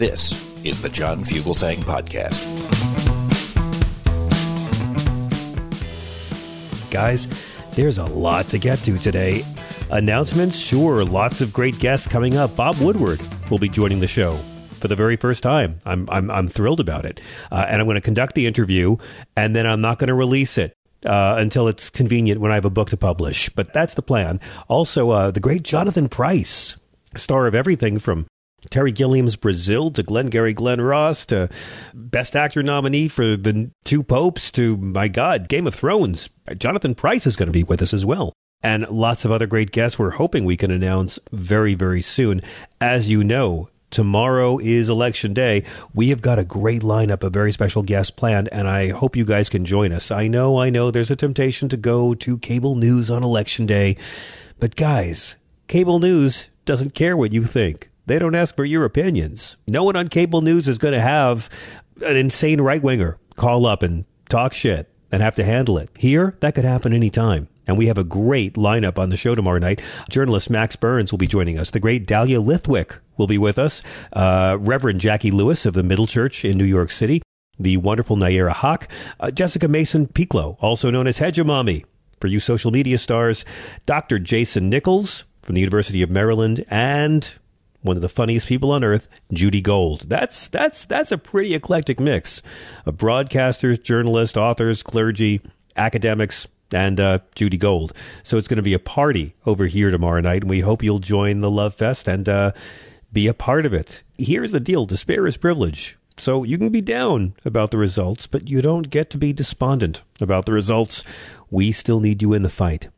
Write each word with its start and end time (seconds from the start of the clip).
This 0.00 0.32
is 0.64 0.80
the 0.80 0.88
John 0.88 1.18
Fugelsang 1.18 1.76
Podcast. 1.80 2.40
Guys, 6.90 7.26
there's 7.72 7.98
a 7.98 8.06
lot 8.06 8.46
to 8.46 8.56
get 8.56 8.78
to 8.78 8.96
today. 8.96 9.44
Announcements, 9.90 10.56
sure, 10.56 11.04
lots 11.04 11.42
of 11.42 11.52
great 11.52 11.78
guests 11.78 12.08
coming 12.08 12.38
up. 12.38 12.56
Bob 12.56 12.78
Woodward 12.78 13.20
will 13.50 13.58
be 13.58 13.68
joining 13.68 14.00
the 14.00 14.06
show 14.06 14.36
for 14.78 14.88
the 14.88 14.96
very 14.96 15.16
first 15.16 15.42
time. 15.42 15.78
I'm 15.84 16.08
I'm, 16.08 16.30
I'm 16.30 16.48
thrilled 16.48 16.80
about 16.80 17.04
it, 17.04 17.20
uh, 17.52 17.66
and 17.68 17.82
I'm 17.82 17.86
going 17.86 17.96
to 17.96 18.00
conduct 18.00 18.34
the 18.34 18.46
interview, 18.46 18.96
and 19.36 19.54
then 19.54 19.66
I'm 19.66 19.82
not 19.82 19.98
going 19.98 20.08
to 20.08 20.14
release 20.14 20.56
it. 20.56 20.72
Uh, 21.04 21.36
until 21.38 21.68
it's 21.68 21.90
convenient 21.90 22.40
when 22.40 22.52
I 22.52 22.54
have 22.54 22.66
a 22.66 22.70
book 22.70 22.88
to 22.90 22.96
publish. 22.96 23.50
But 23.50 23.74
that's 23.74 23.94
the 23.94 24.02
plan. 24.02 24.38
Also, 24.68 25.08
uh, 25.10 25.30
the 25.30 25.40
great 25.40 25.62
Jonathan 25.62 26.08
Pryce, 26.08 26.76
star 27.16 27.46
of 27.46 27.54
everything 27.54 27.98
from 27.98 28.26
Terry 28.68 28.92
Gilliam's 28.92 29.36
Brazil 29.36 29.90
to 29.92 30.02
Glengarry 30.02 30.52
Glen 30.52 30.80
Ross 30.80 31.24
to 31.26 31.48
Best 31.94 32.36
Actor 32.36 32.62
nominee 32.62 33.08
for 33.08 33.36
The 33.36 33.70
Two 33.84 34.02
Popes 34.02 34.52
to, 34.52 34.76
my 34.76 35.08
God, 35.08 35.48
Game 35.48 35.66
of 35.66 35.74
Thrones. 35.74 36.28
Jonathan 36.58 36.94
Pryce 36.94 37.26
is 37.26 37.36
going 37.36 37.46
to 37.46 37.52
be 37.52 37.62
with 37.64 37.80
us 37.80 37.94
as 37.94 38.04
well. 38.04 38.32
And 38.62 38.86
lots 38.88 39.24
of 39.24 39.32
other 39.32 39.46
great 39.46 39.70
guests 39.70 39.98
we're 39.98 40.10
hoping 40.10 40.44
we 40.44 40.56
can 40.56 40.70
announce 40.70 41.18
very, 41.32 41.74
very 41.74 42.02
soon. 42.02 42.42
As 42.80 43.08
you 43.08 43.24
know, 43.24 43.70
tomorrow 43.90 44.58
is 44.58 44.88
election 44.88 45.32
day. 45.32 45.64
We 45.94 46.10
have 46.10 46.20
got 46.20 46.38
a 46.38 46.44
great 46.44 46.82
lineup 46.82 47.22
of 47.22 47.32
very 47.32 47.52
special 47.52 47.82
guests 47.82 48.10
planned, 48.10 48.48
and 48.52 48.68
I 48.68 48.90
hope 48.90 49.16
you 49.16 49.24
guys 49.24 49.48
can 49.48 49.64
join 49.64 49.92
us. 49.92 50.10
I 50.10 50.28
know, 50.28 50.60
I 50.60 50.68
know 50.68 50.90
there's 50.90 51.10
a 51.10 51.16
temptation 51.16 51.68
to 51.70 51.76
go 51.76 52.14
to 52.14 52.38
cable 52.38 52.76
news 52.76 53.10
on 53.10 53.22
election 53.22 53.64
day, 53.64 53.96
but 54.58 54.76
guys, 54.76 55.36
cable 55.66 55.98
news 55.98 56.48
doesn't 56.66 56.94
care 56.94 57.16
what 57.16 57.32
you 57.32 57.44
think. 57.44 57.89
They 58.10 58.18
don't 58.18 58.34
ask 58.34 58.56
for 58.56 58.64
your 58.64 58.84
opinions. 58.84 59.56
No 59.68 59.84
one 59.84 59.94
on 59.94 60.08
cable 60.08 60.40
news 60.40 60.66
is 60.66 60.78
going 60.78 60.94
to 60.94 61.00
have 61.00 61.48
an 62.04 62.16
insane 62.16 62.60
right 62.60 62.82
winger 62.82 63.18
call 63.36 63.66
up 63.66 63.84
and 63.84 64.04
talk 64.28 64.52
shit 64.52 64.90
and 65.12 65.22
have 65.22 65.36
to 65.36 65.44
handle 65.44 65.78
it. 65.78 65.90
Here, 65.96 66.36
that 66.40 66.56
could 66.56 66.64
happen 66.64 66.92
anytime. 66.92 67.46
And 67.68 67.78
we 67.78 67.86
have 67.86 67.98
a 67.98 68.02
great 68.02 68.54
lineup 68.54 68.98
on 68.98 69.10
the 69.10 69.16
show 69.16 69.36
tomorrow 69.36 69.60
night. 69.60 69.80
Journalist 70.08 70.50
Max 70.50 70.74
Burns 70.74 71.12
will 71.12 71.18
be 71.18 71.28
joining 71.28 71.56
us. 71.56 71.70
The 71.70 71.78
great 71.78 72.04
Dahlia 72.04 72.40
Lithwick 72.40 72.98
will 73.16 73.28
be 73.28 73.38
with 73.38 73.60
us. 73.60 73.80
Uh, 74.12 74.56
Reverend 74.58 75.00
Jackie 75.00 75.30
Lewis 75.30 75.64
of 75.64 75.74
the 75.74 75.84
Middle 75.84 76.08
Church 76.08 76.44
in 76.44 76.58
New 76.58 76.64
York 76.64 76.90
City. 76.90 77.22
The 77.60 77.76
wonderful 77.76 78.16
Nayyera 78.16 78.54
Haq. 78.54 78.90
Uh, 79.20 79.30
Jessica 79.30 79.68
Mason 79.68 80.08
Pieklo, 80.08 80.56
also 80.58 80.90
known 80.90 81.06
as 81.06 81.20
Hegemommy 81.20 81.84
for 82.20 82.26
you 82.26 82.40
social 82.40 82.72
media 82.72 82.98
stars. 82.98 83.44
Dr. 83.86 84.18
Jason 84.18 84.68
Nichols 84.68 85.26
from 85.42 85.54
the 85.54 85.60
University 85.60 86.02
of 86.02 86.10
Maryland. 86.10 86.64
And 86.68 87.30
one 87.82 87.96
of 87.96 88.02
the 88.02 88.08
funniest 88.08 88.46
people 88.46 88.70
on 88.70 88.84
earth, 88.84 89.08
Judy 89.32 89.60
Gold. 89.60 90.08
That's 90.08 90.48
that's 90.48 90.84
that's 90.84 91.12
a 91.12 91.18
pretty 91.18 91.54
eclectic 91.54 91.98
mix 91.98 92.42
of 92.86 92.96
broadcasters, 92.96 93.82
journalists, 93.82 94.36
authors, 94.36 94.82
clergy, 94.82 95.40
academics, 95.76 96.46
and 96.72 97.00
uh, 97.00 97.20
Judy 97.34 97.56
Gold. 97.56 97.92
So 98.22 98.36
it's 98.36 98.48
going 98.48 98.56
to 98.56 98.62
be 98.62 98.74
a 98.74 98.78
party 98.78 99.34
over 99.46 99.66
here 99.66 99.90
tomorrow 99.90 100.20
night, 100.20 100.42
and 100.42 100.50
we 100.50 100.60
hope 100.60 100.82
you'll 100.82 100.98
join 100.98 101.40
the 101.40 101.50
Love 101.50 101.74
Fest 101.74 102.08
and 102.08 102.28
uh, 102.28 102.52
be 103.12 103.26
a 103.26 103.34
part 103.34 103.66
of 103.66 103.72
it. 103.72 104.02
Here's 104.18 104.52
the 104.52 104.60
deal: 104.60 104.86
despair 104.86 105.26
is 105.26 105.36
privilege. 105.36 105.96
So 106.18 106.44
you 106.44 106.58
can 106.58 106.68
be 106.68 106.82
down 106.82 107.34
about 107.46 107.70
the 107.70 107.78
results, 107.78 108.26
but 108.26 108.50
you 108.50 108.60
don't 108.60 108.90
get 108.90 109.08
to 109.10 109.18
be 109.18 109.32
despondent 109.32 110.02
about 110.20 110.44
the 110.44 110.52
results. 110.52 111.02
We 111.50 111.72
still 111.72 111.98
need 111.98 112.20
you 112.20 112.34
in 112.34 112.42
the 112.42 112.50
fight. 112.50 112.90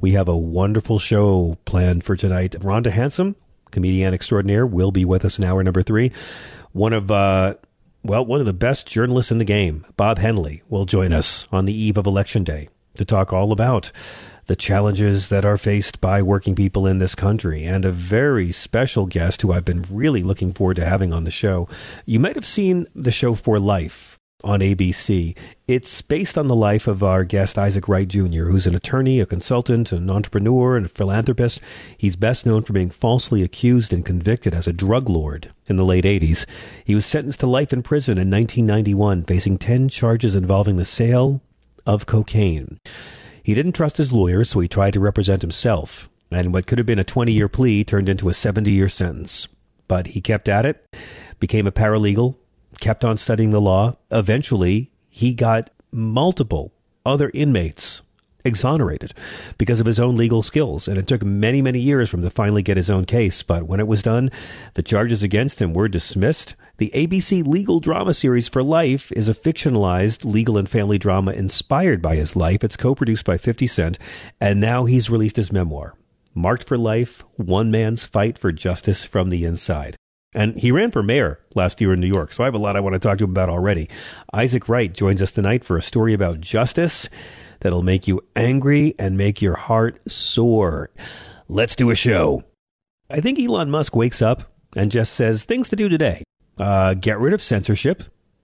We 0.00 0.12
have 0.12 0.28
a 0.28 0.36
wonderful 0.36 0.98
show 0.98 1.56
planned 1.64 2.04
for 2.04 2.14
tonight. 2.14 2.52
Rhonda 2.52 2.90
Hansome 2.90 3.36
comedian 3.70 4.14
extraordinaire, 4.14 4.66
will 4.66 4.90
be 4.90 5.04
with 5.04 5.24
us 5.24 5.38
in 5.38 5.44
hour 5.44 5.62
number 5.62 5.82
three. 5.82 6.12
One 6.72 6.92
of, 6.92 7.10
uh, 7.10 7.54
well, 8.02 8.24
one 8.24 8.40
of 8.40 8.46
the 8.46 8.52
best 8.52 8.86
journalists 8.86 9.32
in 9.32 9.38
the 9.38 9.44
game, 9.44 9.84
Bob 9.96 10.18
Hennelly, 10.18 10.62
will 10.68 10.84
join 10.84 11.12
us 11.12 11.48
on 11.50 11.64
the 11.64 11.74
eve 11.74 11.96
of 11.96 12.06
Election 12.06 12.44
Day 12.44 12.68
to 12.96 13.04
talk 13.04 13.32
all 13.32 13.52
about 13.52 13.90
the 14.46 14.56
challenges 14.56 15.28
that 15.28 15.44
are 15.44 15.58
faced 15.58 16.00
by 16.00 16.22
working 16.22 16.54
people 16.54 16.86
in 16.86 16.98
this 16.98 17.14
country, 17.14 17.64
and 17.64 17.84
a 17.84 17.92
very 17.92 18.50
special 18.50 19.06
guest 19.06 19.42
who 19.42 19.52
I've 19.52 19.64
been 19.64 19.84
really 19.90 20.22
looking 20.22 20.54
forward 20.54 20.76
to 20.76 20.86
having 20.86 21.12
on 21.12 21.24
the 21.24 21.30
show. 21.30 21.68
You 22.06 22.18
might 22.18 22.34
have 22.34 22.46
seen 22.46 22.86
the 22.94 23.12
show 23.12 23.34
For 23.34 23.58
Life 23.58 24.17
on 24.44 24.60
ABC. 24.60 25.36
It's 25.66 26.00
based 26.00 26.38
on 26.38 26.46
the 26.46 26.54
life 26.54 26.86
of 26.86 27.02
our 27.02 27.24
guest 27.24 27.58
Isaac 27.58 27.88
Wright 27.88 28.06
Jr., 28.06 28.44
who's 28.44 28.68
an 28.68 28.76
attorney, 28.76 29.18
a 29.18 29.26
consultant, 29.26 29.90
an 29.90 30.08
entrepreneur, 30.08 30.76
and 30.76 30.86
a 30.86 30.88
philanthropist. 30.88 31.60
He's 31.96 32.14
best 32.14 32.46
known 32.46 32.62
for 32.62 32.72
being 32.72 32.90
falsely 32.90 33.42
accused 33.42 33.92
and 33.92 34.06
convicted 34.06 34.54
as 34.54 34.68
a 34.68 34.72
drug 34.72 35.08
lord 35.08 35.52
in 35.66 35.74
the 35.74 35.84
late 35.84 36.04
80s. 36.04 36.46
He 36.84 36.94
was 36.94 37.04
sentenced 37.04 37.40
to 37.40 37.48
life 37.48 37.72
in 37.72 37.82
prison 37.82 38.12
in 38.12 38.30
1991, 38.30 39.24
facing 39.24 39.58
10 39.58 39.88
charges 39.88 40.36
involving 40.36 40.76
the 40.76 40.84
sale 40.84 41.40
of 41.84 42.06
cocaine. 42.06 42.78
He 43.42 43.54
didn't 43.54 43.72
trust 43.72 43.96
his 43.96 44.12
lawyer, 44.12 44.44
so 44.44 44.60
he 44.60 44.68
tried 44.68 44.92
to 44.92 45.00
represent 45.00 45.42
himself. 45.42 46.08
And 46.30 46.52
what 46.52 46.66
could 46.66 46.78
have 46.78 46.86
been 46.86 47.00
a 47.00 47.04
20 47.04 47.32
year 47.32 47.48
plea 47.48 47.82
turned 47.82 48.08
into 48.08 48.28
a 48.28 48.34
70 48.34 48.70
year 48.70 48.88
sentence. 48.88 49.48
But 49.88 50.08
he 50.08 50.20
kept 50.20 50.48
at 50.48 50.64
it, 50.64 50.84
became 51.40 51.66
a 51.66 51.72
paralegal, 51.72 52.36
kept 52.80 53.04
on 53.04 53.16
studying 53.16 53.50
the 53.50 53.60
law. 53.60 53.96
Eventually, 54.10 54.90
he 55.08 55.34
got 55.34 55.70
multiple 55.92 56.72
other 57.04 57.30
inmates 57.34 58.02
exonerated 58.44 59.12
because 59.58 59.80
of 59.80 59.86
his 59.86 60.00
own 60.00 60.16
legal 60.16 60.42
skills. 60.42 60.88
And 60.88 60.98
it 60.98 61.06
took 61.06 61.22
many, 61.22 61.62
many 61.62 61.78
years 61.78 62.10
for 62.10 62.16
him 62.16 62.22
to 62.22 62.30
finally 62.30 62.62
get 62.62 62.76
his 62.76 62.90
own 62.90 63.04
case. 63.04 63.42
But 63.42 63.64
when 63.64 63.80
it 63.80 63.86
was 63.86 64.02
done, 64.02 64.30
the 64.74 64.82
charges 64.82 65.22
against 65.22 65.60
him 65.60 65.72
were 65.72 65.88
dismissed. 65.88 66.56
The 66.78 66.90
ABC 66.94 67.46
legal 67.46 67.80
drama 67.80 68.14
series 68.14 68.48
for 68.48 68.62
life 68.62 69.12
is 69.12 69.28
a 69.28 69.34
fictionalized 69.34 70.24
legal 70.24 70.56
and 70.56 70.68
family 70.68 70.98
drama 70.98 71.32
inspired 71.32 72.00
by 72.02 72.16
his 72.16 72.36
life. 72.36 72.64
It's 72.64 72.76
co 72.76 72.94
produced 72.94 73.24
by 73.24 73.38
50 73.38 73.66
Cent. 73.66 73.98
And 74.40 74.60
now 74.60 74.86
he's 74.86 75.10
released 75.10 75.36
his 75.36 75.52
memoir, 75.52 75.94
Marked 76.34 76.64
for 76.64 76.78
Life 76.78 77.24
One 77.36 77.70
Man's 77.70 78.04
Fight 78.04 78.38
for 78.38 78.52
Justice 78.52 79.04
from 79.04 79.30
the 79.30 79.44
Inside. 79.44 79.97
And 80.34 80.58
he 80.58 80.70
ran 80.70 80.90
for 80.90 81.02
mayor 81.02 81.40
last 81.54 81.80
year 81.80 81.92
in 81.92 82.00
New 82.00 82.06
York. 82.06 82.32
So 82.32 82.44
I 82.44 82.46
have 82.46 82.54
a 82.54 82.58
lot 82.58 82.76
I 82.76 82.80
want 82.80 82.94
to 82.94 82.98
talk 82.98 83.18
to 83.18 83.24
him 83.24 83.30
about 83.30 83.48
already. 83.48 83.88
Isaac 84.32 84.68
Wright 84.68 84.92
joins 84.92 85.22
us 85.22 85.32
tonight 85.32 85.64
for 85.64 85.76
a 85.76 85.82
story 85.82 86.12
about 86.12 86.40
justice 86.40 87.08
that'll 87.60 87.82
make 87.82 88.06
you 88.06 88.20
angry 88.36 88.94
and 88.98 89.16
make 89.16 89.40
your 89.40 89.56
heart 89.56 90.10
soar. 90.10 90.90
Let's 91.48 91.74
do 91.74 91.90
a 91.90 91.94
show. 91.94 92.44
I 93.10 93.20
think 93.20 93.38
Elon 93.38 93.70
Musk 93.70 93.96
wakes 93.96 94.20
up 94.20 94.52
and 94.76 94.92
just 94.92 95.14
says 95.14 95.44
things 95.44 95.70
to 95.70 95.76
do 95.76 95.88
today 95.88 96.22
uh, 96.58 96.94
get 96.94 97.18
rid 97.18 97.32
of 97.32 97.42
censorship, 97.42 98.02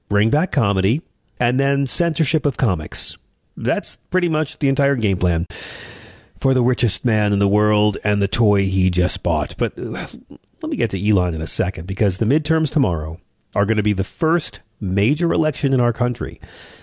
bring 0.09 0.31
back 0.31 0.53
comedy, 0.53 1.03
and 1.39 1.59
then 1.59 1.87
censorship 1.87 2.47
of 2.47 2.57
comics. 2.57 3.19
That's 3.57 3.97
pretty 4.11 4.29
much 4.29 4.59
the 4.59 4.69
entire 4.69 4.97
game 4.97 5.19
plan 5.19 5.47
for 6.41 6.55
the 6.55 6.63
richest 6.63 7.05
man 7.05 7.33
in 7.33 7.39
the 7.39 7.49
world 7.49 7.99
and 8.05 8.21
the 8.23 8.29
toy 8.29 8.63
he 8.63 8.91
just 8.91 9.23
bought. 9.23 9.55
But 9.59 9.75
let 10.63 10.71
me 10.71 10.77
get 10.77 10.91
to 10.91 11.09
Elon 11.09 11.35
in 11.35 11.43
a 11.43 11.47
second 11.47 11.87
because 11.87 12.19
the 12.19 12.27
midterms 12.27 12.73
tomorrow, 12.73 13.19
are 13.55 13.67
going 13.67 13.77
to 13.77 13.83
be 13.83 13.93
the 13.93 14.05
first 14.05 14.61
major 14.81 15.33
election 15.33 15.73
in 15.73 15.81
our 15.81 15.93
country 15.93 16.41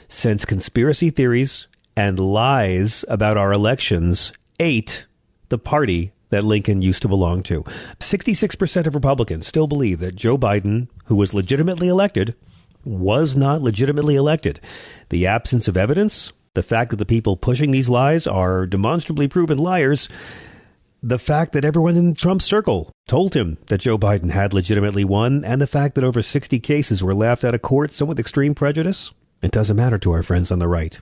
since 0.07 0.45
conspiracy 0.45 1.09
theories 1.09 1.67
and 1.95 2.17
lies 2.17 3.03
about 3.07 3.37
our 3.37 3.51
elections 3.51 4.31
ate 4.59 5.05
the 5.49 5.57
party 5.57 6.11
that 6.29 6.45
Lincoln 6.45 6.81
used 6.81 7.01
to 7.01 7.09
belong 7.09 7.43
to. 7.43 7.63
66% 7.99 8.87
of 8.87 8.95
Republicans 8.95 9.45
still 9.45 9.67
believe 9.67 9.99
that 9.99 10.15
Joe 10.15 10.37
Biden, 10.37 10.87
who 11.05 11.15
was 11.15 11.33
legitimately 11.33 11.89
elected, 11.89 12.35
was 12.85 13.35
not 13.35 13.61
legitimately 13.61 14.15
elected. 14.15 14.61
The 15.09 15.27
absence 15.27 15.67
of 15.67 15.75
evidence, 15.75 16.31
the 16.53 16.63
fact 16.63 16.89
that 16.91 16.97
the 16.97 17.05
people 17.05 17.35
pushing 17.35 17.71
these 17.71 17.89
lies 17.89 18.25
are 18.25 18.65
demonstrably 18.65 19.27
proven 19.27 19.57
liars, 19.57 20.07
the 21.03 21.19
fact 21.19 21.53
that 21.53 21.65
everyone 21.65 21.97
in 21.97 22.13
Trump's 22.13 22.45
circle 22.45 22.91
told 23.07 23.33
him 23.33 23.57
that 23.67 23.79
Joe 23.79 23.97
Biden 23.97 24.31
had 24.31 24.53
legitimately 24.53 25.03
won, 25.03 25.43
and 25.43 25.59
the 25.59 25.67
fact 25.67 25.95
that 25.95 26.03
over 26.03 26.21
60 26.21 26.59
cases 26.59 27.03
were 27.03 27.15
laughed 27.15 27.43
out 27.43 27.55
of 27.55 27.61
court, 27.61 27.91
some 27.91 28.07
with 28.07 28.19
extreme 28.19 28.53
prejudice, 28.53 29.11
it 29.41 29.51
doesn't 29.51 29.77
matter 29.77 29.97
to 29.97 30.11
our 30.11 30.21
friends 30.21 30.51
on 30.51 30.59
the 30.59 30.67
right. 30.67 31.01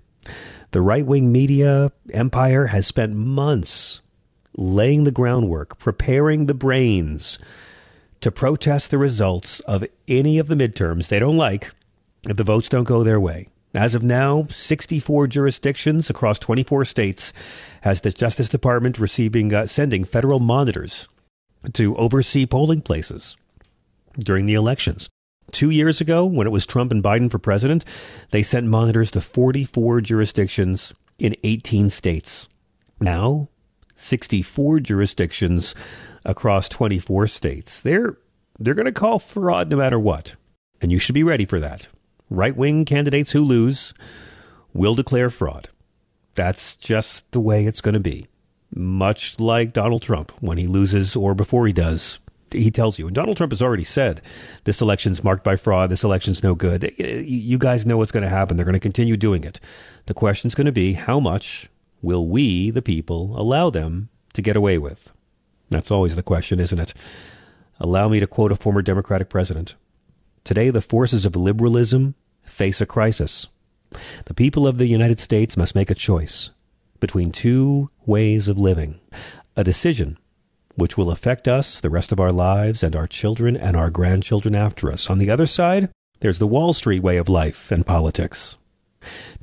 The 0.72 0.82
right 0.82 1.06
wing 1.06 1.32
media 1.32 1.92
empire 2.14 2.68
has 2.68 2.88
spent 2.88 3.16
months 3.16 4.02
laying 4.56 5.04
the 5.04 5.12
groundwork, 5.12 5.78
preparing 5.78 6.46
the 6.46 6.54
brains 6.54 7.38
to 8.22 8.32
protest 8.32 8.92
the 8.92 8.98
results 8.98 9.60
of 9.62 9.86
any 10.08 10.38
of 10.40 10.48
the 10.48 10.56
midterms 10.56 11.08
they 11.08 11.20
don't 11.20 11.38
like 11.38 11.72
if 12.24 12.38
the 12.38 12.44
votes 12.44 12.70
don't 12.70 12.84
go 12.84 13.04
their 13.04 13.20
way. 13.20 13.48
As 13.74 13.94
of 13.94 14.02
now, 14.02 14.44
64 14.44 15.28
jurisdictions 15.28 16.10
across 16.10 16.40
24 16.40 16.86
states 16.86 17.34
has 17.82 18.02
the 18.02 18.12
Justice 18.12 18.50
Department 18.50 18.98
receiving 18.98 19.54
uh, 19.54 19.68
sending 19.68 20.04
federal 20.04 20.40
monitors 20.40 21.08
to 21.74 21.96
oversee 21.98 22.48
polling 22.48 22.82
places 22.82 23.38
during 24.18 24.48
the 24.48 24.56
elections. 24.56 25.08
Two 25.52 25.70
years 25.70 26.02
ago, 26.02 26.26
when 26.26 26.48
it 26.48 26.52
was 26.52 26.66
Trump 26.66 26.92
and 26.92 27.04
Biden 27.04 27.30
for 27.30 27.38
president, 27.38 27.86
they 28.32 28.42
sent 28.42 28.68
monitors 28.68 29.12
to 29.12 29.22
44 29.22 30.02
jurisdictions 30.02 30.94
in 31.20 31.36
18 31.44 31.90
states. 31.90 32.48
Now, 33.00 33.50
64 33.96 34.80
jurisdictions 34.80 35.76
across 36.26 36.70
24 36.70 37.28
states. 37.28 37.82
They're 37.82 38.18
they're 38.58 38.74
going 38.74 38.86
to 38.86 38.92
call 38.92 39.20
fraud 39.20 39.70
no 39.70 39.78
matter 39.78 40.00
what. 40.00 40.36
And 40.82 40.92
you 40.92 41.00
should 41.00 41.16
be 41.16 41.24
ready 41.24 41.46
for 41.46 41.60
that. 41.60 41.88
Right-wing 42.30 42.86
candidates 42.86 43.32
who 43.32 43.44
lose 43.44 43.94
will 44.74 44.96
declare 44.96 45.30
fraud. 45.30 45.70
That's 46.36 46.78
just 46.78 47.30
the 47.32 47.40
way 47.40 47.66
it's 47.66 47.82
going 47.82 47.94
to 47.94 48.00
be. 48.00 48.28
Much 48.74 49.40
like 49.40 49.74
Donald 49.74 50.04
Trump 50.04 50.32
when 50.40 50.58
he 50.58 50.68
loses 50.68 51.16
or 51.16 51.34
before 51.34 51.66
he 51.66 51.74
does 51.74 52.20
he 52.52 52.72
tells 52.72 53.00
you. 53.00 53.08
And 53.08 53.16
Donald 53.16 53.38
Trump 53.38 53.52
has 53.52 53.62
already 53.62 53.84
said 53.84 54.22
this 54.64 54.82
election's 54.82 55.24
marked 55.24 55.44
by 55.44 55.56
fraud. 55.56 55.90
This 55.90 56.04
election's 56.04 56.44
no 56.44 56.56
good. 56.56 56.94
You 56.98 57.58
guys 57.58 57.86
know 57.86 57.98
what's 57.98 58.12
going 58.12 58.24
to 58.24 58.30
happen. 58.30 58.58
They're 58.58 58.66
going 58.66 58.74
to 58.74 58.80
continue 58.80 59.18
doing 59.18 59.44
it. 59.44 59.60
The 60.06 60.14
question's 60.14 60.56
going 60.56 60.66
to 60.66 60.72
be 60.72 60.94
how 60.94 61.20
much 61.20 61.70
will 62.02 62.28
we, 62.28 62.72
the 62.72 62.82
people, 62.82 63.40
allow 63.40 63.70
them 63.70 64.10
to 64.34 64.42
get 64.42 64.56
away 64.56 64.78
with? 64.78 65.12
That's 65.70 65.92
always 65.92 66.16
the 66.16 66.24
question, 66.24 66.60
isn't 66.60 66.80
it? 66.80 66.94
Allow 67.80 68.10
me 68.10 68.20
to 68.20 68.28
quote 68.28 68.52
a 68.52 68.56
former 68.56 68.82
Democratic 68.82 69.30
president. 69.30 69.76
Today, 70.50 70.72
the 70.72 70.82
forces 70.82 71.28
of 71.28 71.36
liberalism 71.36 72.16
face 72.42 72.82
a 72.82 72.88
crisis. 72.88 73.46
The 74.26 74.34
people 74.34 74.66
of 74.66 74.80
the 74.80 74.88
United 74.88 75.20
States 75.20 75.56
must 75.56 75.76
make 75.76 75.92
a 75.92 75.94
choice 76.10 76.50
between 77.00 77.32
two 77.32 77.92
ways 78.08 78.48
of 78.48 78.58
living, 78.58 79.00
a 79.56 79.64
decision 79.64 80.18
which 80.74 80.98
will 80.98 81.12
affect 81.12 81.48
us, 81.48 81.80
the 81.80 81.92
rest 81.92 82.12
of 82.12 82.20
our 82.20 82.32
lives, 82.32 82.82
and 82.82 82.96
our 82.96 83.06
children 83.06 83.56
and 83.56 83.78
our 83.78 83.92
grandchildren 83.92 84.56
after 84.56 84.92
us. 84.92 85.08
On 85.08 85.20
the 85.20 85.30
other 85.30 85.46
side, 85.46 85.92
there's 86.22 86.40
the 86.40 86.48
Wall 86.48 86.74
Street 86.74 87.04
way 87.04 87.18
of 87.18 87.30
life 87.30 87.72
and 87.72 87.86
politics. 87.86 88.58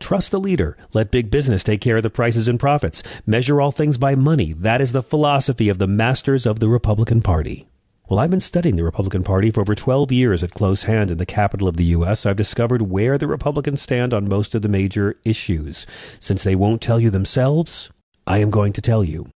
Trust 0.00 0.32
the 0.32 0.40
leader. 0.40 0.76
Let 0.92 1.12
big 1.12 1.30
business 1.30 1.62
take 1.62 1.80
care 1.80 1.98
of 1.98 2.02
the 2.02 2.10
prices 2.10 2.48
and 2.48 2.58
profits. 2.58 3.04
Measure 3.24 3.60
all 3.60 3.70
things 3.70 3.96
by 3.96 4.16
money. 4.16 4.52
That 4.52 4.80
is 4.80 4.90
the 4.90 5.04
philosophy 5.04 5.68
of 5.68 5.78
the 5.78 5.86
masters 5.86 6.46
of 6.46 6.58
the 6.58 6.68
Republican 6.68 7.22
Party. 7.22 7.68
Well, 8.08 8.20
I've 8.20 8.30
been 8.30 8.38
studying 8.38 8.76
the 8.76 8.84
Republican 8.84 9.24
Party 9.24 9.50
for 9.50 9.62
over 9.62 9.74
12 9.74 10.12
years 10.12 10.44
at 10.44 10.52
close 10.52 10.84
hand 10.84 11.10
in 11.10 11.18
the 11.18 11.26
capital 11.26 11.66
of 11.66 11.76
the 11.76 11.86
U.S. 11.86 12.24
I've 12.24 12.36
discovered 12.36 12.82
where 12.82 13.18
the 13.18 13.26
Republicans 13.26 13.82
stand 13.82 14.14
on 14.14 14.28
most 14.28 14.54
of 14.54 14.62
the 14.62 14.68
major 14.68 15.18
issues. 15.24 15.88
Since 16.20 16.44
they 16.44 16.54
won't 16.54 16.80
tell 16.80 17.00
you 17.00 17.10
themselves, 17.10 17.90
I 18.24 18.38
am 18.38 18.50
going 18.50 18.72
to 18.74 18.80
tell 18.80 19.02
you. 19.02 19.28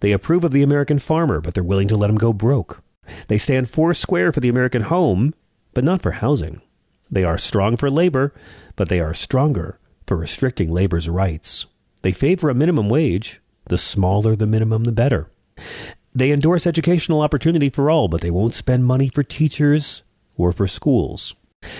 They 0.00 0.12
approve 0.12 0.44
of 0.44 0.52
the 0.52 0.62
American 0.62 0.98
farmer, 0.98 1.40
but 1.40 1.54
they're 1.54 1.64
willing 1.64 1.88
to 1.88 1.96
let 1.96 2.10
him 2.10 2.18
go 2.18 2.34
broke. 2.34 2.82
They 3.28 3.38
stand 3.38 3.70
four 3.70 3.94
square 3.94 4.32
for 4.32 4.40
the 4.40 4.50
American 4.50 4.82
home, 4.82 5.32
but 5.72 5.82
not 5.82 6.02
for 6.02 6.10
housing. 6.10 6.60
They 7.10 7.24
are 7.24 7.38
strong 7.38 7.78
for 7.78 7.90
labor, 7.90 8.34
but 8.76 8.90
they 8.90 9.00
are 9.00 9.14
stronger 9.14 9.78
for 10.06 10.18
restricting 10.18 10.70
labor's 10.70 11.08
rights. 11.08 11.64
They 12.02 12.12
favor 12.12 12.50
a 12.50 12.54
minimum 12.54 12.90
wage. 12.90 13.40
The 13.68 13.78
smaller 13.78 14.36
the 14.36 14.46
minimum, 14.46 14.84
the 14.84 14.92
better. 14.92 15.30
They 16.14 16.30
endorse 16.30 16.66
educational 16.66 17.20
opportunity 17.20 17.68
for 17.68 17.90
all, 17.90 18.08
but 18.08 18.20
they 18.20 18.30
won't 18.30 18.54
spend 18.54 18.84
money 18.84 19.08
for 19.08 19.22
teachers 19.22 20.02
or 20.36 20.52
for 20.52 20.66
schools. 20.66 21.34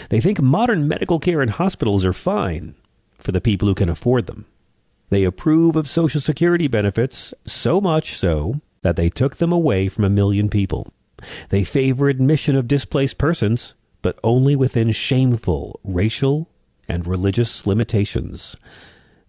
They 0.08 0.20
think 0.20 0.40
modern 0.40 0.88
medical 0.88 1.18
care 1.18 1.40
and 1.40 1.50
hospitals 1.50 2.04
are 2.04 2.12
fine 2.12 2.74
for 3.18 3.32
the 3.32 3.40
people 3.40 3.68
who 3.68 3.74
can 3.74 3.88
afford 3.88 4.26
them. 4.26 4.46
They 5.10 5.24
approve 5.24 5.76
of 5.76 5.88
Social 5.88 6.20
Security 6.20 6.66
benefits, 6.66 7.32
so 7.46 7.80
much 7.80 8.14
so 8.14 8.60
that 8.82 8.96
they 8.96 9.08
took 9.08 9.36
them 9.36 9.52
away 9.52 9.88
from 9.88 10.04
a 10.04 10.10
million 10.10 10.48
people. 10.48 10.92
They 11.50 11.64
favor 11.64 12.08
admission 12.08 12.56
of 12.56 12.68
displaced 12.68 13.18
persons, 13.18 13.74
but 14.02 14.18
only 14.24 14.56
within 14.56 14.92
shameful 14.92 15.80
racial 15.84 16.50
and 16.88 17.06
religious 17.06 17.66
limitations. 17.66 18.56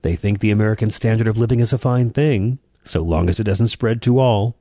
They 0.01 0.15
think 0.15 0.39
the 0.39 0.51
American 0.51 0.89
standard 0.89 1.27
of 1.27 1.37
living 1.37 1.59
is 1.59 1.71
a 1.71 1.77
fine 1.77 2.09
thing, 2.09 2.59
so 2.83 3.01
long 3.01 3.29
as 3.29 3.39
it 3.39 3.45
doesn't 3.45 3.69
spread 3.69 4.01
to 4.03 4.19
all. 4.19 4.57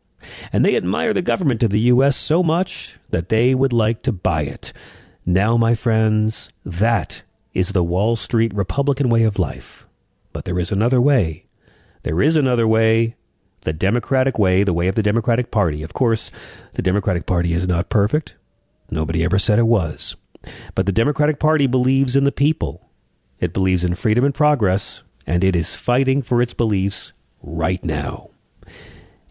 And 0.53 0.65
they 0.65 0.77
admire 0.77 1.13
the 1.13 1.23
government 1.23 1.63
of 1.63 1.71
the 1.71 1.81
U.S. 1.81 2.17
so 2.17 2.43
much 2.43 2.97
that 3.11 3.29
they 3.29 3.55
would 3.55 3.73
like 3.73 4.03
to 4.03 4.13
buy 4.13 4.43
it. 4.43 4.73
Now, 5.27 5.57
my 5.57 5.75
friends, 5.75 6.51
that 6.65 7.23
is 7.53 7.73
the 7.73 7.85
Wall 7.85 8.17
Street 8.17 8.53
Republican 8.55 9.09
way 9.09 9.23
of 9.23 9.39
life. 9.39 9.87
But 10.33 10.45
there 10.45 10.59
is 10.59 10.73
another 10.73 11.01
way. 11.01 11.47
There 12.03 12.21
is 12.21 12.37
another 12.37 12.69
way. 12.69 13.17
The 13.63 13.73
Democratic 13.73 14.39
way, 14.39 14.63
the 14.63 14.75
way 14.75 14.89
of 14.89 14.95
the 14.95 15.03
Democratic 15.03 15.51
Party. 15.51 15.83
Of 15.83 15.95
course, 15.95 16.31
the 16.75 16.83
Democratic 16.83 17.25
Party 17.25 17.55
is 17.55 17.67
not 17.67 17.89
perfect. 17.89 18.35
Nobody 18.91 19.25
ever 19.25 19.39
said 19.39 19.59
it 19.59 19.67
was. 19.67 20.17
But 20.75 20.85
the 20.85 20.93
Democratic 20.93 21.39
Party 21.39 21.67
believes 21.67 22.17
in 22.17 22.25
the 22.25 22.33
people. 22.33 22.91
It 23.41 23.55
believes 23.55 23.85
in 23.85 23.95
freedom 23.95 24.25
and 24.25 24.35
progress, 24.35 25.03
and 25.27 25.43
it 25.43 25.57
is 25.57 25.75
fighting 25.75 26.21
for 26.21 26.43
its 26.43 26.53
beliefs 26.53 27.13
right 27.43 27.83
now. 27.83 28.31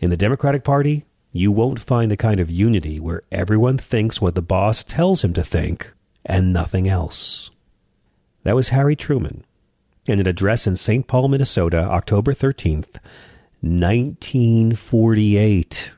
In 0.03 0.09
the 0.09 0.17
Democratic 0.17 0.65
Party, 0.65 1.05
you 1.31 1.49
won't 1.49 1.79
find 1.79 2.11
the 2.11 2.17
kind 2.17 2.41
of 2.41 2.51
unity 2.51 2.99
where 2.99 3.21
everyone 3.31 3.77
thinks 3.77 4.19
what 4.19 4.35
the 4.35 4.41
boss 4.41 4.83
tells 4.83 5.23
him 5.23 5.33
to 5.33 5.43
think 5.43 5.93
and 6.25 6.51
nothing 6.51 6.89
else. 6.89 7.49
That 8.43 8.57
was 8.57 8.67
Harry 8.67 8.97
Truman 8.97 9.45
in 10.05 10.19
an 10.19 10.27
address 10.27 10.67
in 10.67 10.75
St. 10.75 11.07
Paul, 11.07 11.29
Minnesota, 11.29 11.77
October 11.77 12.33
13th, 12.33 12.99
1948. 13.61 15.91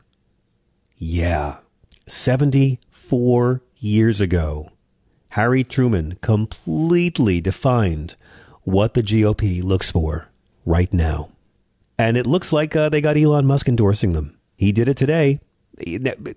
Yeah, 1.00 1.58
74 2.06 3.62
years 3.78 4.22
ago, 4.22 4.70
Harry 5.30 5.64
Truman 5.64 6.20
completely 6.22 7.42
defined 7.42 8.14
what 8.62 8.94
the 8.94 9.02
GOP 9.02 9.64
looks 9.64 9.90
for 9.90 10.28
right 10.64 10.94
now. 10.94 11.32
And 11.98 12.18
it 12.18 12.28
looks 12.28 12.52
like 12.52 12.76
uh, 12.76 12.90
they 12.90 13.02
got 13.02 13.18
Elon 13.18 13.46
Musk 13.46 13.68
endorsing 13.68 14.14
them. 14.14 14.38
He 14.58 14.72
did 14.72 14.88
it 14.88 14.98
today. 14.98 15.40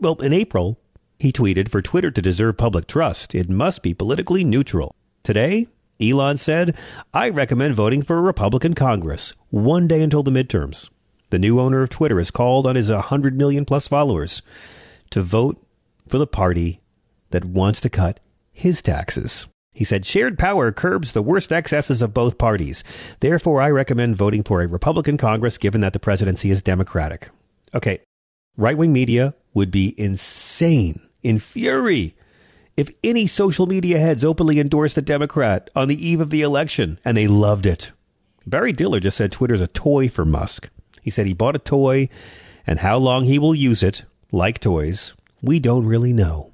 Well, 0.01 0.15
in 0.17 0.33
April, 0.33 0.79
he 1.19 1.33
tweeted 1.33 1.69
For 1.69 1.83
Twitter 1.83 2.11
to 2.11 2.23
deserve 2.23 2.57
public 2.57 2.87
trust, 2.87 3.35
it 3.35 3.49
must 3.49 3.83
be 3.83 3.95
politically 3.95 4.45
neutral. 4.45 4.95
Today, 5.23 5.67
Elon 6.01 6.37
said, 6.37 6.77
I 7.13 7.29
recommend 7.29 7.75
voting 7.75 8.03
for 8.03 8.19
a 8.19 8.23
Republican 8.23 8.75
Congress 8.75 9.35
one 9.51 9.89
day 9.89 10.01
until 10.01 10.23
the 10.23 10.31
midterms. 10.31 10.91
The 11.31 11.39
new 11.39 11.61
owner 11.61 11.83
of 11.83 11.91
Twitter 11.91 12.19
has 12.19 12.31
called 12.31 12.67
on 12.67 12.77
his 12.77 12.91
100 12.91 13.37
million 13.37 13.65
plus 13.65 13.89
followers 13.89 14.43
to 15.11 15.23
vote 15.23 15.63
for 16.07 16.19
the 16.19 16.27
party 16.27 16.81
that 17.31 17.45
wants 17.45 17.81
to 17.83 17.91
cut 17.91 18.21
his 18.53 18.81
taxes. 18.81 19.47
He 19.79 19.85
said, 19.85 20.05
shared 20.05 20.41
power 20.41 20.73
curbs 20.73 21.13
the 21.13 21.23
worst 21.23 21.53
excesses 21.53 22.03
of 22.03 22.13
both 22.13 22.37
parties. 22.37 22.83
Therefore, 23.21 23.63
I 23.63 23.71
recommend 23.71 24.17
voting 24.17 24.43
for 24.43 24.61
a 24.61 24.67
Republican 24.67 25.17
Congress 25.17 25.57
given 25.57 25.83
that 25.83 25.93
the 25.93 26.01
presidency 26.01 26.51
is 26.51 26.63
Democratic. 26.63 27.29
Okay, 27.73 28.01
right 28.57 28.77
wing 28.77 28.93
media 28.93 29.37
would 29.55 29.71
be 29.71 29.95
insane, 29.97 31.01
in 31.23 31.39
fury, 31.39 32.17
if 32.77 32.91
any 33.05 33.29
social 33.29 33.69
media 33.69 34.01
heads 34.01 34.25
openly 34.25 34.59
endorsed 34.59 34.99
a 34.99 35.01
Democrat 35.01 35.71
on 35.77 35.87
the 35.87 36.09
eve 36.09 36.21
of 36.21 36.31
the 36.31 36.43
election, 36.43 36.99
and 37.05 37.17
they 37.17 37.29
loved 37.29 37.65
it. 37.65 37.93
Barry 38.49 38.73
Diller 38.73 38.99
just 38.99 39.17
said 39.17 39.31
Twitter's 39.31 39.61
a 39.61 39.69
toy 39.69 40.09
for 40.09 40.25
Musk. 40.25 40.71
He 41.03 41.11
said 41.11 41.29
he 41.29 41.35
bought 41.35 41.55
a 41.55 41.61
toy, 41.61 42.09
and 42.67 42.81
how 42.81 42.97
long 42.99 43.27
he 43.27 43.39
will 43.39 43.55
use 43.55 43.85
it, 43.85 44.03
like 44.33 44.59
toys, 44.59 45.15
we 45.41 45.61
don't 45.61 45.87
really 45.87 46.13
know. 46.13 46.53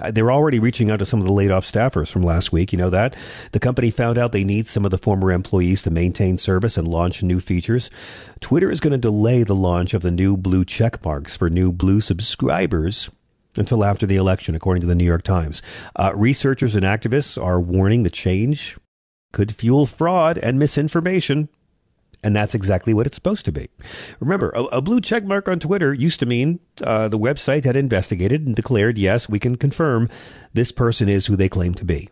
Uh, 0.00 0.10
They're 0.10 0.32
already 0.32 0.58
reaching 0.58 0.90
out 0.90 0.98
to 1.00 1.06
some 1.06 1.20
of 1.20 1.26
the 1.26 1.32
laid 1.32 1.50
off 1.50 1.70
staffers 1.70 2.10
from 2.10 2.22
last 2.22 2.52
week. 2.52 2.72
You 2.72 2.78
know 2.78 2.90
that? 2.90 3.16
The 3.52 3.60
company 3.60 3.90
found 3.90 4.18
out 4.18 4.32
they 4.32 4.44
need 4.44 4.66
some 4.66 4.84
of 4.84 4.90
the 4.90 4.98
former 4.98 5.30
employees 5.30 5.82
to 5.82 5.90
maintain 5.90 6.38
service 6.38 6.78
and 6.78 6.88
launch 6.88 7.22
new 7.22 7.40
features. 7.40 7.90
Twitter 8.40 8.70
is 8.70 8.80
going 8.80 8.92
to 8.92 8.98
delay 8.98 9.42
the 9.42 9.54
launch 9.54 9.92
of 9.94 10.02
the 10.02 10.10
new 10.10 10.36
blue 10.36 10.64
check 10.64 11.04
marks 11.04 11.36
for 11.36 11.50
new 11.50 11.72
blue 11.72 12.00
subscribers 12.00 13.10
until 13.56 13.84
after 13.84 14.06
the 14.06 14.16
election, 14.16 14.54
according 14.54 14.80
to 14.80 14.86
the 14.86 14.94
New 14.94 15.04
York 15.04 15.22
Times. 15.22 15.60
Uh, 15.94 16.12
researchers 16.14 16.74
and 16.74 16.84
activists 16.84 17.42
are 17.42 17.60
warning 17.60 18.02
the 18.02 18.10
change 18.10 18.78
could 19.32 19.54
fuel 19.54 19.86
fraud 19.86 20.38
and 20.38 20.58
misinformation. 20.58 21.48
And 22.22 22.36
that's 22.36 22.54
exactly 22.54 22.94
what 22.94 23.06
it's 23.06 23.16
supposed 23.16 23.44
to 23.46 23.52
be. 23.52 23.68
Remember, 24.20 24.50
a, 24.50 24.62
a 24.64 24.82
blue 24.82 25.00
check 25.00 25.24
mark 25.24 25.48
on 25.48 25.58
Twitter 25.58 25.92
used 25.92 26.20
to 26.20 26.26
mean 26.26 26.60
uh, 26.80 27.08
the 27.08 27.18
website 27.18 27.64
had 27.64 27.74
investigated 27.74 28.46
and 28.46 28.54
declared, 28.54 28.96
yes, 28.96 29.28
we 29.28 29.40
can 29.40 29.56
confirm 29.56 30.08
this 30.52 30.70
person 30.70 31.08
is 31.08 31.26
who 31.26 31.34
they 31.34 31.48
claim 31.48 31.74
to 31.74 31.84
be. 31.84 32.08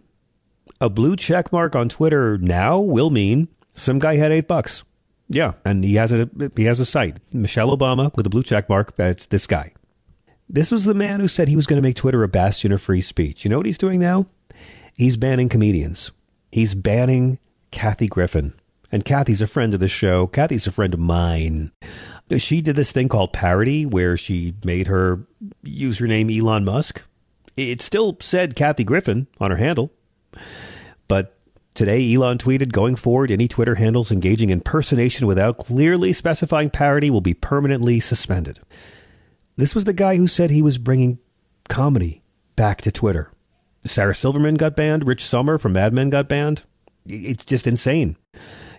A 0.81 0.91
blue 0.91 1.15
check 1.15 1.53
mark 1.53 1.77
on 1.77 1.89
Twitter 1.89 2.39
now 2.39 2.81
will 2.81 3.11
mean 3.11 3.49
some 3.75 3.99
guy 3.99 4.17
had 4.17 4.33
eight 4.33 4.49
bucks. 4.49 4.83
Yeah, 5.29 5.53
and 5.65 5.85
he 5.85 5.95
has 5.95 6.11
a 6.11 6.29
he 6.57 6.65
has 6.65 6.81
a 6.81 6.85
site, 6.85 7.19
Michelle 7.33 7.77
Obama 7.77 8.15
with 8.17 8.27
a 8.27 8.31
blue 8.31 8.43
check 8.43 8.69
mark. 8.69 8.97
That's 8.97 9.27
this 9.27 9.47
guy. 9.47 9.73
This 10.49 10.73
was 10.73 10.85
the 10.85 10.95
man 10.95 11.21
who 11.21 11.29
said 11.29 11.47
he 11.47 11.55
was 11.55 11.69
going 11.69 11.81
to 11.81 11.87
make 11.87 11.95
Twitter 11.95 12.25
a 12.25 12.29
bastion 12.29 12.73
of 12.73 12.83
free 12.83 13.01
speech. 13.01 13.45
You 13.45 13.51
know 13.51 13.59
what 13.59 13.67
he's 13.67 13.79
doing 13.79 14.01
now? 14.01 14.27
He's 14.97 15.17
banning 15.17 15.49
comedians. 15.49 16.11
He's 16.51 16.75
banning 16.75 17.39
Kathy 17.71 18.09
Griffin. 18.09 18.55
And 18.93 19.05
Kathy's 19.05 19.41
a 19.41 19.47
friend 19.47 19.73
of 19.73 19.81
the 19.81 19.89
show. 19.89 20.27
Kathy's 20.27 20.67
a 20.67 20.73
friend 20.73 20.95
of 20.95 21.01
mine. 21.01 21.73
She 22.39 22.61
did 22.61 22.77
this 22.77 22.93
thing 22.93 23.09
called 23.09 23.33
Parody, 23.33 23.87
where 23.87 24.17
she 24.17 24.55
made 24.65 24.87
her 24.89 25.27
username 25.65 26.37
Elon 26.37 26.65
Musk. 26.65 27.03
It 27.57 27.81
still 27.81 28.17
said 28.21 28.57
Kathy 28.57 28.85
Griffin 28.85 29.27
on 29.41 29.51
her 29.51 29.57
handle. 29.57 29.93
But 31.09 31.37
today, 31.75 32.15
Elon 32.15 32.39
tweeted 32.39 32.73
going 32.73 32.97
forward, 32.97 33.31
any 33.31 33.49
Twitter 33.49 33.75
handles 33.77 34.11
engaging 34.11 34.51
in 34.51 34.59
impersonation 34.59 35.27
without 35.27 35.59
clearly 35.59 36.13
specifying 36.13 36.71
parody 36.71 37.11
will 37.11 37.21
be 37.21 37.35
permanently 37.35 38.01
suspended. 38.01 38.61
This 39.57 39.75
was 39.75 39.85
the 39.85 39.93
guy 39.93 40.17
who 40.17 40.27
said 40.27 40.51
he 40.51 40.63
was 40.63 40.79
bringing 40.79 41.19
comedy 41.69 42.23
back 42.57 42.81
to 42.83 42.91
Twitter. 42.93 43.31
Sarah 43.85 44.15
Silverman 44.15 44.55
got 44.55 44.77
banned. 44.77 45.07
Rich 45.07 45.25
Sommer 45.25 45.59
from 45.59 45.73
Mad 45.75 45.93
Men 45.93 46.11
got 46.11 46.29
banned. 46.29 46.63
It's 47.07 47.45
just 47.45 47.67
insane. 47.67 48.17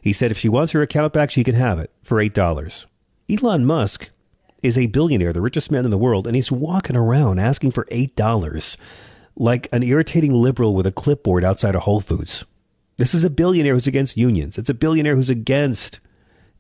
He 0.01 0.13
said 0.13 0.31
if 0.31 0.37
she 0.37 0.49
wants 0.49 0.71
her 0.73 0.81
account 0.81 1.13
back, 1.13 1.29
she 1.31 1.43
can 1.43 1.55
have 1.55 1.79
it 1.79 1.91
for 2.03 2.17
$8. 2.17 2.85
Elon 3.29 3.65
Musk 3.65 4.09
is 4.63 4.77
a 4.77 4.87
billionaire, 4.87 5.33
the 5.33 5.41
richest 5.41 5.71
man 5.71 5.85
in 5.85 5.91
the 5.91 5.97
world, 5.97 6.27
and 6.27 6.35
he's 6.35 6.51
walking 6.51 6.95
around 6.95 7.39
asking 7.39 7.71
for 7.71 7.85
$8 7.85 8.77
like 9.35 9.67
an 9.71 9.83
irritating 9.83 10.33
liberal 10.33 10.75
with 10.75 10.85
a 10.85 10.91
clipboard 10.91 11.43
outside 11.43 11.75
of 11.75 11.83
Whole 11.83 12.01
Foods. 12.01 12.45
This 12.97 13.13
is 13.13 13.23
a 13.23 13.29
billionaire 13.29 13.73
who's 13.73 13.87
against 13.87 14.17
unions. 14.17 14.57
It's 14.57 14.69
a 14.69 14.75
billionaire 14.75 15.15
who's 15.15 15.29
against 15.29 15.99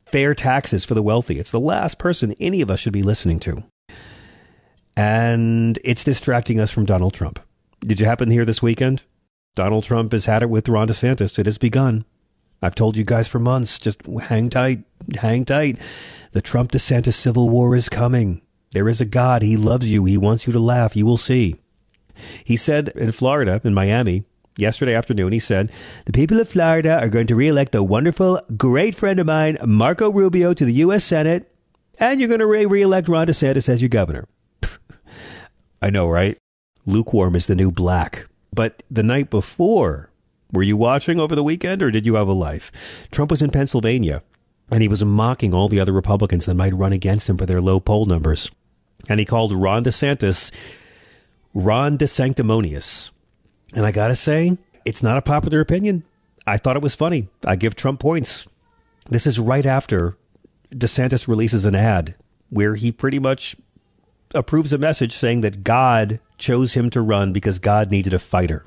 fair 0.05 0.33
taxes 0.33 0.85
for 0.85 0.93
the 0.93 1.03
wealthy. 1.03 1.39
It's 1.39 1.51
the 1.51 1.59
last 1.59 1.99
person 1.99 2.35
any 2.39 2.61
of 2.61 2.71
us 2.71 2.79
should 2.79 2.93
be 2.93 3.03
listening 3.03 3.39
to. 3.41 3.63
And 4.95 5.79
it's 5.83 6.03
distracting 6.03 6.59
us 6.59 6.71
from 6.71 6.85
Donald 6.85 7.13
Trump. 7.13 7.39
Did 7.81 7.99
you 7.99 8.05
happen 8.05 8.29
to 8.29 8.33
hear 8.33 8.45
this 8.45 8.61
weekend? 8.61 9.03
Donald 9.55 9.83
Trump 9.83 10.11
has 10.11 10.25
had 10.25 10.43
it 10.43 10.49
with 10.49 10.69
Ron 10.69 10.87
DeSantis. 10.87 11.37
It 11.37 11.45
has 11.45 11.57
begun. 11.57 12.05
I've 12.61 12.75
told 12.75 12.95
you 12.95 13.03
guys 13.03 13.27
for 13.27 13.39
months, 13.39 13.79
just 13.79 14.05
hang 14.05 14.49
tight, 14.49 14.83
hang 15.19 15.45
tight. 15.45 15.79
The 16.31 16.41
Trump 16.41 16.71
DeSantis 16.71 17.13
civil 17.13 17.49
war 17.49 17.75
is 17.75 17.89
coming. 17.89 18.41
There 18.71 18.87
is 18.87 19.01
a 19.01 19.05
God. 19.05 19.41
He 19.41 19.57
loves 19.57 19.91
you. 19.91 20.05
He 20.05 20.17
wants 20.17 20.47
you 20.47 20.53
to 20.53 20.59
laugh. 20.59 20.95
You 20.95 21.05
will 21.05 21.17
see. 21.17 21.55
He 22.45 22.55
said 22.55 22.89
in 22.89 23.11
Florida, 23.11 23.59
in 23.63 23.73
Miami, 23.73 24.25
yesterday 24.57 24.93
afternoon, 24.93 25.31
he 25.31 25.39
said, 25.39 25.71
The 26.05 26.11
people 26.11 26.39
of 26.39 26.49
Florida 26.49 26.99
are 26.99 27.09
going 27.09 27.27
to 27.27 27.35
reelect 27.35 27.73
a 27.73 27.83
wonderful, 27.83 28.41
great 28.55 28.95
friend 28.95 29.19
of 29.19 29.25
mine, 29.25 29.57
Marco 29.65 30.09
Rubio, 30.11 30.53
to 30.53 30.65
the 30.65 30.73
U.S. 30.73 31.03
Senate, 31.03 31.51
and 31.97 32.19
you're 32.19 32.29
going 32.29 32.39
to 32.39 32.45
re 32.45 32.65
reelect 32.65 33.07
Ron 33.07 33.27
DeSantis 33.27 33.67
as 33.67 33.81
your 33.81 33.89
governor. 33.89 34.27
I 35.81 35.89
know, 35.89 36.07
right? 36.07 36.37
Lukewarm 36.85 37.35
is 37.35 37.47
the 37.47 37.55
new 37.55 37.71
black. 37.71 38.27
But 38.53 38.83
the 38.91 39.03
night 39.03 39.29
before, 39.29 40.10
were 40.51 40.63
you 40.63 40.77
watching 40.77 41.19
over 41.19 41.35
the 41.35 41.43
weekend 41.43 41.81
or 41.81 41.91
did 41.91 42.05
you 42.05 42.15
have 42.15 42.27
a 42.27 42.33
life? 42.33 43.07
Trump 43.11 43.31
was 43.31 43.41
in 43.41 43.51
Pennsylvania 43.51 44.23
and 44.69 44.81
he 44.81 44.87
was 44.87 45.03
mocking 45.03 45.53
all 45.53 45.67
the 45.67 45.79
other 45.79 45.93
Republicans 45.93 46.45
that 46.45 46.55
might 46.55 46.73
run 46.73 46.93
against 46.93 47.29
him 47.29 47.37
for 47.37 47.45
their 47.45 47.61
low 47.61 47.79
poll 47.79 48.05
numbers. 48.05 48.49
And 49.09 49.19
he 49.19 49.25
called 49.25 49.53
Ron 49.53 49.83
DeSantis 49.83 50.51
Ron 51.53 51.97
DeSanctimonious. 51.97 53.11
And 53.73 53.85
I 53.85 53.91
got 53.91 54.07
to 54.07 54.15
say, 54.15 54.57
it's 54.85 55.03
not 55.03 55.17
a 55.17 55.21
popular 55.21 55.59
opinion. 55.59 56.03
I 56.47 56.57
thought 56.57 56.75
it 56.75 56.81
was 56.81 56.95
funny. 56.95 57.27
I 57.45 57.55
give 57.55 57.75
Trump 57.75 57.99
points. 57.99 58.47
This 59.09 59.27
is 59.27 59.39
right 59.39 59.65
after 59.65 60.17
DeSantis 60.73 61.27
releases 61.27 61.65
an 61.65 61.75
ad 61.75 62.15
where 62.49 62.75
he 62.75 62.91
pretty 62.91 63.19
much 63.19 63.55
approves 64.33 64.71
a 64.71 64.77
message 64.77 65.13
saying 65.13 65.41
that 65.41 65.63
God 65.63 66.19
chose 66.37 66.73
him 66.73 66.89
to 66.91 67.01
run 67.01 67.33
because 67.33 67.59
God 67.59 67.91
needed 67.91 68.13
a 68.13 68.19
fighter. 68.19 68.65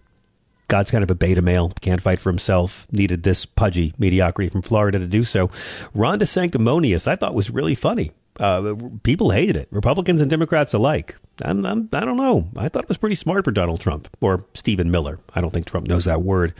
God's 0.68 0.90
kind 0.90 1.04
of 1.04 1.11
a 1.11 1.14
beta 1.14 1.42
male, 1.42 1.71
can't 1.80 2.00
fight 2.00 2.18
for 2.18 2.30
himself, 2.30 2.87
needed 2.90 3.23
this 3.23 3.47
pudgy 3.47 3.94
mediocrity 3.99 4.49
from 4.49 4.62
Florida 4.62 4.99
to 4.99 5.06
do 5.06 5.25
so. 5.25 5.50
Ron 5.94 6.21
Sanctimonious, 6.21 7.06
I 7.06 7.16
thought 7.16 7.35
was 7.35 7.50
really 7.50 7.75
funny. 7.75 8.12
Uh, 8.40 8.75
people 9.02 9.30
hated 9.30 9.56
it, 9.56 9.68
Republicans 9.71 10.21
and 10.21 10.28
Democrats 10.28 10.75
alike. 10.75 11.16
I'm, 11.42 11.64
I'm, 11.64 11.88
I 11.92 12.04
don't 12.04 12.16
know. 12.16 12.49
I 12.56 12.68
thought 12.68 12.85
it 12.85 12.88
was 12.88 12.99
pretty 12.99 13.14
smart 13.14 13.44
for 13.44 13.52
Donald 13.52 13.80
Trump 13.80 14.09
or 14.21 14.47
Stephen 14.54 14.90
Miller. 14.90 15.21
I 15.35 15.40
don't 15.40 15.52
think 15.52 15.66
Trump 15.66 15.87
knows 15.87 16.04
that 16.06 16.23
word. 16.23 16.54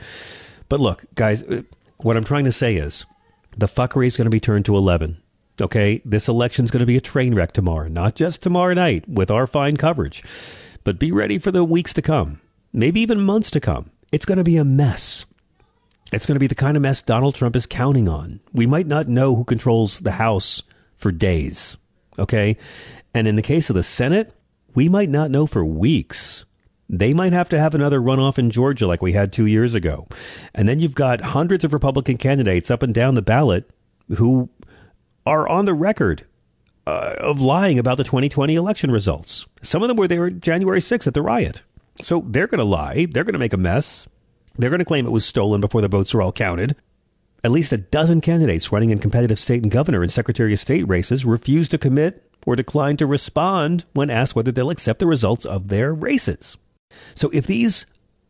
But 0.69 0.79
look, 0.79 1.05
guys, 1.15 1.43
uh, 1.43 1.63
what 1.97 2.15
I'm 2.15 2.23
trying 2.23 2.45
to 2.45 2.51
say 2.51 2.75
is 2.75 3.05
the 3.57 3.67
fuckery 3.67 4.07
is 4.07 4.17
going 4.17 4.25
to 4.25 4.31
be 4.31 4.39
turned 4.39 4.65
to 4.65 4.77
11. 4.77 5.21
Okay, 5.61 6.01
this 6.03 6.27
election's 6.27 6.71
going 6.71 6.81
to 6.81 6.85
be 6.85 6.97
a 6.97 7.01
train 7.01 7.33
wreck 7.33 7.53
tomorrow, 7.53 7.87
not 7.87 8.15
just 8.15 8.41
tomorrow 8.41 8.73
night 8.73 9.07
with 9.07 9.31
our 9.31 9.47
fine 9.47 9.77
coverage, 9.77 10.21
but 10.83 10.99
be 10.99 11.11
ready 11.11 11.37
for 11.37 11.51
the 11.51 11.63
weeks 11.63 11.93
to 11.93 12.01
come, 12.01 12.41
maybe 12.73 12.99
even 12.99 13.21
months 13.21 13.49
to 13.51 13.61
come. 13.61 13.89
It's 14.15 14.23
going 14.23 14.37
to 14.37 14.45
be 14.45 14.55
a 14.55 14.63
mess. 14.63 15.25
It's 16.13 16.25
going 16.25 16.37
to 16.37 16.39
be 16.39 16.47
the 16.47 16.55
kind 16.55 16.77
of 16.77 16.81
mess 16.81 17.03
Donald 17.03 17.35
Trump 17.35 17.53
is 17.53 17.65
counting 17.65 18.07
on. 18.07 18.39
We 18.53 18.65
might 18.65 18.87
not 18.87 19.09
know 19.09 19.35
who 19.35 19.43
controls 19.43 19.99
the 19.99 20.11
House 20.11 20.63
for 20.95 21.11
days, 21.11 21.75
okay? 22.17 22.55
And 23.13 23.27
in 23.27 23.35
the 23.35 23.41
case 23.41 23.69
of 23.69 23.75
the 23.75 23.83
Senate, 23.83 24.33
we 24.73 24.87
might 24.87 25.09
not 25.09 25.31
know 25.31 25.45
for 25.45 25.65
weeks. 25.65 26.45
They 26.87 27.13
might 27.13 27.33
have 27.33 27.49
to 27.49 27.59
have 27.59 27.75
another 27.75 27.99
runoff 27.99 28.37
in 28.39 28.51
Georgia 28.51 28.87
like 28.87 29.01
we 29.01 29.11
had 29.11 29.33
two 29.33 29.47
years 29.47 29.73
ago. 29.73 30.07
And 30.53 30.65
then 30.65 30.79
you've 30.79 30.95
got 30.95 31.19
hundreds 31.19 31.65
of 31.65 31.73
Republican 31.73 32.15
candidates 32.15 32.71
up 32.71 32.83
and 32.83 32.93
down 32.93 33.15
the 33.15 33.21
ballot 33.21 33.69
who 34.15 34.47
are 35.25 35.45
on 35.45 35.65
the 35.65 35.73
record 35.73 36.23
uh, 36.87 37.15
of 37.19 37.41
lying 37.41 37.77
about 37.77 37.97
the 37.97 38.05
2020 38.05 38.55
election 38.55 38.91
results. 38.91 39.45
Some 39.61 39.81
of 39.81 39.89
them 39.89 39.97
were 39.97 40.07
there 40.07 40.29
January 40.29 40.79
6th 40.79 41.05
at 41.05 41.13
the 41.13 41.21
riot. 41.21 41.63
So 42.01 42.23
they're 42.27 42.47
going 42.47 42.59
to 42.59 42.65
lie. 42.65 43.07
They're 43.09 43.23
going 43.23 43.33
to 43.33 43.39
make 43.39 43.53
a 43.53 43.57
mess. 43.57 44.07
They're 44.57 44.69
going 44.69 44.79
to 44.79 44.85
claim 44.85 45.05
it 45.05 45.11
was 45.11 45.25
stolen 45.25 45.61
before 45.61 45.81
the 45.81 45.87
votes 45.87 46.13
are 46.13 46.21
all 46.21 46.31
counted. 46.31 46.75
At 47.43 47.51
least 47.51 47.71
a 47.71 47.77
dozen 47.77 48.21
candidates 48.21 48.71
running 48.71 48.89
in 48.89 48.99
competitive 48.99 49.39
state 49.39 49.61
and 49.61 49.71
governor 49.71 50.01
and 50.01 50.11
secretary 50.11 50.53
of 50.53 50.59
state 50.59 50.87
races 50.87 51.25
refuse 51.25 51.69
to 51.69 51.77
commit 51.77 52.29
or 52.45 52.55
decline 52.55 52.97
to 52.97 53.05
respond 53.05 53.85
when 53.93 54.09
asked 54.09 54.35
whether 54.35 54.51
they'll 54.51 54.69
accept 54.69 54.99
the 54.99 55.07
results 55.07 55.45
of 55.45 55.67
their 55.67 55.93
races. 55.93 56.57
So 57.13 57.29
if 57.33 57.47
these 57.47 57.85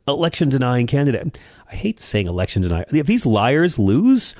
election 0.07 0.49
denying 0.49 0.87
candidates, 0.87 1.37
I 1.71 1.75
hate 1.75 1.99
saying 1.99 2.27
election 2.27 2.61
denying, 2.61 2.85
if 2.91 3.07
these 3.07 3.25
liars 3.25 3.79
lose, 3.79 4.35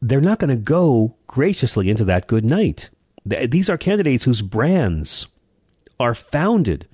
they're 0.00 0.20
not 0.20 0.38
going 0.38 0.56
to 0.56 0.62
go 0.62 1.16
graciously 1.26 1.90
into 1.90 2.04
that 2.04 2.26
good 2.26 2.44
night. 2.44 2.90
These 3.24 3.68
are 3.68 3.78
candidates 3.78 4.24
whose 4.24 4.42
brands 4.42 5.26
are 5.98 6.14
founded 6.14 6.88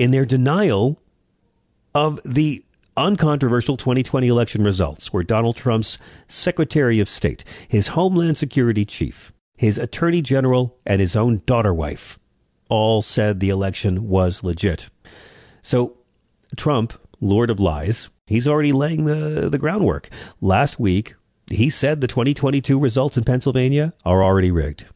in 0.00 0.12
their 0.12 0.24
denial 0.24 0.98
of 1.94 2.18
the 2.24 2.64
uncontroversial 2.96 3.76
2020 3.76 4.28
election 4.28 4.64
results, 4.64 5.12
where 5.12 5.22
Donald 5.22 5.56
Trump's 5.56 5.98
Secretary 6.26 7.00
of 7.00 7.08
State, 7.08 7.44
his 7.68 7.88
Homeland 7.88 8.38
Security 8.38 8.86
Chief, 8.86 9.30
his 9.58 9.76
Attorney 9.76 10.22
General, 10.22 10.74
and 10.86 11.02
his 11.02 11.16
own 11.16 11.42
daughter 11.44 11.74
wife 11.74 12.18
all 12.70 13.02
said 13.02 13.40
the 13.40 13.50
election 13.50 14.08
was 14.08 14.42
legit. 14.42 14.88
So 15.60 15.98
Trump, 16.56 16.94
Lord 17.20 17.50
of 17.50 17.60
Lies, 17.60 18.08
he's 18.26 18.48
already 18.48 18.72
laying 18.72 19.04
the, 19.04 19.50
the 19.50 19.58
groundwork. 19.58 20.08
Last 20.40 20.80
week, 20.80 21.14
he 21.48 21.68
said 21.68 22.00
the 22.00 22.08
2022 22.08 22.78
results 22.78 23.18
in 23.18 23.24
Pennsylvania 23.24 23.92
are 24.06 24.24
already 24.24 24.50
rigged. 24.50 24.86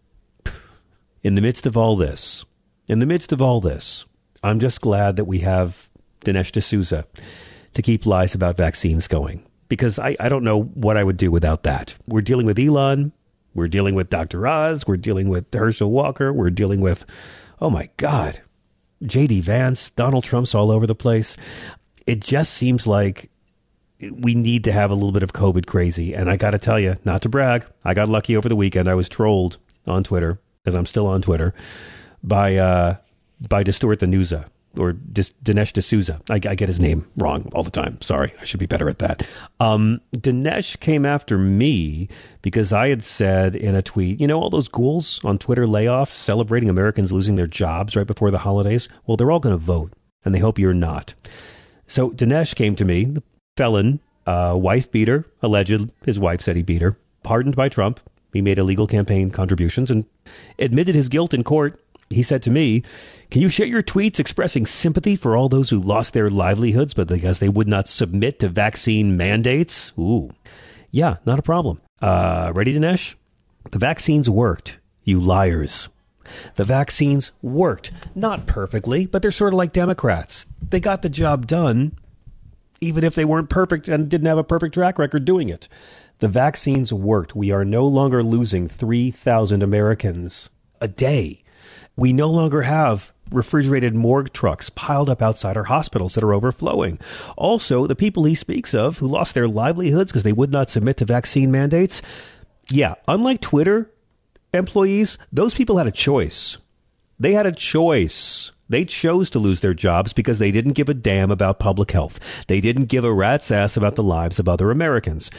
In 1.22 1.34
the 1.34 1.42
midst 1.42 1.66
of 1.66 1.76
all 1.76 1.94
this, 1.94 2.46
in 2.88 3.00
the 3.00 3.06
midst 3.06 3.32
of 3.32 3.42
all 3.42 3.60
this, 3.60 4.06
I'm 4.44 4.60
just 4.60 4.82
glad 4.82 5.16
that 5.16 5.24
we 5.24 5.38
have 5.38 5.88
Dinesh 6.22 6.52
D'Souza 6.52 7.06
to 7.72 7.82
keep 7.82 8.04
lies 8.04 8.34
about 8.34 8.58
vaccines 8.58 9.08
going 9.08 9.42
because 9.70 9.98
I, 9.98 10.16
I 10.20 10.28
don't 10.28 10.44
know 10.44 10.64
what 10.64 10.98
I 10.98 11.02
would 11.02 11.16
do 11.16 11.30
without 11.30 11.62
that. 11.62 11.96
We're 12.06 12.20
dealing 12.20 12.44
with 12.44 12.58
Elon. 12.58 13.12
We're 13.54 13.68
dealing 13.68 13.94
with 13.94 14.10
Dr. 14.10 14.46
Oz. 14.46 14.86
We're 14.86 14.98
dealing 14.98 15.30
with 15.30 15.52
Herschel 15.52 15.90
Walker. 15.90 16.30
We're 16.30 16.50
dealing 16.50 16.82
with, 16.82 17.06
oh 17.58 17.70
my 17.70 17.88
God, 17.96 18.42
J.D. 19.02 19.40
Vance, 19.40 19.90
Donald 19.92 20.24
Trump's 20.24 20.54
all 20.54 20.70
over 20.70 20.86
the 20.86 20.94
place. 20.94 21.38
It 22.06 22.20
just 22.20 22.52
seems 22.52 22.86
like 22.86 23.30
we 24.12 24.34
need 24.34 24.64
to 24.64 24.72
have 24.72 24.90
a 24.90 24.94
little 24.94 25.12
bit 25.12 25.22
of 25.22 25.32
COVID 25.32 25.64
crazy. 25.64 26.12
And 26.12 26.30
I 26.30 26.36
got 26.36 26.50
to 26.50 26.58
tell 26.58 26.78
you, 26.78 26.96
not 27.02 27.22
to 27.22 27.30
brag, 27.30 27.64
I 27.82 27.94
got 27.94 28.10
lucky 28.10 28.36
over 28.36 28.50
the 28.50 28.56
weekend. 28.56 28.90
I 28.90 28.94
was 28.94 29.08
trolled 29.08 29.56
on 29.86 30.04
Twitter, 30.04 30.38
because 30.62 30.74
I'm 30.74 30.84
still 30.84 31.06
on 31.06 31.22
Twitter, 31.22 31.54
by 32.22 32.56
uh, 32.56 32.96
by 33.48 33.62
Distort 33.62 34.00
the 34.00 34.06
or 34.78 34.92
Dis- 34.92 35.34
Dinesh 35.42 35.72
D'Souza. 35.72 36.20
I, 36.28 36.34
I, 36.34 36.54
get 36.54 36.68
his 36.68 36.80
name 36.80 37.06
wrong 37.16 37.50
all 37.54 37.62
the 37.62 37.70
time. 37.70 38.00
Sorry, 38.00 38.32
I 38.40 38.44
should 38.44 38.60
be 38.60 38.66
better 38.66 38.88
at 38.88 38.98
that. 38.98 39.26
Um, 39.60 40.00
Dinesh 40.12 40.80
came 40.80 41.06
after 41.06 41.38
me 41.38 42.08
because 42.42 42.72
I 42.72 42.88
had 42.88 43.02
said 43.02 43.56
in 43.56 43.74
a 43.74 43.82
tweet, 43.82 44.20
you 44.20 44.26
know, 44.26 44.40
all 44.40 44.50
those 44.50 44.68
ghouls 44.68 45.20
on 45.24 45.38
Twitter 45.38 45.66
layoffs 45.66 46.08
celebrating 46.08 46.68
Americans 46.68 47.12
losing 47.12 47.36
their 47.36 47.46
jobs 47.46 47.96
right 47.96 48.06
before 48.06 48.30
the 48.30 48.38
holidays. 48.38 48.88
Well, 49.06 49.16
they're 49.16 49.30
all 49.30 49.40
going 49.40 49.56
to 49.56 49.64
vote, 49.64 49.92
and 50.24 50.34
they 50.34 50.40
hope 50.40 50.58
you're 50.58 50.74
not. 50.74 51.14
So 51.86 52.10
Dinesh 52.10 52.54
came 52.54 52.76
to 52.76 52.84
me, 52.84 53.16
felon, 53.56 54.00
uh, 54.26 54.56
wife 54.56 54.90
beater, 54.90 55.26
alleged. 55.42 55.92
His 56.04 56.18
wife 56.18 56.40
said 56.40 56.56
he 56.56 56.62
beat 56.62 56.82
her. 56.82 56.96
Pardoned 57.22 57.56
by 57.56 57.68
Trump. 57.68 58.00
He 58.32 58.42
made 58.42 58.58
illegal 58.58 58.88
campaign 58.88 59.30
contributions 59.30 59.92
and 59.92 60.06
admitted 60.58 60.96
his 60.96 61.08
guilt 61.08 61.32
in 61.32 61.44
court 61.44 61.80
he 62.14 62.22
said 62.22 62.42
to 62.42 62.50
me, 62.50 62.82
Can 63.30 63.42
you 63.42 63.48
share 63.48 63.66
your 63.66 63.82
tweets 63.82 64.18
expressing 64.18 64.66
sympathy 64.66 65.16
for 65.16 65.36
all 65.36 65.48
those 65.48 65.70
who 65.70 65.78
lost 65.78 66.12
their 66.12 66.30
livelihoods 66.30 66.94
but 66.94 67.08
because 67.08 67.38
they 67.38 67.48
would 67.48 67.68
not 67.68 67.88
submit 67.88 68.38
to 68.40 68.48
vaccine 68.48 69.16
mandates? 69.16 69.92
Ooh. 69.98 70.30
Yeah, 70.90 71.16
not 71.26 71.38
a 71.38 71.42
problem. 71.42 71.80
Uh, 72.00 72.52
ready, 72.54 72.74
Dinesh? 72.74 73.16
The 73.70 73.78
vaccines 73.78 74.30
worked, 74.30 74.78
you 75.02 75.20
liars. 75.20 75.88
The 76.56 76.64
vaccines 76.64 77.32
worked. 77.42 77.92
Not 78.14 78.46
perfectly, 78.46 79.06
but 79.06 79.22
they're 79.22 79.30
sort 79.30 79.52
of 79.52 79.58
like 79.58 79.72
Democrats. 79.72 80.46
They 80.70 80.80
got 80.80 81.02
the 81.02 81.08
job 81.08 81.46
done, 81.46 81.98
even 82.80 83.04
if 83.04 83.14
they 83.14 83.24
weren't 83.24 83.50
perfect 83.50 83.88
and 83.88 84.08
didn't 84.08 84.26
have 84.26 84.38
a 84.38 84.44
perfect 84.44 84.74
track 84.74 84.98
record 84.98 85.24
doing 85.24 85.48
it. 85.48 85.68
The 86.20 86.28
vaccines 86.28 86.92
worked. 86.92 87.34
We 87.34 87.50
are 87.50 87.64
no 87.64 87.86
longer 87.86 88.22
losing 88.22 88.68
3,000 88.68 89.62
Americans 89.62 90.50
a 90.80 90.88
day 90.88 91.43
we 91.96 92.12
no 92.12 92.28
longer 92.30 92.62
have 92.62 93.12
refrigerated 93.30 93.94
morgue 93.94 94.32
trucks 94.32 94.70
piled 94.70 95.08
up 95.08 95.22
outside 95.22 95.56
our 95.56 95.64
hospitals 95.64 96.14
that 96.14 96.24
are 96.24 96.34
overflowing. 96.34 96.98
Also, 97.36 97.86
the 97.86 97.96
people 97.96 98.24
he 98.24 98.34
speaks 98.34 98.74
of 98.74 98.98
who 98.98 99.08
lost 99.08 99.34
their 99.34 99.48
livelihoods 99.48 100.12
because 100.12 100.22
they 100.22 100.32
would 100.32 100.52
not 100.52 100.70
submit 100.70 100.96
to 100.98 101.04
vaccine 101.04 101.50
mandates. 101.50 102.02
Yeah, 102.70 102.94
unlike 103.08 103.40
Twitter 103.40 103.90
employees, 104.52 105.18
those 105.32 105.54
people 105.54 105.78
had 105.78 105.86
a 105.86 105.92
choice. 105.92 106.58
They 107.18 107.32
had 107.32 107.46
a 107.46 107.52
choice. 107.52 108.52
They 108.68 108.84
chose 108.84 109.30
to 109.30 109.38
lose 109.38 109.60
their 109.60 109.74
jobs 109.74 110.12
because 110.12 110.38
they 110.38 110.50
didn't 110.50 110.72
give 110.72 110.88
a 110.88 110.94
damn 110.94 111.30
about 111.30 111.58
public 111.58 111.90
health. 111.90 112.46
They 112.46 112.60
didn't 112.60 112.86
give 112.86 113.04
a 113.04 113.12
rat's 113.12 113.50
ass 113.50 113.76
about 113.76 113.94
the 113.94 114.02
lives 114.02 114.38
of 114.38 114.48
other 114.48 114.70
Americans. 114.70 115.30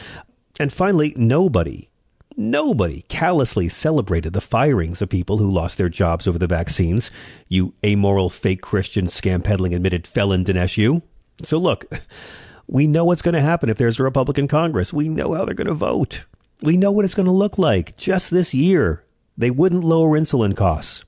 And 0.58 0.72
finally, 0.72 1.12
nobody 1.16 1.90
Nobody 2.38 3.02
callously 3.08 3.66
celebrated 3.66 4.34
the 4.34 4.42
firings 4.42 5.00
of 5.00 5.08
people 5.08 5.38
who 5.38 5.50
lost 5.50 5.78
their 5.78 5.88
jobs 5.88 6.28
over 6.28 6.38
the 6.38 6.46
vaccines. 6.46 7.10
You 7.48 7.72
amoral, 7.82 8.28
fake 8.28 8.60
Christian, 8.60 9.06
scam 9.06 9.42
peddling 9.42 9.74
admitted 9.74 10.06
felon 10.06 10.44
Dinesh, 10.44 10.76
you. 10.76 11.00
So 11.42 11.56
look, 11.56 11.86
we 12.66 12.86
know 12.86 13.06
what's 13.06 13.22
going 13.22 13.34
to 13.34 13.40
happen 13.40 13.70
if 13.70 13.78
there's 13.78 13.98
a 13.98 14.02
Republican 14.02 14.48
Congress. 14.48 14.92
We 14.92 15.08
know 15.08 15.32
how 15.32 15.46
they're 15.46 15.54
going 15.54 15.66
to 15.66 15.72
vote. 15.74 16.26
We 16.60 16.76
know 16.76 16.92
what 16.92 17.06
it's 17.06 17.14
going 17.14 17.24
to 17.24 17.32
look 17.32 17.56
like. 17.56 17.96
Just 17.96 18.30
this 18.30 18.52
year, 18.52 19.02
they 19.38 19.50
wouldn't 19.50 19.84
lower 19.84 20.10
insulin 20.10 20.54
costs. 20.54 21.06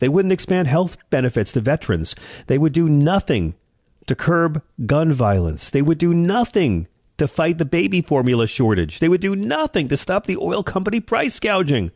They 0.00 0.08
wouldn't 0.08 0.32
expand 0.32 0.66
health 0.66 0.96
benefits 1.08 1.52
to 1.52 1.60
veterans. 1.60 2.16
They 2.48 2.58
would 2.58 2.72
do 2.72 2.88
nothing 2.88 3.54
to 4.06 4.16
curb 4.16 4.60
gun 4.86 5.12
violence. 5.12 5.70
They 5.70 5.82
would 5.82 5.98
do 5.98 6.12
nothing 6.12 6.88
to 7.18 7.28
fight 7.28 7.58
the 7.58 7.64
baby 7.64 8.02
formula 8.02 8.46
shortage. 8.46 8.98
They 8.98 9.08
would 9.08 9.20
do 9.20 9.36
nothing 9.36 9.88
to 9.88 9.96
stop 9.96 10.26
the 10.26 10.36
oil 10.36 10.62
company 10.62 11.00
price 11.00 11.38
gouging. 11.38 11.90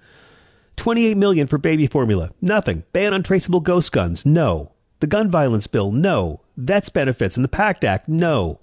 28 0.77 1.17
million 1.17 1.47
for 1.47 1.59
baby 1.59 1.87
formula. 1.87 2.31
Nothing. 2.41 2.85
Ban 2.93 3.13
on 3.13 3.23
traceable 3.23 3.61
ghost 3.61 3.91
guns. 3.93 4.25
No. 4.25 4.73
The 5.01 5.07
gun 5.07 5.31
violence 5.31 5.67
bill. 5.67 5.91
No. 5.91 6.41
Vets 6.57 6.89
benefits 6.89 7.37
and 7.37 7.45
the 7.45 7.49
PACT 7.49 7.85
Act. 7.85 8.09
No. 8.09 8.61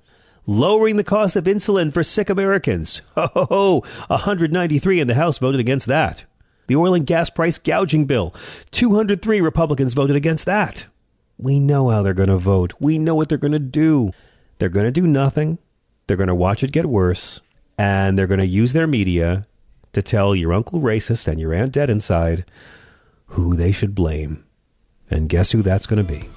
Lowering 0.47 0.95
the 0.95 1.03
cost 1.03 1.35
of 1.35 1.45
insulin 1.45 1.93
for 1.93 2.03
sick 2.03 2.29
Americans. 2.29 3.01
Ho 3.15 3.29
ho 3.33 3.45
ho. 3.45 3.79
193 4.07 4.99
in 4.99 5.07
the 5.07 5.15
House 5.15 5.39
voted 5.39 5.59
against 5.59 5.87
that. 5.87 6.23
The 6.67 6.75
oil 6.75 6.93
and 6.93 7.05
gas 7.05 7.29
price 7.29 7.57
gouging 7.57 8.05
bill. 8.05 8.33
203 8.71 9.41
Republicans 9.41 9.93
voted 9.93 10.15
against 10.15 10.45
that. 10.45 10.85
We 11.37 11.59
know 11.59 11.89
how 11.89 12.01
they're 12.01 12.13
going 12.13 12.29
to 12.29 12.37
vote. 12.37 12.73
We 12.79 12.97
know 12.97 13.15
what 13.15 13.27
they're 13.27 13.37
going 13.37 13.51
to 13.51 13.59
do. 13.59 14.11
They're 14.57 14.69
going 14.69 14.85
to 14.85 14.91
do 14.91 15.05
nothing. 15.05 15.57
They're 16.07 16.17
going 16.17 16.27
to 16.27 16.35
watch 16.35 16.63
it 16.63 16.71
get 16.71 16.85
worse, 16.85 17.41
and 17.77 18.17
they're 18.17 18.27
going 18.27 18.39
to 18.39 18.45
use 18.45 18.73
their 18.73 18.87
media 18.87 19.47
to 19.93 20.01
tell 20.01 20.35
your 20.35 20.53
uncle 20.53 20.79
racist 20.79 21.27
and 21.27 21.39
your 21.39 21.53
aunt 21.53 21.71
dead 21.71 21.89
inside 21.89 22.45
who 23.27 23.55
they 23.55 23.71
should 23.71 23.95
blame. 23.95 24.45
And 25.09 25.29
guess 25.29 25.51
who 25.51 25.61
that's 25.61 25.87
going 25.87 26.05
to 26.05 26.13
be? 26.13 26.29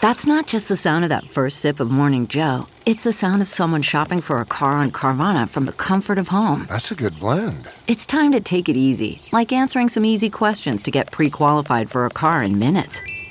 That's 0.00 0.26
not 0.26 0.46
just 0.46 0.68
the 0.68 0.78
sound 0.78 1.04
of 1.04 1.10
that 1.10 1.28
first 1.28 1.60
sip 1.60 1.78
of 1.78 1.90
Morning 1.90 2.26
Joe. 2.26 2.66
It's 2.86 3.04
the 3.04 3.12
sound 3.12 3.42
of 3.42 3.48
someone 3.48 3.82
shopping 3.82 4.22
for 4.22 4.40
a 4.40 4.46
car 4.46 4.72
on 4.72 4.90
Carvana 4.92 5.46
from 5.46 5.66
the 5.66 5.74
comfort 5.74 6.16
of 6.16 6.28
home. 6.28 6.66
That's 6.68 6.90
a 6.90 6.94
good 6.94 7.18
blend. 7.18 7.70
It's 7.86 8.06
time 8.06 8.32
to 8.32 8.40
take 8.40 8.70
it 8.70 8.78
easy, 8.78 9.20
like 9.30 9.52
answering 9.52 9.90
some 9.90 10.06
easy 10.06 10.30
questions 10.30 10.82
to 10.84 10.90
get 10.90 11.12
pre 11.12 11.28
qualified 11.28 11.90
for 11.90 12.06
a 12.06 12.10
car 12.10 12.42
in 12.42 12.58
minutes. 12.58 13.02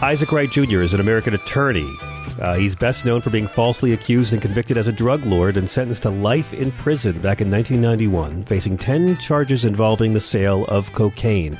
Isaac 0.00 0.30
Wright 0.30 0.48
Jr. 0.48 0.82
is 0.82 0.94
an 0.94 1.00
American 1.00 1.34
attorney. 1.34 1.92
Uh, 2.40 2.54
he's 2.54 2.76
best 2.76 3.04
known 3.04 3.20
for 3.20 3.30
being 3.30 3.48
falsely 3.48 3.94
accused 3.94 4.32
and 4.32 4.40
convicted 4.40 4.78
as 4.78 4.86
a 4.86 4.92
drug 4.92 5.26
lord 5.26 5.56
and 5.56 5.68
sentenced 5.68 6.04
to 6.04 6.10
life 6.10 6.54
in 6.54 6.70
prison 6.70 7.14
back 7.14 7.40
in 7.40 7.50
1991, 7.50 8.44
facing 8.44 8.78
10 8.78 9.16
charges 9.16 9.64
involving 9.64 10.12
the 10.14 10.20
sale 10.20 10.66
of 10.66 10.92
cocaine. 10.92 11.58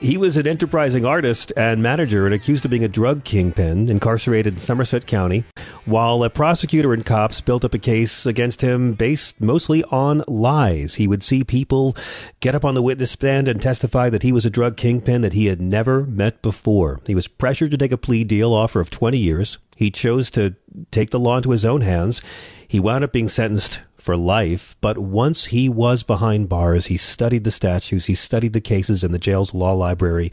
He 0.00 0.18
was 0.18 0.36
an 0.36 0.46
enterprising 0.46 1.06
artist 1.06 1.52
and 1.56 1.82
manager 1.82 2.26
and 2.26 2.34
accused 2.34 2.64
of 2.64 2.70
being 2.70 2.84
a 2.84 2.88
drug 2.88 3.24
kingpin, 3.24 3.88
incarcerated 3.88 4.54
in 4.54 4.60
Somerset 4.60 5.06
County, 5.06 5.44
while 5.86 6.22
a 6.22 6.28
prosecutor 6.28 6.92
and 6.92 7.06
cops 7.06 7.40
built 7.40 7.64
up 7.64 7.72
a 7.72 7.78
case 7.78 8.26
against 8.26 8.60
him 8.60 8.92
based 8.92 9.40
mostly 9.40 9.82
on 9.84 10.22
lies. 10.28 10.96
He 10.96 11.06
would 11.06 11.22
see 11.22 11.42
people 11.42 11.96
get 12.40 12.54
up 12.54 12.64
on 12.64 12.74
the 12.74 12.82
witness 12.82 13.12
stand 13.12 13.48
and 13.48 13.62
testify 13.62 14.10
that 14.10 14.22
he 14.22 14.32
was 14.32 14.44
a 14.44 14.50
drug 14.50 14.76
kingpin 14.76 15.22
that 15.22 15.32
he 15.32 15.46
had 15.46 15.60
never 15.60 16.04
met 16.04 16.42
before. 16.42 17.00
He 17.06 17.14
was 17.14 17.28
pressured 17.28 17.70
to 17.70 17.78
take 17.78 17.92
a 17.92 17.96
plea 17.96 18.24
deal 18.24 18.52
offer 18.52 18.80
of 18.80 18.90
20 18.90 19.16
years. 19.16 19.58
He 19.76 19.90
chose 19.90 20.30
to 20.32 20.54
take 20.90 21.10
the 21.10 21.20
law 21.20 21.38
into 21.38 21.50
his 21.50 21.64
own 21.64 21.80
hands. 21.80 22.20
He 22.74 22.80
wound 22.80 23.04
up 23.04 23.12
being 23.12 23.28
sentenced 23.28 23.82
for 23.96 24.16
life, 24.16 24.74
but 24.80 24.98
once 24.98 25.44
he 25.44 25.68
was 25.68 26.02
behind 26.02 26.48
bars, 26.48 26.86
he 26.86 26.96
studied 26.96 27.44
the 27.44 27.52
statutes, 27.52 28.06
he 28.06 28.16
studied 28.16 28.52
the 28.52 28.60
cases 28.60 29.04
in 29.04 29.12
the 29.12 29.18
jail's 29.20 29.54
law 29.54 29.74
library, 29.74 30.32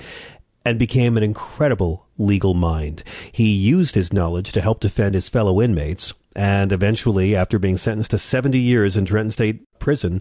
and 0.65 0.79
became 0.79 1.17
an 1.17 1.21
incredible 1.21 2.07
legal 2.17 2.55
mind. 2.55 3.03
He 3.31 3.53
used 3.53 3.93
his 3.93 4.11
knowledge 4.11 4.53
to 4.53 4.61
help 4.61 4.79
defend 4.79 5.13
his 5.13 5.29
fellow 5.29 5.61
inmates, 5.61 6.15
and 6.35 6.71
eventually, 6.71 7.35
after 7.35 7.59
being 7.59 7.77
sentenced 7.77 8.09
to 8.09 8.17
70 8.17 8.57
years 8.57 8.97
in 8.97 9.05
Trenton 9.05 9.29
State 9.29 9.61
Prison, 9.77 10.19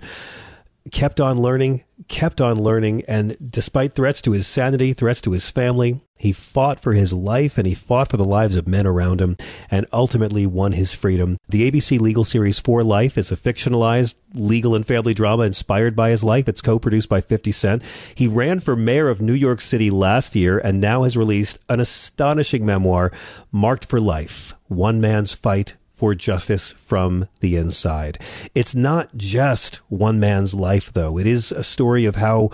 kept 0.90 1.20
on 1.20 1.40
learning, 1.40 1.84
kept 2.08 2.40
on 2.40 2.62
learning, 2.62 3.04
and 3.06 3.36
despite 3.50 3.94
threats 3.94 4.20
to 4.22 4.32
his 4.32 4.46
sanity, 4.46 4.92
threats 4.92 5.20
to 5.22 5.32
his 5.32 5.50
family, 5.50 6.00
he 6.20 6.32
fought 6.32 6.78
for 6.78 6.92
his 6.92 7.14
life 7.14 7.56
and 7.56 7.66
he 7.66 7.74
fought 7.74 8.10
for 8.10 8.18
the 8.18 8.26
lives 8.26 8.54
of 8.54 8.68
men 8.68 8.86
around 8.86 9.22
him 9.22 9.38
and 9.70 9.86
ultimately 9.90 10.46
won 10.46 10.72
his 10.72 10.92
freedom. 10.92 11.38
The 11.48 11.70
ABC 11.70 11.98
legal 11.98 12.24
series 12.24 12.58
For 12.58 12.84
Life 12.84 13.16
is 13.16 13.32
a 13.32 13.36
fictionalized 13.36 14.16
legal 14.34 14.74
and 14.74 14.86
family 14.86 15.14
drama 15.14 15.44
inspired 15.44 15.96
by 15.96 16.10
his 16.10 16.22
life. 16.22 16.46
It's 16.46 16.60
co-produced 16.60 17.08
by 17.08 17.22
50 17.22 17.52
Cent. 17.52 17.82
He 18.14 18.26
ran 18.26 18.60
for 18.60 18.76
mayor 18.76 19.08
of 19.08 19.22
New 19.22 19.32
York 19.32 19.62
City 19.62 19.90
last 19.90 20.36
year 20.36 20.58
and 20.58 20.78
now 20.78 21.04
has 21.04 21.16
released 21.16 21.58
an 21.70 21.80
astonishing 21.80 22.66
memoir, 22.66 23.10
Marked 23.50 23.86
for 23.86 23.98
Life, 23.98 24.52
One 24.68 25.00
Man's 25.00 25.32
Fight 25.32 25.76
for 26.00 26.14
justice 26.14 26.72
from 26.72 27.28
the 27.40 27.56
inside. 27.56 28.18
It's 28.54 28.74
not 28.74 29.14
just 29.18 29.76
one 29.90 30.18
man's 30.18 30.54
life, 30.54 30.90
though. 30.90 31.18
It 31.18 31.26
is 31.26 31.52
a 31.52 31.62
story 31.62 32.06
of 32.06 32.16
how 32.16 32.52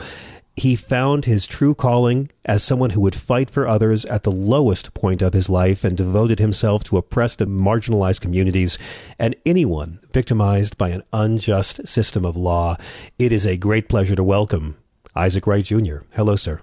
he 0.57 0.75
found 0.75 1.27
his 1.27 1.47
true 1.47 1.73
calling 1.73 2.29
as 2.45 2.65
someone 2.65 2.91
who 2.91 3.01
would 3.03 3.15
fight 3.15 3.49
for 3.49 3.69
others 3.69 4.05
at 4.07 4.25
the 4.25 4.33
lowest 4.33 4.95
point 4.95 5.23
of 5.23 5.33
his 5.33 5.49
life 5.49 5.85
and 5.85 5.97
devoted 5.97 6.41
himself 6.41 6.83
to 6.83 6.97
oppressed 6.97 7.41
and 7.41 7.53
marginalized 7.53 8.21
communities 8.21 8.81
and 9.17 9.37
anyone 9.47 10.01
victimized 10.13 10.77
by 10.77 10.89
an 10.89 11.05
unjust 11.13 11.87
system 11.87 12.25
of 12.25 12.37
law. 12.37 12.77
It 13.17 13.31
is 13.31 13.47
a 13.47 13.57
great 13.57 13.89
pleasure 13.89 14.17
to 14.17 14.25
welcome 14.25 14.77
Isaac 15.15 15.47
Wright 15.47 15.65
Jr. 15.65 15.99
Hello, 16.17 16.35
sir. 16.35 16.63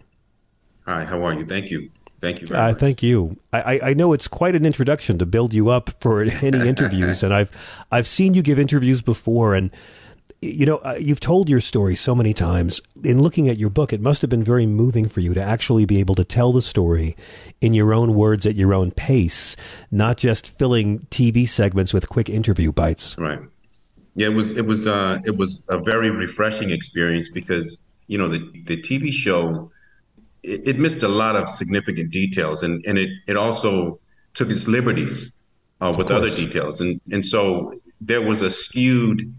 Hi, 0.85 1.05
how 1.05 1.23
are 1.23 1.33
you? 1.33 1.45
Thank 1.45 1.71
you. 1.71 1.91
Thank 2.23 2.39
you 2.39 2.47
very 2.47 2.57
uh, 2.57 2.67
much. 2.69 2.79
Thank 2.79 3.03
you. 3.03 3.35
I, 3.51 3.79
I 3.83 3.93
know 3.93 4.13
it's 4.13 4.29
quite 4.29 4.55
an 4.55 4.65
introduction 4.65 5.17
to 5.17 5.25
build 5.25 5.53
you 5.53 5.67
up 5.67 5.89
for 5.99 6.21
any 6.41 6.69
interviews, 6.69 7.21
and 7.21 7.33
I've 7.33 7.51
I've 7.91 8.07
seen 8.07 8.33
you 8.33 8.41
give 8.41 8.57
interviews 8.57 9.01
before, 9.01 9.55
and 9.55 9.69
you 10.39 10.65
know, 10.65 10.77
uh, 10.77 10.95
you've 10.97 11.19
told 11.19 11.49
your 11.49 11.59
story 11.59 11.97
so 11.97 12.15
many 12.15 12.33
times. 12.33 12.79
In 13.03 13.21
looking 13.21 13.49
at 13.49 13.57
your 13.57 13.69
book, 13.69 13.91
it 13.91 13.99
must 13.99 14.21
have 14.21 14.29
been 14.29 14.43
very 14.43 14.65
moving 14.65 15.09
for 15.09 15.19
you 15.19 15.33
to 15.33 15.41
actually 15.41 15.83
be 15.83 15.99
able 15.99 16.15
to 16.15 16.23
tell 16.23 16.53
the 16.53 16.61
story 16.61 17.17
in 17.59 17.73
your 17.73 17.93
own 17.93 18.13
words 18.13 18.45
at 18.45 18.55
your 18.55 18.73
own 18.73 18.91
pace, 18.91 19.57
not 19.91 20.15
just 20.15 20.49
filling 20.49 20.99
TV 21.07 21.45
segments 21.45 21.93
with 21.93 22.07
quick 22.07 22.29
interview 22.29 22.71
bites. 22.71 23.17
Right. 23.17 23.39
Yeah, 24.15 24.27
it 24.27 24.33
was 24.33 24.57
it 24.57 24.65
was 24.65 24.87
uh, 24.87 25.19
it 25.25 25.35
was 25.35 25.65
a 25.69 25.77
very 25.77 26.09
refreshing 26.09 26.69
experience 26.69 27.29
because 27.29 27.81
you 28.07 28.17
know 28.17 28.29
the 28.29 28.39
the 28.63 28.81
TV 28.81 29.11
show 29.11 29.72
it, 30.43 30.67
it 30.67 30.79
missed 30.79 31.03
a 31.03 31.07
lot 31.07 31.35
of 31.35 31.49
significant 31.49 32.11
details 32.11 32.63
and 32.63 32.83
and 32.85 32.97
it 32.97 33.09
it 33.27 33.37
also 33.37 33.99
took 34.33 34.49
its 34.49 34.67
liberties 34.67 35.33
uh, 35.81 35.93
with 35.97 36.11
other 36.11 36.29
details. 36.29 36.81
And 36.81 36.99
and 37.11 37.25
so 37.25 37.73
there 38.01 38.21
was 38.21 38.41
a 38.41 38.49
skewed 38.49 39.33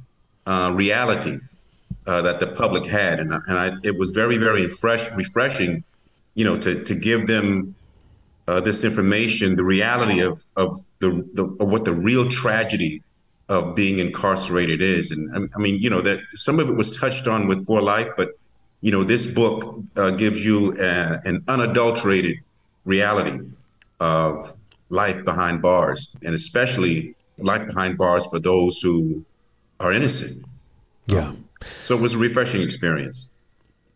uh, 0.47 0.73
reality 0.75 1.39
uh, 2.07 2.23
that 2.23 2.41
the 2.41 2.49
public 2.49 2.85
had, 2.85 3.19
and, 3.19 3.33
and 3.33 3.59
I, 3.59 3.73
it 3.83 3.99
was 3.99 4.11
very, 4.11 4.37
very 4.37 4.69
fresh, 4.69 5.11
refreshing, 5.17 5.85
you 6.35 6.45
know, 6.45 6.57
to 6.59 6.85
to 6.85 6.95
give 6.95 7.27
them 7.27 7.75
uh, 8.47 8.61
this 8.61 8.85
information, 8.85 9.57
the 9.57 9.65
reality 9.65 10.21
of 10.21 10.45
of 10.57 10.75
the, 11.01 11.29
the 11.35 11.45
of 11.61 11.69
what 11.73 11.85
the 11.85 11.93
real 11.93 12.29
tragedy 12.29 13.03
of 13.49 13.75
being 13.75 13.99
incarcerated 13.99 14.81
is, 14.81 15.11
and 15.11 15.51
I 15.55 15.59
mean, 15.59 15.81
you 15.83 15.91
know, 15.91 16.01
that 16.01 16.21
some 16.35 16.59
of 16.61 16.69
it 16.69 16.77
was 16.77 16.97
touched 16.97 17.27
on 17.29 17.47
with 17.47 17.67
For 17.67 17.83
Life, 17.83 18.09
but 18.17 18.31
you 18.85 18.91
know, 18.91 19.03
this 19.03 19.27
book 19.27 19.83
uh, 19.97 20.11
gives 20.11 20.45
you 20.45 20.75
a, 20.79 21.19
an 21.25 21.43
unadulterated 21.49 22.37
reality 22.85 23.41
of 23.99 24.53
life 24.91 25.25
behind 25.25 25.63
bars, 25.63 26.15
and 26.23 26.35
especially 26.35 27.15
life 27.39 27.67
behind 27.67 27.97
bars 27.97 28.27
for 28.27 28.39
those 28.39 28.83
who 28.83 29.25
are 29.81 29.91
innocent. 29.91 30.47
Yeah. 31.07 31.29
Um, 31.29 31.49
so 31.81 31.97
it 31.97 32.03
was 32.03 32.15
a 32.15 32.19
refreshing 32.19 32.61
experience. 32.61 33.31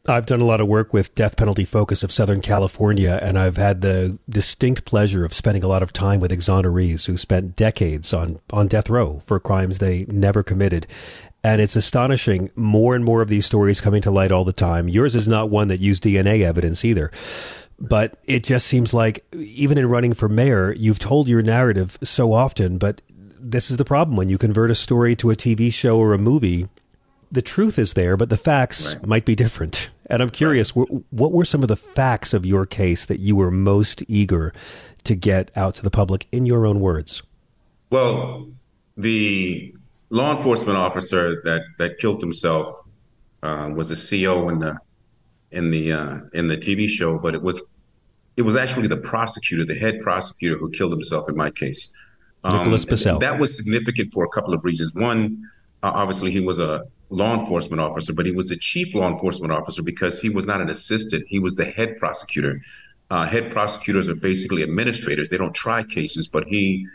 I've 0.07 0.25
done 0.25 0.41
a 0.41 0.47
lot 0.47 0.63
of 0.63 0.69
work 0.69 0.95
with 0.95 1.15
death 1.15 1.37
penalty 1.37 1.67
focus 1.67 2.03
of 2.03 2.11
Southern 2.11 2.41
California, 2.41 3.19
and 3.21 3.39
I've 3.39 3.59
had 3.59 3.83
the 3.83 4.17
distinct 4.27 4.87
pleasure 4.87 5.23
of 5.23 5.35
spending 5.35 5.63
a 5.63 5.69
lot 5.69 5.83
of 5.83 5.93
time 5.93 6.19
with 6.19 6.31
exonerees 6.31 7.05
who 7.05 7.19
spent 7.19 7.57
decades 7.57 8.15
on, 8.15 8.41
on 8.51 8.69
death 8.69 8.89
row 8.89 9.21
for 9.27 9.39
crimes 9.39 9.81
they 9.81 10.07
never 10.09 10.43
committed. 10.43 10.87
And 11.45 11.61
it's 11.61 11.77
astonishing, 11.77 12.51
more 12.57 12.97
and 12.97 13.05
more 13.05 13.23
of 13.23 13.29
these 13.29 13.47
stories 13.47 13.81
coming 13.81 14.03
to 14.03 14.11
light 14.11 14.33
all 14.33 14.45
the 14.45 14.53
time. 14.53 14.89
Yours 14.89 15.15
is 15.15 15.29
not 15.29 15.51
one 15.51 15.69
that 15.69 15.81
used 15.81 16.03
DNA 16.03 16.43
evidence 16.43 16.85
either. 16.85 17.11
But 17.79 18.19
it 18.25 18.43
just 18.43 18.67
seems 18.67 18.93
like, 18.93 19.25
even 19.33 19.79
in 19.79 19.89
running 19.89 20.15
for 20.15 20.29
mayor, 20.29 20.73
you've 20.73 20.99
told 20.99 21.29
your 21.29 21.43
narrative 21.43 21.97
so 22.03 22.33
often, 22.33 22.77
but 22.77 23.03
this 23.39 23.71
is 23.71 23.77
the 23.77 23.85
problem 23.85 24.17
when 24.17 24.29
you 24.29 24.37
convert 24.37 24.71
a 24.71 24.75
story 24.75 25.15
to 25.17 25.31
a 25.31 25.37
TV 25.37 25.73
show 25.73 25.99
or 25.99 26.13
a 26.13 26.19
movie. 26.19 26.69
The 27.31 27.43
truth 27.43 27.79
is 27.79 27.95
there, 27.95 28.17
but 28.17 28.31
the 28.31 28.37
facts 28.37 28.95
right. 28.95 29.07
might 29.07 29.25
be 29.25 29.35
different. 29.35 29.91
And 30.11 30.23
I'm 30.23 30.31
curious, 30.31 30.75
right. 30.75 30.89
what 31.11 31.33
were 31.33 31.45
some 31.45 31.61
of 31.61 31.69
the 31.69 31.77
facts 31.77 32.33
of 32.33 32.47
your 32.47 32.65
case 32.65 33.05
that 33.05 33.21
you 33.21 33.37
were 33.37 33.51
most 33.51 34.03
eager 34.09 34.55
to 35.05 35.15
get 35.15 35.51
out 35.55 35.75
to 35.75 35.83
the 35.83 35.91
public 35.91 36.27
in 36.33 36.47
your 36.47 36.65
own 36.65 36.81
words? 36.81 37.23
Well, 37.91 38.47
the 38.97 39.75
law 40.11 40.37
enforcement 40.37 40.79
officer 40.79 41.41
that, 41.43 41.63
that 41.79 41.99
killed 41.99 42.21
himself 42.21 42.81
uh, 43.43 43.71
was 43.75 43.91
a 43.91 43.97
CO 43.97 44.49
in 44.49 44.59
the 44.59 44.79
in 45.51 45.71
the 45.71 45.93
uh, 45.93 46.19
in 46.35 46.49
the 46.49 46.57
TV 46.57 46.89
show, 46.89 47.19
but 47.19 47.35
it 47.35 47.43
was 47.43 47.75
it 48.37 48.43
was 48.43 48.57
actually 48.57 48.89
the 48.89 48.99
prosecutor, 48.99 49.65
the 49.65 49.75
head 49.75 50.01
prosecutor, 50.01 50.57
who 50.57 50.71
killed 50.71 50.93
himself 50.93 51.29
in 51.29 51.37
my 51.37 51.51
case. 51.51 51.95
Nicholas 52.45 52.85
um, 52.85 52.91
Bissell. 52.91 53.19
That 53.19 53.39
was 53.39 53.57
significant 53.57 54.13
for 54.13 54.25
a 54.25 54.29
couple 54.29 54.55
of 54.55 54.65
reasons. 54.65 54.95
One, 54.95 55.43
uh, 55.83 55.93
obviously, 55.95 56.31
he 56.31 56.41
was 56.41 56.59
a 56.59 56.85
law 57.11 57.39
enforcement 57.39 57.81
officer, 57.81 58.13
but 58.13 58.27
he 58.27 58.33
was 58.33 58.49
the 58.49 58.57
chief 58.57 58.95
law 58.95 59.11
enforcement 59.11 59.53
officer 59.53 59.83
because 59.83 60.21
he 60.21 60.29
was 60.29 60.47
not 60.47 60.61
an 60.61 60.69
assistant. 60.69 61.25
He 61.29 61.39
was 61.39 61.55
the 61.55 61.65
head 61.65 61.97
prosecutor. 61.97 62.61
Uh, 63.11 63.27
head 63.27 63.51
prosecutors 63.51 64.09
are 64.09 64.15
basically 64.15 64.63
administrators. 64.63 65.29
They 65.29 65.39
don't 65.39 65.55
try 65.55 65.83
cases, 65.83 66.29
but 66.29 66.47
he 66.47 66.87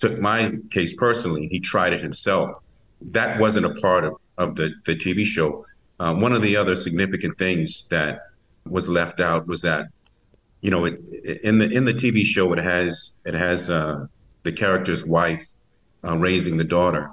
took 0.00 0.18
my 0.18 0.52
case 0.70 0.94
personally. 0.94 1.46
He 1.48 1.60
tried 1.60 1.92
it 1.92 2.00
himself. 2.00 2.62
That 3.02 3.38
wasn't 3.38 3.66
a 3.66 3.80
part 3.80 4.04
of, 4.04 4.16
of 4.38 4.56
the, 4.56 4.74
the 4.86 4.94
TV 4.96 5.24
show. 5.24 5.64
Uh, 6.00 6.14
one 6.14 6.32
of 6.32 6.42
the 6.42 6.56
other 6.56 6.74
significant 6.74 7.38
things 7.38 7.86
that 7.88 8.20
was 8.64 8.88
left 8.88 9.20
out 9.20 9.46
was 9.46 9.62
that, 9.62 9.86
you 10.62 10.70
know, 10.70 10.86
it, 10.86 11.00
in 11.42 11.58
the 11.58 11.70
in 11.70 11.84
the 11.84 11.92
TV 11.92 12.24
show, 12.24 12.52
it 12.52 12.58
has 12.58 13.20
it 13.24 13.34
has 13.34 13.70
uh, 13.70 14.06
the 14.42 14.52
character's 14.52 15.06
wife 15.06 15.42
uh, 16.04 16.16
raising 16.16 16.56
the 16.56 16.64
daughter. 16.64 17.10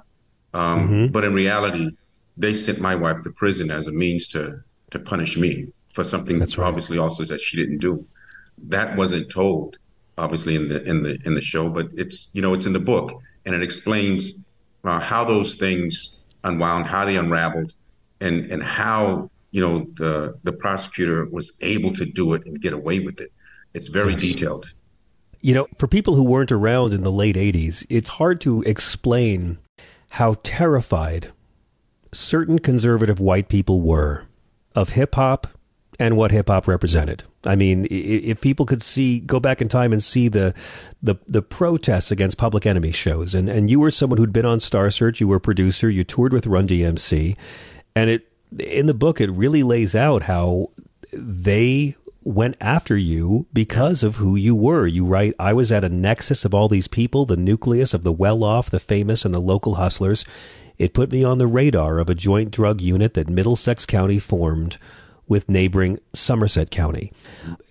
Um, 0.53 0.79
mm-hmm. 0.79 1.11
But 1.11 1.23
in 1.25 1.33
reality, 1.33 1.91
they 2.37 2.53
sent 2.53 2.79
my 2.79 2.95
wife 2.95 3.21
to 3.23 3.31
prison 3.31 3.71
as 3.71 3.87
a 3.87 3.91
means 3.91 4.27
to 4.29 4.61
to 4.91 4.99
punish 4.99 5.37
me 5.37 5.67
for 5.93 6.03
something 6.03 6.39
That's 6.39 6.57
right. 6.57 6.67
obviously 6.67 6.97
also 6.97 7.23
that 7.25 7.41
she 7.41 7.57
didn't 7.57 7.79
do. 7.79 8.05
That 8.57 8.95
wasn't 8.97 9.29
told 9.29 9.77
obviously 10.17 10.55
in 10.55 10.69
the 10.69 10.83
in 10.83 11.03
the 11.03 11.19
in 11.25 11.33
the 11.35 11.41
show, 11.41 11.69
but 11.69 11.87
it's 11.95 12.29
you 12.33 12.41
know 12.41 12.53
it's 12.53 12.65
in 12.65 12.73
the 12.73 12.79
book 12.79 13.21
and 13.45 13.55
it 13.55 13.63
explains 13.63 14.45
uh, 14.83 14.99
how 14.99 15.23
those 15.23 15.55
things 15.55 16.19
unwound, 16.43 16.85
how 16.85 17.05
they 17.05 17.17
unraveled, 17.17 17.73
and 18.21 18.51
and 18.51 18.61
how 18.61 19.29
you 19.51 19.61
know 19.61 19.87
the 19.95 20.37
the 20.43 20.51
prosecutor 20.51 21.25
was 21.25 21.57
able 21.61 21.91
to 21.93 22.05
do 22.05 22.33
it 22.33 22.45
and 22.45 22.61
get 22.61 22.73
away 22.73 22.99
with 22.99 23.19
it. 23.21 23.31
It's 23.73 23.87
very 23.87 24.11
yes. 24.11 24.21
detailed. 24.21 24.73
You 25.41 25.53
know, 25.53 25.67
for 25.77 25.87
people 25.87 26.15
who 26.15 26.23
weren't 26.23 26.51
around 26.51 26.93
in 26.93 27.03
the 27.03 27.11
late 27.11 27.35
80s, 27.35 27.85
it's 27.89 28.09
hard 28.09 28.41
to 28.41 28.63
explain 28.63 29.59
how 30.11 30.35
terrified 30.43 31.31
certain 32.11 32.59
conservative 32.59 33.19
white 33.19 33.47
people 33.47 33.81
were 33.81 34.25
of 34.75 34.89
hip 34.89 35.15
hop 35.15 35.47
and 35.99 36.15
what 36.15 36.31
hip 36.31 36.47
hop 36.47 36.67
represented. 36.67 37.23
I 37.43 37.55
mean, 37.55 37.87
if 37.89 38.41
people 38.41 38.65
could 38.65 38.83
see, 38.83 39.19
go 39.19 39.39
back 39.39 39.61
in 39.61 39.67
time 39.67 39.93
and 39.93 40.03
see 40.03 40.27
the 40.27 40.53
the, 41.01 41.15
the 41.27 41.41
protests 41.41 42.11
against 42.11 42.37
Public 42.37 42.65
Enemy 42.65 42.91
shows, 42.91 43.33
and, 43.33 43.49
and 43.49 43.69
you 43.69 43.79
were 43.79 43.91
someone 43.91 44.17
who'd 44.17 44.33
been 44.33 44.45
on 44.45 44.59
Star 44.59 44.91
Search, 44.91 45.19
you 45.19 45.27
were 45.27 45.37
a 45.37 45.41
producer, 45.41 45.89
you 45.89 46.03
toured 46.03 46.33
with 46.33 46.47
Run 46.47 46.67
DMC, 46.67 47.37
and 47.95 48.09
it 48.09 48.27
in 48.59 48.85
the 48.85 48.93
book 48.93 49.19
it 49.19 49.29
really 49.31 49.63
lays 49.63 49.95
out 49.95 50.23
how 50.23 50.71
they 51.11 51.95
went 52.23 52.57
after 52.59 52.97
you 52.97 53.47
because 53.53 54.03
of 54.03 54.17
who 54.17 54.35
you 54.35 54.53
were. 54.53 54.85
You 54.85 55.05
write, 55.05 55.33
I 55.39 55.53
was 55.53 55.71
at 55.71 55.85
a 55.85 55.89
nexus 55.89 56.43
of 56.43 56.53
all 56.53 56.67
these 56.67 56.87
people, 56.87 57.25
the 57.25 57.37
nucleus 57.37 57.93
of 57.93 58.03
the 58.03 58.11
well 58.11 58.43
off, 58.43 58.69
the 58.69 58.79
famous, 58.79 59.23
and 59.23 59.33
the 59.33 59.39
local 59.39 59.75
hustlers. 59.75 60.25
It 60.77 60.93
put 60.93 61.11
me 61.11 61.23
on 61.23 61.37
the 61.37 61.47
radar 61.47 61.99
of 61.99 62.09
a 62.09 62.15
joint 62.15 62.51
drug 62.51 62.81
unit 62.81 63.13
that 63.13 63.29
Middlesex 63.29 63.85
County 63.85 64.19
formed 64.19 64.77
with 65.27 65.49
neighboring 65.49 65.99
Somerset 66.13 66.71
County. 66.71 67.11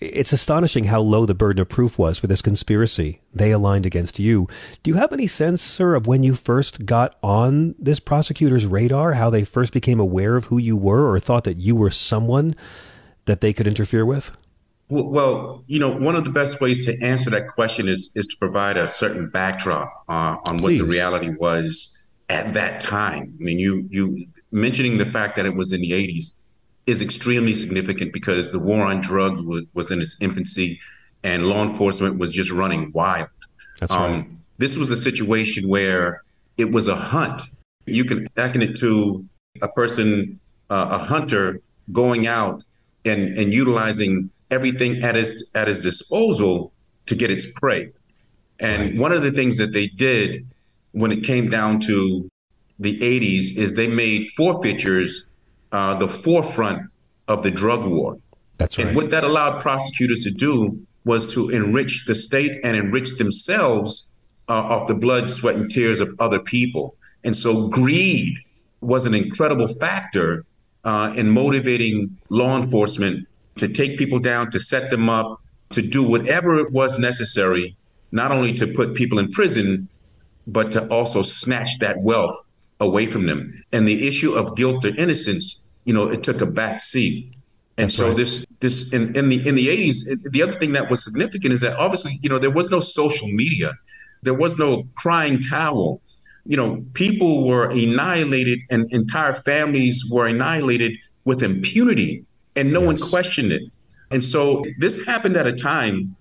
It's 0.01 0.33
astonishing 0.33 0.85
how 0.85 1.01
low 1.01 1.27
the 1.27 1.35
burden 1.35 1.61
of 1.61 1.69
proof 1.69 1.99
was 1.99 2.19
for 2.19 2.27
this 2.27 2.42
conspiracy. 2.42 3.21
They 3.35 3.51
aligned 3.51 3.87
against 3.87 4.19
you. 4.19 4.47
Do 4.83 4.90
you 4.90 4.97
have 4.97 5.12
any 5.12 5.27
sense, 5.27 5.62
sir, 5.62 5.95
of 5.95 6.07
when 6.07 6.23
you 6.23 6.35
first 6.35 6.85
got 6.85 7.16
on 7.23 7.75
this 7.79 8.01
prosecutor's 8.01 8.66
radar, 8.66 9.14
how 9.14 9.31
they 9.31 9.45
first 9.45 9.73
became 9.73 10.01
aware 10.01 10.37
of 10.37 10.47
who 10.47 10.59
you 10.59 10.77
were 10.77 11.11
or 11.11 11.19
thought 11.19 11.45
that 11.45 11.57
you 11.57 11.75
were 11.75 11.90
someone 11.90 12.55
that 13.25 13.40
they 13.40 13.53
could 13.53 13.66
interfere 13.66 14.05
with? 14.05 14.37
Well, 14.88 15.64
you 15.66 15.81
know, 15.81 15.97
one 15.97 16.14
of 16.14 16.25
the 16.25 16.31
best 16.31 16.61
ways 16.61 16.87
to 16.87 17.05
answer 17.05 17.29
that 17.31 17.49
question 17.49 17.88
is 17.88 18.12
is 18.14 18.27
to 18.29 18.37
provide 18.38 18.77
a 18.77 18.87
certain 18.87 19.29
backdrop 19.31 19.88
uh, 20.09 20.37
on 20.45 20.59
Please. 20.59 20.81
what 20.81 20.87
the 20.87 20.92
reality 20.92 21.35
was 21.40 22.07
at 22.29 22.53
that 22.55 22.81
time. 22.81 23.35
I 23.40 23.42
mean, 23.42 23.59
you 23.59 23.88
you 23.90 24.27
mentioning 24.53 24.99
the 24.99 25.05
fact 25.05 25.35
that 25.37 25.47
it 25.47 25.57
was 25.57 25.73
in 25.73 25.81
the 25.81 25.90
80s 25.90 26.35
is 26.87 27.03
extremely 27.03 27.53
significant 27.53 28.12
because 28.12 28.53
the 28.53 28.59
war 28.59 28.85
on 28.85 29.01
drugs 29.01 29.42
was, 29.42 29.64
was 29.75 29.90
in 29.90 30.01
its 30.01 30.20
infancy 30.22 30.79
and 31.25 31.46
law 31.46 31.64
enforcement 31.64 32.18
was 32.18 32.33
just 32.33 32.53
running 32.53 32.92
wild. 32.92 33.29
That's 33.81 33.92
um, 33.92 34.12
right. 34.12 34.27
This 34.59 34.77
was 34.77 34.90
a 34.90 34.96
situation 34.96 35.68
where 35.68 36.22
it 36.57 36.70
was 36.70 36.88
a 36.88 36.94
hunt. 36.94 37.42
You 37.87 38.05
can 38.05 38.27
liken 38.37 38.62
it 38.62 38.77
to 38.77 39.25
a 39.62 39.68
person, 39.68 40.38
uh, 40.70 40.88
a 40.92 40.99
hunter 40.99 41.61
going 41.92 42.27
out 42.27 42.62
and, 43.05 43.37
and 43.37 43.53
utilizing 43.53 44.31
everything 44.51 45.03
at 45.03 45.14
his 45.14 45.51
at 45.55 45.68
his 45.68 45.83
disposal 45.83 46.72
to 47.07 47.14
get 47.14 47.31
its 47.31 47.53
prey. 47.59 47.90
And 48.61 48.83
right. 48.83 48.96
one 48.96 49.12
of 49.12 49.22
the 49.22 49.31
things 49.31 49.59
that 49.59 49.72
they 49.72 49.87
did 49.87 50.46
when 50.92 51.12
it 51.12 51.22
came 51.22 51.51
down 51.51 51.81
to 51.81 52.29
the 52.79 52.99
80s 52.99 53.57
is 53.57 53.75
they 53.75 53.87
made 53.87 54.27
forfeitures 54.37 55.29
uh, 55.77 55.95
the 55.95 56.09
forefront 56.09 56.81
of 57.29 57.43
the 57.43 57.51
drug 57.51 57.85
war. 57.87 58.19
That's 58.57 58.79
right. 58.79 58.87
And 58.87 58.97
what 58.97 59.11
that 59.11 59.25
allowed 59.25 59.61
prosecutors 59.61 60.23
to 60.25 60.31
do 60.31 60.81
was 61.05 61.27
to 61.35 61.51
enrich 61.51 62.07
the 62.07 62.15
state 62.15 62.53
and 62.65 62.75
enrich 62.77 63.19
themselves 63.19 63.91
uh, 64.49 64.73
off 64.73 64.89
the 64.89 64.95
blood, 64.95 65.29
sweat, 65.29 65.57
and 65.57 65.71
tears 65.71 66.01
of 66.01 66.09
other 66.19 66.41
people. 66.41 66.97
And 67.25 67.37
so 67.37 67.69
greed 67.69 68.39
was 68.81 69.05
an 69.05 69.15
incredible 69.15 69.69
factor 69.69 70.47
uh, 70.85 71.12
in 71.15 71.31
motivating 71.31 72.17
law 72.31 72.57
enforcement 72.57 73.27
to 73.57 73.69
take 73.69 73.99
people 73.99 74.19
down, 74.19 74.51
to 74.53 74.61
set 74.61 74.91
them 74.91 75.11
up, 75.11 75.43
to 75.73 75.83
do 75.83 76.03
whatever 76.03 76.59
it 76.59 76.73
was 76.73 76.99
necessary, 76.99 77.77
not 78.12 78.33
only 78.33 78.53
to 78.55 78.67
put 78.67 78.95
people 78.95 79.19
in 79.19 79.31
prison, 79.31 79.89
but 80.47 80.71
to 80.71 80.89
also 80.89 81.21
snatch 81.21 81.79
that 81.81 81.97
wealth 82.01 82.37
away 82.81 83.05
from 83.05 83.27
them. 83.27 83.62
And 83.73 83.87
the 83.87 84.07
issue 84.09 84.33
of 84.33 84.57
guilt 84.57 84.85
or 84.87 84.95
innocence, 84.97 85.65
you 85.87 85.94
know, 85.94 86.09
it 86.09 86.22
took 86.22 86.42
a 86.42 86.46
back 86.46 86.81
seat. 86.81 87.33
And 87.79 87.85
That's 87.85 87.94
so 87.94 88.09
right. 88.09 88.16
this 88.16 88.46
this 88.61 88.92
in, 88.92 89.16
in 89.16 89.29
the 89.31 89.46
in 89.49 89.55
the 89.55 89.68
80s, 89.68 90.31
the 90.31 90.42
other 90.42 90.57
thing 90.59 90.72
that 90.72 90.90
was 90.90 91.03
significant 91.03 91.53
is 91.55 91.61
that 91.62 91.79
obviously, 91.79 92.18
you 92.22 92.29
know, 92.29 92.38
there 92.38 92.51
was 92.51 92.70
no 92.70 92.81
social 92.81 93.29
media. 93.29 93.72
There 94.22 94.35
was 94.35 94.59
no 94.59 94.85
crying 94.96 95.40
towel. 95.40 96.01
You 96.44 96.57
know, 96.57 96.85
people 96.94 97.46
were 97.46 97.70
annihilated 97.70 98.61
and 98.70 98.92
entire 98.92 99.33
families 99.33 100.05
were 100.11 100.27
annihilated 100.27 100.99
with 101.25 101.42
impunity 101.42 102.25
and 102.55 102.72
no 102.72 102.81
yes. 102.81 102.87
one 102.87 103.11
questioned 103.11 103.53
it. 103.53 103.62
And 104.11 104.22
so 104.22 104.64
this 104.79 105.05
happened 105.07 105.37
at 105.37 105.46
a 105.46 105.53
time 105.53 106.16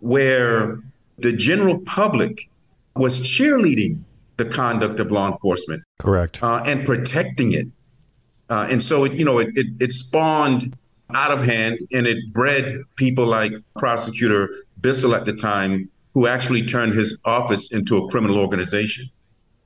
where 0.00 0.78
the 1.18 1.32
general 1.32 1.80
public 1.80 2.48
was 2.94 3.20
cheerleading 3.20 4.02
the 4.36 4.44
conduct 4.44 5.00
of 5.00 5.10
law 5.10 5.28
enforcement. 5.30 5.82
Correct. 5.98 6.42
Uh, 6.42 6.62
and 6.64 6.84
protecting 6.84 7.52
it. 7.52 7.66
Uh, 8.48 8.68
and 8.70 8.80
so, 8.80 9.04
it, 9.04 9.12
you 9.12 9.24
know, 9.24 9.38
it, 9.38 9.48
it, 9.54 9.66
it, 9.80 9.92
spawned 9.92 10.76
out 11.14 11.32
of 11.32 11.44
hand 11.44 11.78
and 11.92 12.06
it 12.06 12.32
bred 12.32 12.76
people 12.96 13.26
like 13.26 13.52
prosecutor 13.76 14.54
Bissell 14.80 15.14
at 15.14 15.24
the 15.24 15.32
time, 15.32 15.90
who 16.14 16.26
actually 16.26 16.64
turned 16.64 16.94
his 16.94 17.18
office 17.24 17.72
into 17.72 17.96
a 17.96 18.08
criminal 18.08 18.38
organization. 18.38 19.06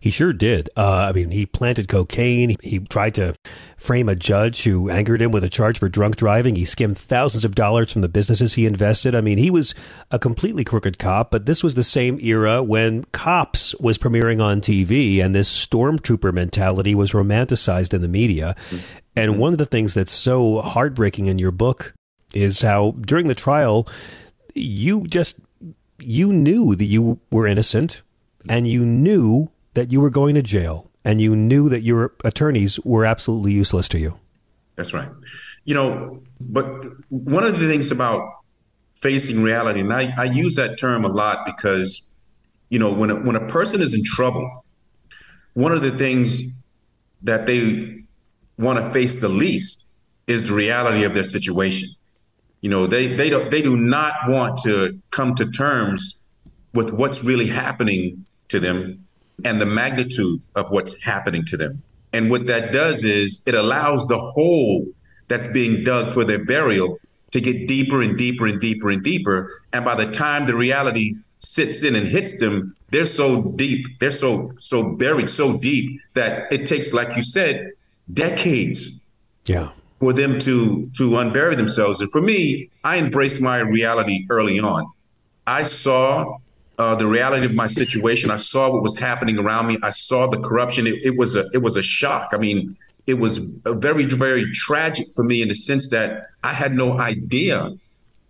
He 0.00 0.10
sure 0.10 0.32
did. 0.32 0.70
Uh, 0.78 1.10
I 1.10 1.12
mean, 1.12 1.30
he 1.30 1.44
planted 1.44 1.86
cocaine. 1.86 2.56
He 2.62 2.80
tried 2.80 3.14
to 3.16 3.34
frame 3.76 4.08
a 4.08 4.16
judge 4.16 4.62
who 4.62 4.88
angered 4.88 5.20
him 5.20 5.30
with 5.30 5.44
a 5.44 5.50
charge 5.50 5.78
for 5.78 5.90
drunk 5.90 6.16
driving. 6.16 6.56
He 6.56 6.64
skimmed 6.64 6.96
thousands 6.96 7.44
of 7.44 7.54
dollars 7.54 7.92
from 7.92 8.00
the 8.00 8.08
businesses 8.08 8.54
he 8.54 8.64
invested. 8.64 9.14
I 9.14 9.20
mean, 9.20 9.36
he 9.36 9.50
was 9.50 9.74
a 10.10 10.18
completely 10.18 10.64
crooked 10.64 10.98
cop, 10.98 11.30
but 11.30 11.44
this 11.44 11.62
was 11.62 11.74
the 11.74 11.84
same 11.84 12.18
era 12.20 12.62
when 12.62 13.04
Cops 13.12 13.74
was 13.78 13.98
premiering 13.98 14.42
on 14.42 14.62
TV 14.62 15.22
and 15.22 15.34
this 15.34 15.66
stormtrooper 15.66 16.32
mentality 16.32 16.94
was 16.94 17.10
romanticized 17.10 17.92
in 17.92 18.00
the 18.00 18.08
media. 18.08 18.56
And 19.14 19.38
one 19.38 19.52
of 19.52 19.58
the 19.58 19.66
things 19.66 19.92
that's 19.92 20.12
so 20.12 20.62
heartbreaking 20.62 21.26
in 21.26 21.38
your 21.38 21.50
book 21.50 21.92
is 22.32 22.62
how 22.62 22.92
during 23.02 23.28
the 23.28 23.34
trial, 23.34 23.86
you 24.54 25.06
just, 25.06 25.36
you 25.98 26.32
knew 26.32 26.74
that 26.74 26.84
you 26.86 27.20
were 27.30 27.46
innocent 27.46 28.00
and 28.48 28.66
you 28.66 28.86
knew 28.86 29.50
that 29.74 29.92
you 29.92 30.00
were 30.00 30.11
going 30.11 30.35
to 30.35 30.42
jail 30.42 30.90
and 31.04 31.20
you 31.20 31.35
knew 31.35 31.68
that 31.68 31.80
your 31.80 32.14
attorneys 32.24 32.78
were 32.80 33.04
absolutely 33.04 33.52
useless 33.52 33.88
to 33.88 33.98
you. 33.98 34.18
That's 34.76 34.92
right. 34.92 35.11
You 35.64 35.74
know, 35.74 36.22
but 36.40 36.64
one 37.09 37.44
of 37.44 37.59
the 37.59 37.68
things 37.68 37.90
about 37.90 38.28
facing 38.96 39.42
reality, 39.42 39.80
and 39.80 39.92
I, 39.92 40.12
I 40.16 40.24
use 40.24 40.56
that 40.56 40.78
term 40.78 41.04
a 41.04 41.09
lot 41.09 41.46
because, 41.46 42.09
you 42.68 42.78
know, 42.78 42.92
when 42.92 43.11
a, 43.11 43.16
when 43.16 43.37
a 43.37 43.46
person 43.46 43.80
is 43.80 43.94
in 43.94 44.02
trouble, 44.04 44.64
one 45.54 45.72
of 45.72 45.83
the 45.83 45.90
things 45.96 46.42
that 47.22 47.46
they 47.46 48.04
want 48.59 48.78
to 48.78 48.90
face 48.90 49.20
the 49.20 49.28
least 49.28 49.87
is 50.26 50.48
the 50.48 50.54
reality 50.54 51.04
of 51.04 51.14
their 51.14 51.24
situation. 51.24 51.88
You 52.61 52.70
know, 52.70 52.87
they 52.87 53.06
they 53.06 53.30
don't 53.30 53.50
they 53.50 53.62
do 53.62 53.76
not 53.76 54.12
want 54.28 54.59
to 54.61 54.98
come 55.11 55.35
to 55.37 55.50
terms 55.50 56.22
with 56.74 56.92
what's 56.92 57.24
really 57.24 57.46
happening 57.46 58.24
to 58.48 58.61
them 58.61 59.06
and 59.44 59.61
the 59.61 59.66
magnitude 59.66 60.40
of 60.55 60.70
what's 60.70 61.03
happening 61.03 61.44
to 61.46 61.57
them. 61.57 61.83
And 62.12 62.31
what 62.31 62.46
that 62.48 62.72
does 62.72 63.05
is 63.05 63.42
it 63.46 63.55
allows 63.55 64.07
the 64.07 64.18
hole 64.18 64.87
that's 65.29 65.48
being 65.48 65.85
dug 65.85 66.12
for 66.12 66.24
their 66.24 66.44
burial 66.44 66.98
to 67.31 67.40
get 67.40 67.68
deeper 67.68 68.03
and 68.03 68.18
deeper 68.18 68.46
and 68.46 68.61
deeper 68.61 68.90
and 68.90 69.03
deeper. 69.03 69.50
And 69.72 69.85
by 69.85 69.94
the 69.94 70.11
time 70.11 70.46
the 70.46 70.57
reality 70.57 71.14
sits 71.38 71.83
in 71.85 71.94
and 71.94 72.07
hits 72.07 72.40
them, 72.40 72.76
they're 72.90 73.05
so 73.05 73.55
deep, 73.57 73.87
they're 74.00 74.11
so 74.11 74.53
so 74.59 74.96
buried 74.96 75.31
so 75.31 75.59
deep 75.61 76.00
that 76.14 76.53
it 76.53 76.66
takes, 76.66 76.92
like 76.92 77.16
you 77.16 77.22
said, 77.22 77.70
decades. 78.12 79.07
Yeah. 79.46 79.70
For 80.00 80.12
them 80.12 80.38
to 80.40 80.90
to 80.96 81.11
unbury 81.11 81.57
themselves. 81.57 82.00
And 82.00 82.11
for 82.11 82.20
me, 82.20 82.70
I 82.85 82.98
embraced 82.98 83.40
my 83.40 83.61
reality 83.61 84.26
early 84.31 84.59
on. 84.59 84.90
I 85.46 85.62
saw 85.62 86.38
uh, 86.81 86.95
the 86.95 87.07
reality 87.07 87.45
of 87.45 87.55
my 87.55 87.66
situation. 87.66 88.31
I 88.31 88.37
saw 88.37 88.73
what 88.73 88.83
was 88.83 88.99
happening 88.99 89.38
around 89.38 89.66
me. 89.66 89.77
I 89.83 89.90
saw 89.90 90.27
the 90.27 90.40
corruption. 90.40 90.87
It, 90.87 90.95
it 91.05 91.19
was 91.19 91.37
a 91.37 91.45
it 91.53 91.59
was 91.59 91.77
a 91.77 91.83
shock. 91.83 92.31
I 92.33 92.38
mean, 92.38 92.75
it 93.07 93.14
was 93.14 93.37
very 93.66 94.07
very 94.07 94.51
tragic 94.53 95.07
for 95.14 95.23
me 95.23 95.43
in 95.43 95.49
the 95.49 95.55
sense 95.55 95.90
that 95.90 96.29
I 96.43 96.55
had 96.55 96.73
no 96.75 96.99
idea 96.99 97.77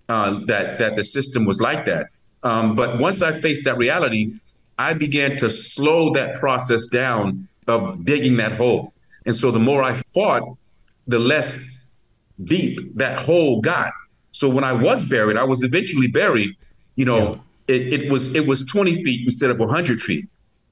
uh, 0.09 0.41
that 0.47 0.81
that 0.81 0.97
the 0.97 1.05
system 1.05 1.47
was 1.47 1.61
like 1.61 1.85
that. 1.87 2.07
Um, 2.43 2.75
but 2.75 2.99
once 2.99 3.23
I 3.23 3.31
faced 3.31 3.65
that 3.67 3.77
reality, 3.77 4.33
I 4.79 4.95
began 4.95 5.37
to 5.37 5.49
slow 5.49 6.13
that 6.15 6.35
process 6.35 6.89
down 6.89 7.47
of 7.69 8.05
digging 8.05 8.37
that 8.39 8.53
hole. 8.53 8.93
And 9.27 9.37
so 9.37 9.53
the 9.53 9.61
more 9.61 9.81
I 9.81 9.93
fought, 9.93 10.43
the 11.07 11.21
less 11.21 11.95
deep 12.43 12.81
that 12.97 13.17
hole 13.17 13.61
got. 13.61 13.93
So 14.33 14.49
when 14.49 14.65
I 14.65 14.73
was 14.73 15.05
buried, 15.05 15.37
I 15.37 15.45
was 15.45 15.63
eventually 15.63 16.09
buried, 16.09 16.57
you 16.97 17.05
know, 17.05 17.41
it, 17.70 18.02
it 18.02 18.12
was 18.12 18.35
it 18.35 18.46
was 18.46 18.66
20 18.66 19.02
feet 19.04 19.20
instead 19.24 19.50
of 19.50 19.59
100 19.59 20.00
feet. 20.00 20.28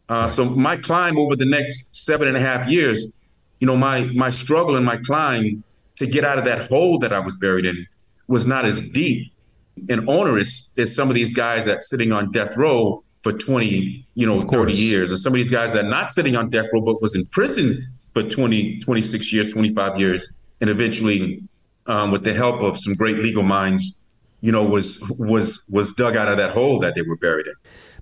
Uh, 0.09 0.27
so 0.27 0.45
my 0.45 0.77
climb 0.77 1.19
over 1.19 1.37
the 1.37 1.47
next 1.47 1.95
seven 1.95 2.29
and 2.29 2.37
a 2.37 2.41
half 2.41 2.69
years, 2.69 3.13
you 3.61 3.67
know, 3.67 3.77
my 3.77 4.05
my 4.15 4.31
struggle 4.31 4.77
and 4.77 4.85
my 4.85 4.97
climb 4.97 5.63
to 5.97 6.07
get 6.07 6.25
out 6.25 6.39
of 6.39 6.45
that 6.45 6.69
hole 6.69 6.99
that 6.99 7.13
I 7.13 7.21
was 7.21 7.37
buried 7.37 7.67
in 7.67 7.87
was 8.27 8.47
not 8.47 8.65
as 8.65 8.91
deep 8.91 9.33
and 9.89 10.09
onerous 10.09 10.73
as 10.79 10.95
some 10.95 11.09
of 11.09 11.15
these 11.15 11.33
guys 11.33 11.65
that 11.65 11.83
sitting 11.83 12.13
on 12.13 12.31
death 12.33 12.57
row 12.57 13.03
for 13.23 13.33
20, 13.33 14.07
you 14.15 14.27
know, 14.27 14.43
30 14.43 14.73
years, 14.73 15.11
or 15.11 15.17
some 15.17 15.33
of 15.33 15.39
these 15.39 15.51
guys 15.51 15.73
that 15.73 15.87
not 15.87 16.13
sitting 16.13 16.37
on 16.37 16.51
death 16.51 16.67
row 16.73 16.81
but 16.81 17.03
was 17.03 17.15
in 17.15 17.25
prison 17.27 17.77
for 18.15 18.23
20, 18.23 18.79
26 18.79 19.33
years, 19.33 19.53
25 19.53 19.99
years, 19.99 20.33
and 20.61 20.71
eventually, 20.71 21.43
um, 21.87 22.11
with 22.11 22.23
the 22.23 22.33
help 22.33 22.63
of 22.63 22.77
some 22.77 22.95
great 22.95 23.19
legal 23.19 23.43
minds, 23.43 24.03
you 24.41 24.53
know, 24.53 24.65
was 24.65 25.01
was 25.19 25.63
was 25.69 25.93
dug 25.93 26.17
out 26.17 26.29
of 26.29 26.39
that 26.39 26.53
hole 26.53 26.79
that 26.81 26.95
they 26.95 27.03
were 27.03 27.17
buried 27.17 27.47
in. 27.47 27.55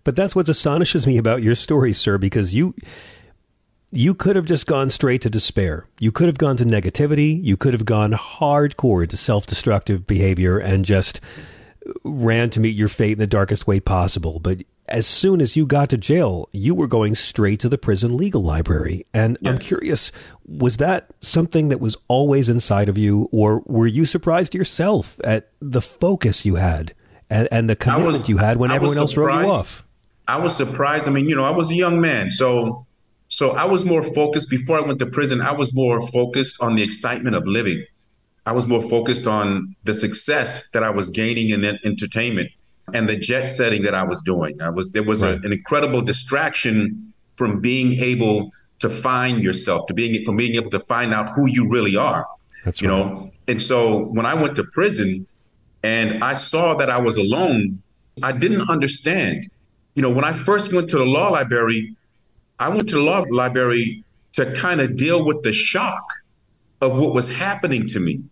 But 0.04 0.16
that's 0.16 0.36
what 0.36 0.48
astonishes 0.48 1.06
me 1.06 1.16
about 1.16 1.42
your 1.42 1.54
story, 1.54 1.92
sir, 1.92 2.18
because 2.18 2.54
you 2.54 2.74
you 3.90 4.14
could 4.14 4.36
have 4.36 4.44
just 4.44 4.66
gone 4.66 4.90
straight 4.90 5.22
to 5.22 5.30
despair. 5.30 5.88
You 6.00 6.12
could 6.12 6.26
have 6.26 6.38
gone 6.38 6.56
to 6.58 6.64
negativity. 6.64 7.42
You 7.42 7.56
could 7.56 7.72
have 7.72 7.84
gone 7.84 8.12
hardcore 8.12 9.08
to 9.08 9.16
self-destructive 9.16 10.06
behavior 10.06 10.58
and 10.58 10.84
just 10.84 11.20
ran 12.04 12.50
to 12.50 12.60
meet 12.60 12.76
your 12.76 12.88
fate 12.88 13.12
in 13.12 13.18
the 13.18 13.26
darkest 13.26 13.66
way 13.66 13.80
possible. 13.80 14.38
But 14.40 14.58
as 14.88 15.06
soon 15.06 15.40
as 15.40 15.56
you 15.56 15.66
got 15.66 15.90
to 15.90 15.98
jail, 15.98 16.48
you 16.52 16.74
were 16.74 16.86
going 16.86 17.14
straight 17.14 17.60
to 17.60 17.68
the 17.68 17.78
prison 17.78 18.16
legal 18.16 18.42
library. 18.42 19.06
And 19.12 19.36
yes. 19.40 19.52
I'm 19.52 19.58
curious, 19.58 20.12
was 20.46 20.76
that 20.78 21.10
something 21.20 21.68
that 21.68 21.80
was 21.80 21.96
always 22.08 22.48
inside 22.48 22.88
of 22.88 22.96
you, 22.96 23.28
or 23.32 23.62
were 23.66 23.86
you 23.86 24.06
surprised 24.06 24.54
yourself 24.54 25.20
at 25.24 25.50
the 25.60 25.82
focus 25.82 26.44
you 26.44 26.56
had 26.56 26.94
and, 27.28 27.48
and 27.50 27.68
the 27.68 27.76
commitment 27.76 28.08
was, 28.08 28.28
you 28.28 28.38
had 28.38 28.56
when 28.56 28.70
everyone 28.70 28.98
else 28.98 29.16
wrote 29.16 29.40
you 29.42 29.50
off? 29.50 29.86
I 30.28 30.38
was 30.38 30.56
surprised. 30.56 31.08
I 31.08 31.12
mean, 31.12 31.28
you 31.28 31.36
know, 31.36 31.44
I 31.44 31.52
was 31.52 31.70
a 31.70 31.74
young 31.74 32.00
man, 32.00 32.30
so 32.30 32.86
so 33.28 33.52
I 33.52 33.64
was 33.64 33.84
more 33.84 34.02
focused 34.02 34.50
before 34.50 34.78
I 34.78 34.80
went 34.80 34.98
to 35.00 35.06
prison. 35.06 35.40
I 35.40 35.52
was 35.52 35.74
more 35.74 36.06
focused 36.08 36.62
on 36.62 36.76
the 36.76 36.82
excitement 36.82 37.34
of 37.34 37.46
living. 37.46 37.84
I 38.44 38.52
was 38.52 38.68
more 38.68 38.82
focused 38.82 39.26
on 39.26 39.74
the 39.82 39.92
success 39.92 40.68
that 40.70 40.84
I 40.84 40.90
was 40.90 41.10
gaining 41.10 41.50
in 41.50 41.64
entertainment 41.84 42.50
and 42.94 43.08
the 43.08 43.16
jet 43.16 43.46
setting 43.46 43.82
that 43.82 43.94
I 43.94 44.04
was 44.04 44.22
doing. 44.22 44.60
I 44.62 44.70
was 44.70 44.90
there 44.90 45.02
was 45.02 45.22
right. 45.22 45.38
a, 45.38 45.46
an 45.46 45.52
incredible 45.52 46.02
distraction 46.02 47.12
from 47.34 47.60
being 47.60 47.98
able 47.98 48.52
to 48.78 48.88
find 48.88 49.42
yourself, 49.42 49.86
to 49.86 49.94
being 49.94 50.24
from 50.24 50.36
being 50.36 50.54
able 50.54 50.70
to 50.70 50.80
find 50.80 51.12
out 51.12 51.30
who 51.30 51.48
you 51.48 51.70
really 51.70 51.96
are. 51.96 52.26
That's 52.64 52.80
you 52.80 52.90
right. 52.90 52.98
know. 52.98 53.30
And 53.48 53.60
so 53.60 54.06
when 54.06 54.26
I 54.26 54.34
went 54.34 54.56
to 54.56 54.64
prison 54.64 55.26
and 55.82 56.22
I 56.22 56.34
saw 56.34 56.74
that 56.74 56.90
I 56.90 57.00
was 57.00 57.16
alone, 57.16 57.82
I 58.22 58.32
didn't 58.32 58.68
understand. 58.68 59.48
You 59.94 60.02
know, 60.02 60.10
when 60.10 60.24
I 60.24 60.32
first 60.32 60.72
went 60.72 60.90
to 60.90 60.98
the 60.98 61.04
law 61.04 61.28
library, 61.28 61.96
I 62.58 62.68
went 62.68 62.88
to 62.90 62.96
the 62.96 63.02
law 63.02 63.24
library 63.30 64.04
to 64.32 64.52
kind 64.54 64.80
of 64.80 64.96
deal 64.96 65.24
with 65.24 65.42
the 65.42 65.52
shock 65.52 66.04
of 66.80 66.98
what 66.98 67.14
was 67.14 67.34
happening 67.34 67.86
to 67.86 68.00
me 68.00 68.22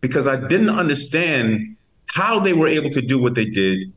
because 0.00 0.26
I 0.26 0.48
didn't 0.48 0.70
understand 0.70 1.76
how 2.12 2.38
they 2.38 2.52
were 2.52 2.68
able 2.68 2.90
to 2.90 3.00
do 3.00 3.20
what 3.20 3.34
they 3.34 3.44
did, 3.44 3.90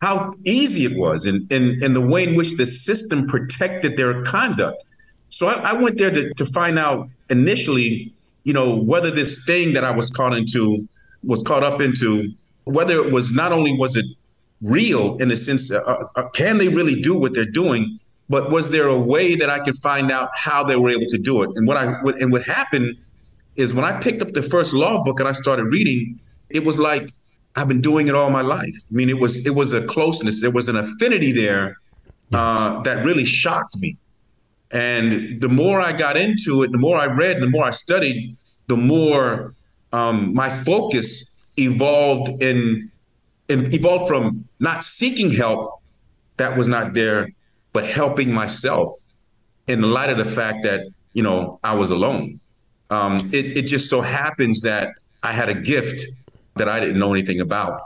how 0.00 0.34
easy 0.44 0.84
it 0.84 0.96
was, 0.96 1.26
and, 1.26 1.50
and, 1.52 1.82
and 1.82 1.94
the 1.94 2.00
way 2.00 2.24
in 2.24 2.34
which 2.34 2.56
the 2.56 2.64
system 2.64 3.26
protected 3.26 3.96
their 3.96 4.22
conduct. 4.24 4.82
So 5.28 5.48
I, 5.48 5.70
I 5.70 5.72
went 5.74 5.98
there 5.98 6.10
to, 6.10 6.32
to 6.34 6.46
find 6.46 6.78
out 6.78 7.08
initially, 7.28 8.12
you 8.44 8.52
know, 8.52 8.74
whether 8.76 9.10
this 9.10 9.44
thing 9.44 9.74
that 9.74 9.84
I 9.84 9.90
was 9.90 10.10
caught 10.10 10.34
into 10.34 10.88
was 11.24 11.42
caught 11.42 11.62
up 11.62 11.80
into, 11.80 12.30
whether 12.64 12.94
it 12.94 13.12
was 13.12 13.34
not 13.34 13.52
only 13.52 13.76
was 13.76 13.96
it 13.96 14.06
real 14.62 15.18
in 15.18 15.28
the 15.28 15.36
sense, 15.36 15.70
uh, 15.70 15.80
uh, 16.16 16.28
can 16.30 16.58
they 16.58 16.68
really 16.68 17.00
do 17.00 17.18
what 17.18 17.34
they're 17.34 17.44
doing, 17.44 17.98
but 18.30 18.50
was 18.50 18.70
there 18.70 18.88
a 18.88 18.98
way 18.98 19.34
that 19.34 19.50
I 19.50 19.58
could 19.58 19.76
find 19.76 20.10
out 20.10 20.30
how 20.34 20.64
they 20.64 20.76
were 20.76 20.90
able 20.90 21.06
to 21.06 21.18
do 21.18 21.42
it? 21.42 21.50
And 21.54 21.66
what 21.66 21.76
I 21.76 22.00
what, 22.02 22.20
and 22.20 22.32
what 22.32 22.44
happened 22.44 22.96
is 23.56 23.74
when 23.74 23.84
I 23.84 24.00
picked 24.00 24.22
up 24.22 24.32
the 24.32 24.42
first 24.42 24.72
law 24.72 25.04
book 25.04 25.18
and 25.20 25.28
I 25.28 25.32
started 25.32 25.64
reading, 25.64 26.18
it 26.50 26.64
was 26.64 26.78
like 26.78 27.10
I've 27.56 27.68
been 27.68 27.80
doing 27.80 28.08
it 28.08 28.14
all 28.14 28.30
my 28.30 28.42
life. 28.42 28.76
I 28.90 28.94
mean, 28.94 29.08
it 29.08 29.18
was 29.18 29.46
it 29.46 29.54
was 29.54 29.72
a 29.72 29.86
closeness, 29.86 30.40
there 30.40 30.50
was 30.50 30.68
an 30.68 30.76
affinity 30.76 31.32
there 31.32 31.76
uh, 32.32 32.82
that 32.82 33.04
really 33.04 33.24
shocked 33.24 33.76
me. 33.78 33.96
And 34.70 35.40
the 35.40 35.48
more 35.48 35.80
I 35.80 35.92
got 35.92 36.16
into 36.16 36.62
it, 36.62 36.72
the 36.72 36.78
more 36.78 36.96
I 36.96 37.06
read, 37.06 37.40
the 37.40 37.48
more 37.48 37.64
I 37.64 37.70
studied, 37.70 38.36
the 38.66 38.76
more 38.76 39.54
um, 39.92 40.34
my 40.34 40.50
focus 40.50 41.50
evolved 41.56 42.42
in, 42.42 42.90
in 43.48 43.74
evolved 43.74 44.08
from 44.08 44.46
not 44.60 44.84
seeking 44.84 45.30
help 45.30 45.80
that 46.36 46.56
was 46.56 46.68
not 46.68 46.94
there, 46.94 47.30
but 47.72 47.86
helping 47.86 48.32
myself 48.32 48.90
in 49.66 49.80
the 49.80 49.86
light 49.86 50.10
of 50.10 50.18
the 50.18 50.24
fact 50.24 50.62
that 50.64 50.86
you 51.14 51.22
know 51.22 51.58
I 51.64 51.74
was 51.74 51.90
alone. 51.90 52.40
Um, 52.90 53.16
it, 53.32 53.56
it 53.56 53.62
just 53.62 53.90
so 53.90 54.00
happens 54.00 54.62
that 54.62 54.94
I 55.22 55.32
had 55.32 55.48
a 55.48 55.54
gift 55.54 56.04
that 56.58 56.68
I 56.68 56.80
didn't 56.80 56.98
know 56.98 57.12
anything 57.12 57.40
about 57.40 57.80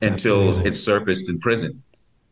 until 0.00 0.64
it 0.66 0.74
surfaced 0.74 1.28
in 1.28 1.40
prison. 1.40 1.82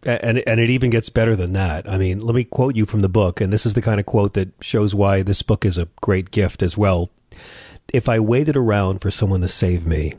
And 0.05 0.43
and 0.47 0.61
it 0.61 0.71
even 0.71 0.91
gets 0.91 1.09
better 1.09 1.35
than 1.35 1.53
that. 1.55 1.89
I 1.89 1.99
mean, 1.99 2.21
let 2.21 2.35
me 2.35 2.45
quote 2.45 2.77
you 2.77 2.87
from 2.87 3.03
the 3.03 3.09
book, 3.09 3.41
and 3.41 3.53
this 3.53 3.67
is 3.67 3.75
the 3.75 3.83
kind 3.83 3.99
of 3.99 4.07
quote 4.07 4.35
that 4.35 4.53
shows 4.61 4.95
why 4.95 5.23
this 5.23 5.43
book 5.43 5.65
is 5.65 5.79
a 5.79 5.89
great 6.01 6.31
gift 6.31 6.63
as 6.63 6.77
well. 6.77 7.11
If 7.93 8.09
I 8.09 8.21
waited 8.21 8.57
around 8.57 9.01
for 9.01 9.11
someone 9.11 9.41
to 9.41 9.49
save 9.49 9.87
me, 9.87 10.15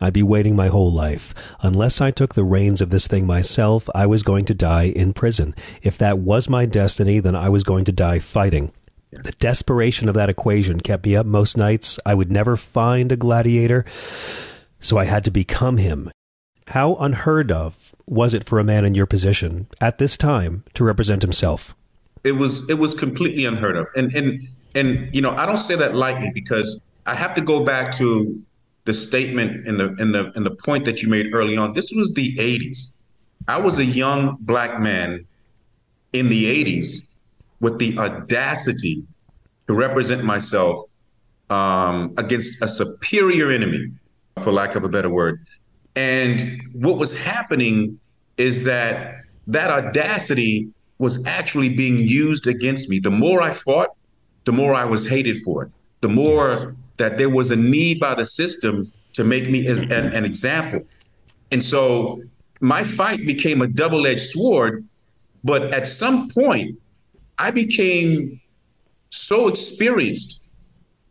I'd 0.00 0.14
be 0.14 0.22
waiting 0.22 0.56
my 0.56 0.68
whole 0.68 0.90
life. 0.90 1.34
Unless 1.60 2.00
I 2.00 2.10
took 2.10 2.34
the 2.34 2.44
reins 2.44 2.80
of 2.80 2.90
this 2.90 3.06
thing 3.06 3.26
myself, 3.26 3.88
I 3.94 4.06
was 4.06 4.22
going 4.22 4.46
to 4.46 4.54
die 4.54 4.84
in 4.84 5.12
prison. 5.12 5.54
If 5.82 5.98
that 5.98 6.18
was 6.18 6.48
my 6.48 6.64
destiny, 6.66 7.20
then 7.20 7.36
I 7.36 7.50
was 7.50 7.64
going 7.64 7.84
to 7.84 7.92
die 7.92 8.18
fighting. 8.18 8.72
The 9.12 9.32
desperation 9.32 10.08
of 10.08 10.14
that 10.14 10.30
equation 10.30 10.80
kept 10.80 11.04
me 11.04 11.16
up 11.16 11.26
most 11.26 11.56
nights. 11.56 11.98
I 12.06 12.14
would 12.14 12.30
never 12.32 12.56
find 12.56 13.12
a 13.12 13.16
gladiator, 13.16 13.84
so 14.80 14.98
I 14.98 15.04
had 15.04 15.24
to 15.24 15.30
become 15.30 15.76
him. 15.76 16.10
How 16.68 16.94
unheard 16.96 17.50
of 17.50 17.94
was 18.06 18.34
it 18.34 18.44
for 18.44 18.58
a 18.58 18.64
man 18.64 18.84
in 18.84 18.94
your 18.94 19.06
position 19.06 19.66
at 19.80 19.98
this 19.98 20.16
time 20.16 20.64
to 20.74 20.84
represent 20.84 21.22
himself? 21.22 21.74
It 22.22 22.32
was 22.32 22.68
it 22.68 22.78
was 22.78 22.94
completely 22.94 23.44
unheard 23.44 23.76
of. 23.76 23.86
And 23.96 24.14
and 24.14 24.42
and 24.74 25.14
you 25.14 25.22
know, 25.22 25.30
I 25.32 25.46
don't 25.46 25.56
say 25.56 25.76
that 25.76 25.94
lightly 25.94 26.30
because 26.32 26.80
I 27.06 27.14
have 27.14 27.34
to 27.34 27.40
go 27.40 27.64
back 27.64 27.92
to 27.92 28.40
the 28.84 28.92
statement 28.92 29.66
in 29.66 29.76
the 29.76 29.94
in 29.96 30.12
the 30.12 30.32
in 30.36 30.44
the 30.44 30.50
point 30.50 30.84
that 30.84 31.02
you 31.02 31.08
made 31.08 31.32
early 31.32 31.56
on. 31.56 31.72
This 31.74 31.92
was 31.94 32.14
the 32.14 32.34
80s. 32.36 32.96
I 33.48 33.60
was 33.60 33.78
a 33.78 33.84
young 33.84 34.36
black 34.40 34.80
man 34.80 35.26
in 36.12 36.28
the 36.28 36.64
80s 36.64 37.06
with 37.60 37.78
the 37.78 37.98
audacity 37.98 39.04
to 39.66 39.74
represent 39.74 40.24
myself 40.24 40.88
um, 41.50 42.14
against 42.16 42.62
a 42.62 42.68
superior 42.68 43.50
enemy, 43.50 43.92
for 44.40 44.52
lack 44.52 44.74
of 44.74 44.84
a 44.84 44.88
better 44.88 45.10
word. 45.10 45.40
And 45.96 46.60
what 46.72 46.98
was 46.98 47.20
happening 47.20 47.98
is 48.36 48.64
that 48.64 49.16
that 49.46 49.70
audacity 49.70 50.68
was 50.98 51.26
actually 51.26 51.74
being 51.76 51.96
used 51.98 52.46
against 52.46 52.88
me. 52.88 52.98
The 52.98 53.10
more 53.10 53.40
I 53.42 53.52
fought, 53.52 53.90
the 54.44 54.52
more 54.52 54.74
I 54.74 54.84
was 54.84 55.08
hated 55.08 55.38
for 55.42 55.64
it. 55.64 55.70
The 56.00 56.08
more 56.08 56.76
that 56.98 57.18
there 57.18 57.30
was 57.30 57.50
a 57.50 57.56
need 57.56 57.98
by 57.98 58.14
the 58.14 58.24
system 58.24 58.92
to 59.14 59.24
make 59.24 59.48
me 59.50 59.66
as 59.66 59.80
an, 59.80 60.12
an 60.12 60.24
example. 60.24 60.80
And 61.50 61.62
so 61.62 62.22
my 62.60 62.84
fight 62.84 63.18
became 63.26 63.62
a 63.62 63.66
double 63.66 64.06
edged 64.06 64.20
sword. 64.20 64.86
But 65.42 65.72
at 65.72 65.86
some 65.86 66.28
point, 66.30 66.78
I 67.38 67.50
became 67.50 68.40
so 69.08 69.48
experienced 69.48 70.54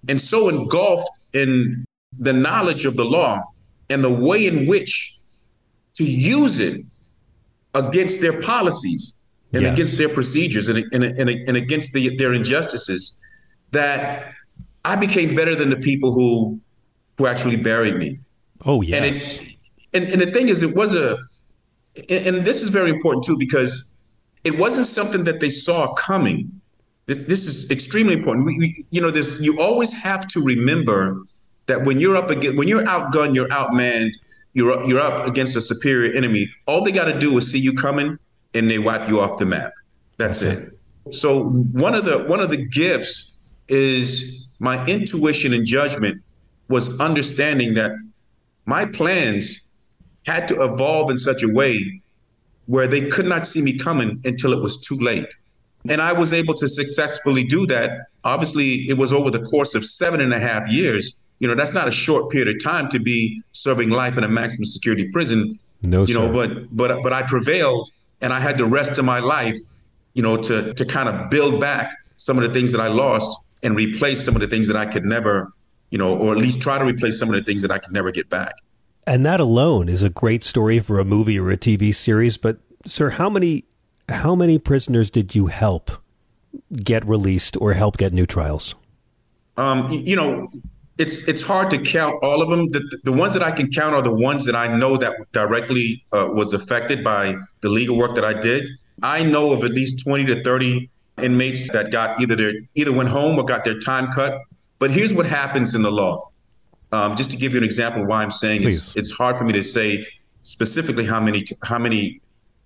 and 0.07 0.21
so 0.21 0.49
engulfed 0.49 1.21
in 1.33 1.85
the 2.17 2.33
knowledge 2.33 2.85
of 2.85 2.95
the 2.95 3.05
law 3.05 3.41
and 3.89 4.03
the 4.03 4.13
way 4.13 4.47
in 4.47 4.67
which 4.67 5.15
to 5.95 6.03
use 6.03 6.59
it 6.59 6.85
against 7.75 8.21
their 8.21 8.41
policies 8.41 9.15
and 9.53 9.63
Yes. 9.63 9.73
against 9.73 9.97
their 9.97 10.09
procedures 10.09 10.69
and, 10.69 10.85
and, 10.91 11.03
and, 11.03 11.29
and 11.29 11.57
against 11.57 11.93
the, 11.93 12.15
their 12.17 12.33
injustices 12.33 13.19
that 13.71 14.31
I 14.85 14.95
became 14.95 15.35
better 15.35 15.55
than 15.55 15.69
the 15.69 15.77
people 15.77 16.11
who 16.13 16.59
who 17.17 17.27
actually 17.27 17.61
buried 17.61 17.97
me. 17.97 18.19
Oh, 18.65 18.81
yeah. 18.81 18.97
And 18.97 19.05
it's 19.05 19.39
and, 19.93 20.05
and 20.05 20.21
the 20.21 20.31
thing 20.31 20.47
is 20.47 20.63
it 20.63 20.75
was 20.75 20.95
a 20.95 21.17
and, 22.09 22.45
this 22.45 22.61
is 22.61 22.69
very 22.69 22.91
important 22.91 23.25
too 23.25 23.37
because 23.37 23.97
it 24.43 24.57
wasn't 24.57 24.87
something 24.87 25.25
that 25.25 25.39
they 25.41 25.49
saw 25.49 25.93
coming. 25.95 26.49
This, 27.07 27.25
this 27.25 27.45
is 27.45 27.69
extremely 27.71 28.13
important. 28.13 28.45
We, 28.45 28.57
we, 28.57 28.85
you 28.91 29.01
know, 29.01 29.11
this 29.11 29.39
you 29.41 29.59
always 29.59 29.91
have 29.91 30.27
to 30.27 30.41
remember 30.41 31.17
that 31.69 31.85
when 31.85 31.99
you're 31.99 32.17
up 32.17 32.29
against 32.29 32.57
when 32.57 32.67
you're 32.67 32.83
outgunned, 32.83 33.33
you're 33.33 33.47
outmanned, 33.47 34.11
you're 34.53 34.71
up- 34.71 34.87
you're 34.87 34.99
up 34.99 35.27
against 35.27 35.55
a 35.55 35.61
superior 35.61 36.11
enemy. 36.13 36.49
All 36.67 36.83
they 36.83 36.91
got 36.91 37.05
to 37.05 37.17
do 37.17 37.37
is 37.37 37.49
see 37.51 37.59
you 37.59 37.73
coming, 37.73 38.19
and 38.53 38.69
they 38.69 38.79
wipe 38.79 39.07
you 39.09 39.19
off 39.19 39.39
the 39.39 39.45
map. 39.45 39.71
That's 40.17 40.41
it. 40.41 40.59
So 41.11 41.45
one 41.71 41.95
of 41.95 42.05
the 42.05 42.19
one 42.25 42.41
of 42.41 42.49
the 42.49 42.57
gifts 42.57 43.41
is 43.69 44.49
my 44.59 44.85
intuition 44.85 45.53
and 45.53 45.65
judgment 45.65 46.21
was 46.67 46.99
understanding 46.99 47.73
that 47.75 47.91
my 48.65 48.85
plans 48.85 49.61
had 50.25 50.47
to 50.49 50.61
evolve 50.61 51.09
in 51.09 51.17
such 51.17 51.41
a 51.41 51.51
way 51.51 52.01
where 52.67 52.87
they 52.87 53.09
could 53.09 53.25
not 53.25 53.47
see 53.47 53.61
me 53.61 53.77
coming 53.77 54.21
until 54.25 54.53
it 54.53 54.61
was 54.61 54.79
too 54.85 54.97
late. 54.99 55.33
And 55.89 56.01
I 56.01 56.13
was 56.13 56.33
able 56.33 56.53
to 56.55 56.67
successfully 56.67 57.43
do 57.43 57.65
that. 57.67 57.89
Obviously, 58.23 58.87
it 58.89 58.97
was 58.97 59.11
over 59.11 59.31
the 59.31 59.41
course 59.43 59.73
of 59.73 59.83
seven 59.83 60.21
and 60.21 60.33
a 60.33 60.39
half 60.39 60.71
years. 60.71 61.19
You 61.39 61.47
know, 61.47 61.55
that's 61.55 61.73
not 61.73 61.87
a 61.87 61.91
short 61.91 62.31
period 62.31 62.53
of 62.53 62.61
time 62.61 62.89
to 62.89 62.99
be 62.99 63.41
serving 63.51 63.89
life 63.89 64.17
in 64.17 64.23
a 64.23 64.27
maximum 64.27 64.65
security 64.65 65.09
prison. 65.09 65.57
No, 65.83 66.05
you 66.05 66.13
know, 66.13 66.33
sir. 66.33 66.33
but 66.33 66.75
but 66.75 67.03
but 67.03 67.13
I 67.13 67.21
prevailed, 67.23 67.89
and 68.21 68.33
I 68.33 68.39
had 68.39 68.57
the 68.57 68.65
rest 68.65 68.99
of 68.99 69.05
my 69.05 69.19
life, 69.19 69.57
you 70.13 70.21
know, 70.21 70.37
to 70.37 70.73
to 70.73 70.85
kind 70.85 71.07
of 71.07 71.29
build 71.29 71.61
back 71.61 71.95
some 72.17 72.37
of 72.37 72.43
the 72.43 72.49
things 72.49 72.73
that 72.73 72.81
I 72.81 72.87
lost 72.87 73.45
and 73.63 73.75
replace 73.75 74.23
some 74.23 74.35
of 74.35 74.41
the 74.41 74.47
things 74.47 74.67
that 74.67 74.77
I 74.77 74.85
could 74.85 75.05
never, 75.05 75.51
you 75.89 75.97
know, 75.97 76.17
or 76.17 76.33
at 76.33 76.37
least 76.37 76.61
try 76.61 76.77
to 76.77 76.85
replace 76.85 77.19
some 77.19 77.29
of 77.29 77.35
the 77.35 77.43
things 77.43 77.61
that 77.61 77.71
I 77.71 77.77
could 77.77 77.93
never 77.93 78.11
get 78.11 78.29
back. 78.29 78.55
And 79.07 79.25
that 79.25 79.39
alone 79.39 79.89
is 79.89 80.03
a 80.03 80.09
great 80.09 80.43
story 80.43 80.79
for 80.79 80.99
a 80.99 81.05
movie 81.05 81.39
or 81.39 81.49
a 81.49 81.57
TV 81.57 81.95
series. 81.95 82.37
But, 82.37 82.59
sir, 82.85 83.11
how 83.11 83.29
many 83.29 83.65
how 84.07 84.35
many 84.35 84.57
prisoners 84.57 85.09
did 85.09 85.35
you 85.35 85.47
help 85.47 85.91
get 86.83 87.07
released 87.07 87.57
or 87.57 87.73
help 87.73 87.97
get 87.97 88.13
new 88.13 88.25
trials? 88.25 88.75
Um, 89.57 89.89
you 89.91 90.15
know, 90.15 90.49
it's 90.99 91.27
it's 91.29 91.41
hard 91.41 91.69
to 91.71 91.77
count 91.77 92.21
all 92.21 92.41
of 92.41 92.49
them. 92.49 92.69
The, 92.71 92.99
the 93.05 93.11
ones 93.13 93.33
that 93.33 93.41
I 93.41 93.51
can 93.51 93.71
count 93.71 93.95
are 93.95 94.01
the 94.01 94.13
ones 94.13 94.45
that 94.45 94.55
I 94.55 94.67
know 94.77 94.97
that 94.97 95.13
directly 95.31 96.03
uh, 96.11 96.29
was 96.31 96.53
affected 96.53 97.03
by 97.03 97.35
the 97.61 97.69
legal 97.69 97.97
work 97.97 98.15
that 98.15 98.25
I 98.25 98.39
did. 98.39 98.65
I 99.01 99.23
know 99.23 99.53
of 99.53 99.63
at 99.63 99.71
least 99.71 100.03
twenty 100.03 100.25
to 100.25 100.43
thirty 100.43 100.89
inmates 101.21 101.69
that 101.71 101.91
got 101.91 102.21
either 102.21 102.35
their 102.35 102.53
either 102.75 102.91
went 102.91 103.09
home 103.09 103.39
or 103.39 103.45
got 103.45 103.63
their 103.63 103.79
time 103.79 104.07
cut. 104.07 104.41
But 104.77 104.91
here's 104.91 105.13
what 105.13 105.25
happens 105.25 105.73
in 105.73 105.81
the 105.83 105.91
law. 105.91 106.29
Um, 106.91 107.15
just 107.15 107.31
to 107.31 107.37
give 107.37 107.53
you 107.53 107.59
an 107.59 107.63
example, 107.63 108.05
why 108.05 108.21
I'm 108.21 108.31
saying 108.31 108.63
it's 108.63 108.93
it's 108.95 109.11
hard 109.11 109.37
for 109.37 109.45
me 109.45 109.53
to 109.53 109.63
say 109.63 110.05
specifically 110.43 111.05
how 111.05 111.21
many 111.21 111.43
how 111.63 111.79
many 111.79 112.19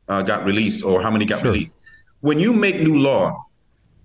uh, 0.07 0.23
got 0.23 0.43
released 0.43 0.84
or 0.84 1.01
how 1.03 1.11
many 1.11 1.25
got 1.25 1.41
Sure. 1.41 1.51
released. 1.51 1.75
When 2.21 2.39
you 2.39 2.51
make 2.51 2.79
new 2.79 2.97
law, 2.97 3.45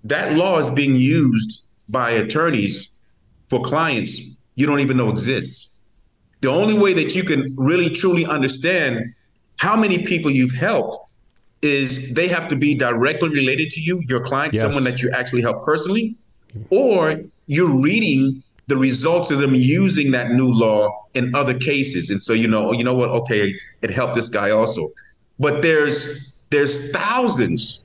that 0.03 0.37
law 0.37 0.59
is 0.59 0.69
being 0.69 0.95
used 0.95 1.65
by 1.87 2.11
attorneys 2.11 2.98
for 3.49 3.61
clients 3.61 4.37
you 4.55 4.65
don't 4.65 4.81
even 4.81 4.97
know 4.97 5.09
exists. 5.09 5.87
The 6.41 6.49
only 6.49 6.77
way 6.77 6.93
that 6.93 7.15
you 7.15 7.23
can 7.23 7.53
really 7.57 7.89
truly 7.89 8.25
understand 8.25 9.13
how 9.57 9.75
many 9.75 10.05
people 10.05 10.29
you've 10.31 10.53
helped 10.53 10.97
is 11.61 12.13
they 12.13 12.27
have 12.27 12.47
to 12.49 12.55
be 12.55 12.75
directly 12.75 13.29
related 13.29 13.69
to 13.71 13.81
you, 13.81 14.01
your 14.07 14.21
client, 14.21 14.53
Yes. 14.53 14.63
someone 14.63 14.83
that 14.83 15.01
you 15.01 15.11
actually 15.11 15.41
help 15.41 15.63
personally, 15.63 16.15
or 16.69 17.21
you're 17.47 17.81
reading 17.81 18.43
the 18.67 18.77
results 18.77 19.31
of 19.31 19.39
them 19.39 19.55
using 19.55 20.11
that 20.11 20.31
new 20.31 20.51
law 20.51 21.05
in 21.13 21.33
other 21.35 21.53
cases. 21.53 22.09
And 22.09 22.21
so 22.21 22.33
you 22.33 22.47
know, 22.47 22.71
you 22.71 22.83
know 22.83 22.93
what? 22.93 23.09
Okay, 23.09 23.53
it 23.81 23.89
helped 23.89 24.13
this 24.15 24.29
guy 24.29 24.51
also. 24.51 24.89
But 25.39 25.61
there's 25.61 26.39
there's 26.49 26.91
thousands 26.91 27.79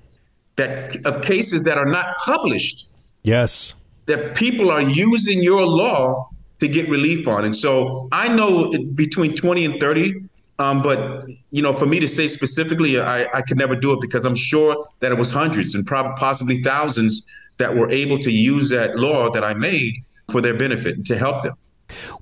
that 0.57 0.97
of 1.07 1.23
cases 1.23 1.65
that 1.65 1.79
are 1.79 1.87
not 1.87 2.07
published 2.19 2.89
Yes. 3.23 3.75
That 4.07 4.37
people 4.37 4.71
are 4.71 4.83
using 4.83 5.43
your 5.43 5.65
law 5.65 6.29
to 6.61 6.69
get 6.69 6.89
relief 6.89 7.27
on. 7.29 7.45
And 7.45 7.55
so 7.55 8.09
I 8.13 8.29
know 8.29 8.71
between 8.95 9.35
20 9.35 9.65
and 9.65 9.81
30, 9.81 10.15
um, 10.59 10.83
but 10.83 11.25
you 11.51 11.63
know, 11.63 11.73
for 11.73 11.87
me 11.87 11.99
to 12.01 12.09
say 12.09 12.29
specifically, 12.29 13.01
I, 13.01 13.27
I 13.35 13.43
could 13.43 13.59
never 13.59 13.75
do 13.75 13.93
it 13.93 14.01
because 14.01 14.25
I'm 14.25 14.37
sure 14.37 14.87
that 15.01 15.11
it 15.11 15.19
was 15.19 15.33
hundreds 15.33 15.75
and 15.75 15.85
probably 15.87 16.13
possibly 16.17 16.63
thousands 16.63 17.27
that 17.59 17.75
were 17.75 17.91
able 17.91 18.19
to 18.19 18.31
use 18.31 18.71
that 18.71 18.97
law 18.97 19.31
that 19.31 19.45
I 19.45 19.55
made 19.55 19.95
for 20.31 20.41
their 20.41 20.57
benefit 20.57 20.97
and 20.97 21.07
to 21.07 21.19
help 21.19 21.43
them. 21.43 21.55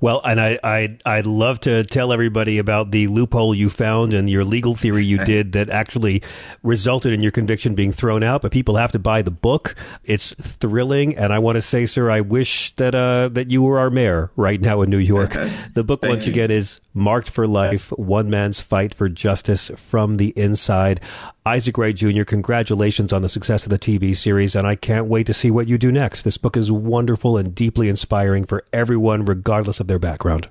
Well, 0.01 0.21
and 0.25 0.41
I, 0.41 0.59
I, 0.63 0.99
I'd 1.05 1.27
love 1.27 1.61
to 1.61 1.85
tell 1.85 2.13
everybody 2.13 2.59
about 2.59 2.91
the 2.91 3.07
loophole 3.07 3.55
you 3.55 3.71
found 3.71 4.13
and 4.13 4.29
your 4.29 4.45
legal 4.45 4.75
theory 4.75 5.05
you 5.05 5.19
did 5.19 5.53
that 5.53 5.71
actually 5.71 6.23
resulted 6.63 7.13
in 7.13 7.23
your 7.23 7.33
conviction 7.33 7.75
being 7.75 7.93
thrown 7.93 8.23
out. 8.23 8.43
But 8.43 8.53
people 8.53 8.77
have 8.77 8.93
to 8.93 8.99
buy 8.99 9.23
the 9.23 9.31
book. 9.31 9.75
It's 10.05 10.35
thrilling, 10.35 11.17
and 11.17 11.33
I 11.33 11.39
want 11.39 11.57
to 11.57 11.63
say, 11.63 11.87
sir, 11.87 12.11
I 12.11 12.21
wish 12.21 12.75
that 12.77 12.95
uh, 12.95 13.29
that 13.33 13.51
you 13.51 13.63
were 13.63 13.79
our 13.79 13.91
mayor 13.91 14.31
right 14.37 14.61
now 14.61 14.83
in 14.83 14.91
New 14.91 14.99
York. 14.99 15.33
the 15.75 15.85
book, 15.85 16.03
once 16.03 16.27
again, 16.27 16.51
is 16.51 16.81
Marked 16.95 17.31
for 17.31 17.47
Life: 17.47 17.91
One 17.93 18.31
Man's 18.31 18.61
Fight 18.61 18.95
for 18.95 19.09
Justice 19.09 19.71
from 19.77 20.17
the 20.17 20.33
Inside. 20.37 21.01
Isaac 21.45 21.77
Wright 21.77 21.97
Jr., 21.97 22.23
congratulations 22.23 23.13
on 23.13 23.23
the 23.23 23.29
success 23.29 23.65
of 23.65 23.71
the 23.71 23.79
TV 23.79 24.17
series, 24.17 24.55
and 24.55 24.65
I 24.65 24.77
can't 24.77 25.09
wait 25.09 25.27
to 25.27 25.35
see 25.35 25.51
what 25.51 25.69
you 25.69 25.77
do 25.77 25.91
next. 25.91 26.23
This 26.23 26.39
book 26.39 26.57
is 26.57 26.71
wonderful 26.71 27.37
and 27.37 27.53
deeply 27.53 27.89
inspiring 27.89 28.45
for 28.45 28.65
everyone, 28.73 29.25
regardless 29.25 29.52
of 29.81 29.87
their 29.87 29.99
background. 29.99 30.49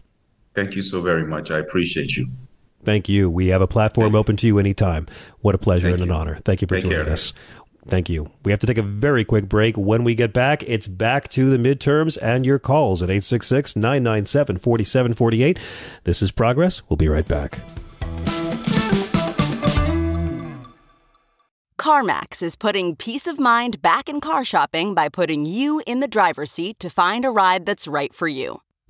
Thank 0.55 0.75
you 0.75 0.81
so 0.81 1.01
very 1.01 1.25
much. 1.25 1.51
I 1.51 1.59
appreciate 1.59 2.15
you. 2.17 2.27
Thank 2.83 3.07
you. 3.07 3.29
We 3.29 3.47
have 3.47 3.61
a 3.61 3.67
platform 3.67 4.15
open 4.15 4.37
to 4.37 4.47
you 4.47 4.57
anytime. 4.59 5.07
What 5.41 5.55
a 5.55 5.57
pleasure 5.57 5.87
Thank 5.87 5.99
and 5.99 6.05
you. 6.07 6.11
an 6.13 6.19
honor. 6.19 6.35
Thank 6.43 6.61
you 6.61 6.67
for 6.67 6.75
Take 6.75 6.85
joining 6.85 7.03
care. 7.05 7.13
us. 7.13 7.33
Thank 7.87 8.09
you. 8.09 8.31
We 8.43 8.51
have 8.51 8.59
to 8.61 8.67
take 8.67 8.77
a 8.77 8.83
very 8.83 9.23
quick 9.25 9.49
break. 9.49 9.75
When 9.75 10.03
we 10.03 10.13
get 10.13 10.33
back, 10.33 10.63
it's 10.67 10.87
back 10.87 11.29
to 11.29 11.49
the 11.49 11.57
midterms 11.57 12.17
and 12.21 12.45
your 12.45 12.59
calls 12.59 13.01
at 13.01 13.09
866 13.09 13.75
997 13.75 14.57
4748. 14.57 15.59
This 16.03 16.21
is 16.21 16.31
Progress. 16.31 16.81
We'll 16.89 16.97
be 16.97 17.07
right 17.07 17.27
back. 17.27 17.59
CarMax 21.79 22.43
is 22.43 22.55
putting 22.55 22.95
peace 22.95 23.25
of 23.25 23.39
mind 23.39 23.81
back 23.81 24.07
in 24.07 24.21
car 24.21 24.45
shopping 24.45 24.93
by 24.93 25.09
putting 25.09 25.47
you 25.47 25.81
in 25.87 25.99
the 25.99 26.07
driver's 26.07 26.51
seat 26.51 26.79
to 26.79 26.89
find 26.89 27.25
a 27.25 27.31
ride 27.31 27.65
that's 27.65 27.87
right 27.87 28.13
for 28.13 28.27
you. 28.27 28.61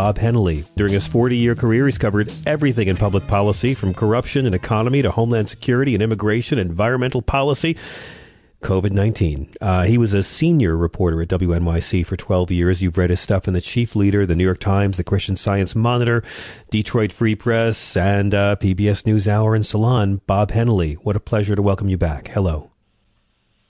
Bob 0.00 0.16
Hennelly. 0.16 0.64
During 0.76 0.94
his 0.94 1.06
40 1.06 1.36
year 1.36 1.54
career, 1.54 1.84
he's 1.84 1.98
covered 1.98 2.32
everything 2.46 2.88
in 2.88 2.96
public 2.96 3.26
policy 3.26 3.74
from 3.74 3.92
corruption 3.92 4.46
and 4.46 4.54
economy 4.54 5.02
to 5.02 5.10
homeland 5.10 5.50
security 5.50 5.92
and 5.92 6.02
immigration, 6.02 6.58
environmental 6.58 7.20
policy. 7.20 7.76
COVID 8.62 8.92
19. 8.92 9.56
Uh, 9.60 9.82
he 9.82 9.98
was 9.98 10.14
a 10.14 10.22
senior 10.22 10.74
reporter 10.74 11.20
at 11.20 11.28
WNYC 11.28 12.06
for 12.06 12.16
12 12.16 12.50
years. 12.50 12.80
You've 12.80 12.96
read 12.96 13.10
his 13.10 13.20
stuff 13.20 13.46
in 13.46 13.52
The 13.52 13.60
Chief 13.60 13.94
Leader, 13.94 14.24
The 14.24 14.34
New 14.34 14.44
York 14.44 14.60
Times, 14.60 14.96
The 14.96 15.04
Christian 15.04 15.36
Science 15.36 15.76
Monitor, 15.76 16.24
Detroit 16.70 17.12
Free 17.12 17.34
Press, 17.34 17.94
and 17.94 18.34
uh, 18.34 18.56
PBS 18.56 19.02
NewsHour 19.04 19.54
and 19.54 19.66
Salon. 19.66 20.22
Bob 20.26 20.50
Hennelly, 20.50 20.94
what 21.02 21.14
a 21.14 21.20
pleasure 21.20 21.54
to 21.54 21.60
welcome 21.60 21.90
you 21.90 21.98
back. 21.98 22.28
Hello. 22.28 22.70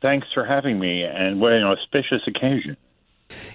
Thanks 0.00 0.28
for 0.32 0.44
having 0.44 0.78
me, 0.78 1.02
and 1.02 1.40
what 1.40 1.54
an 1.54 1.64
auspicious 1.64 2.22
occasion. 2.28 2.76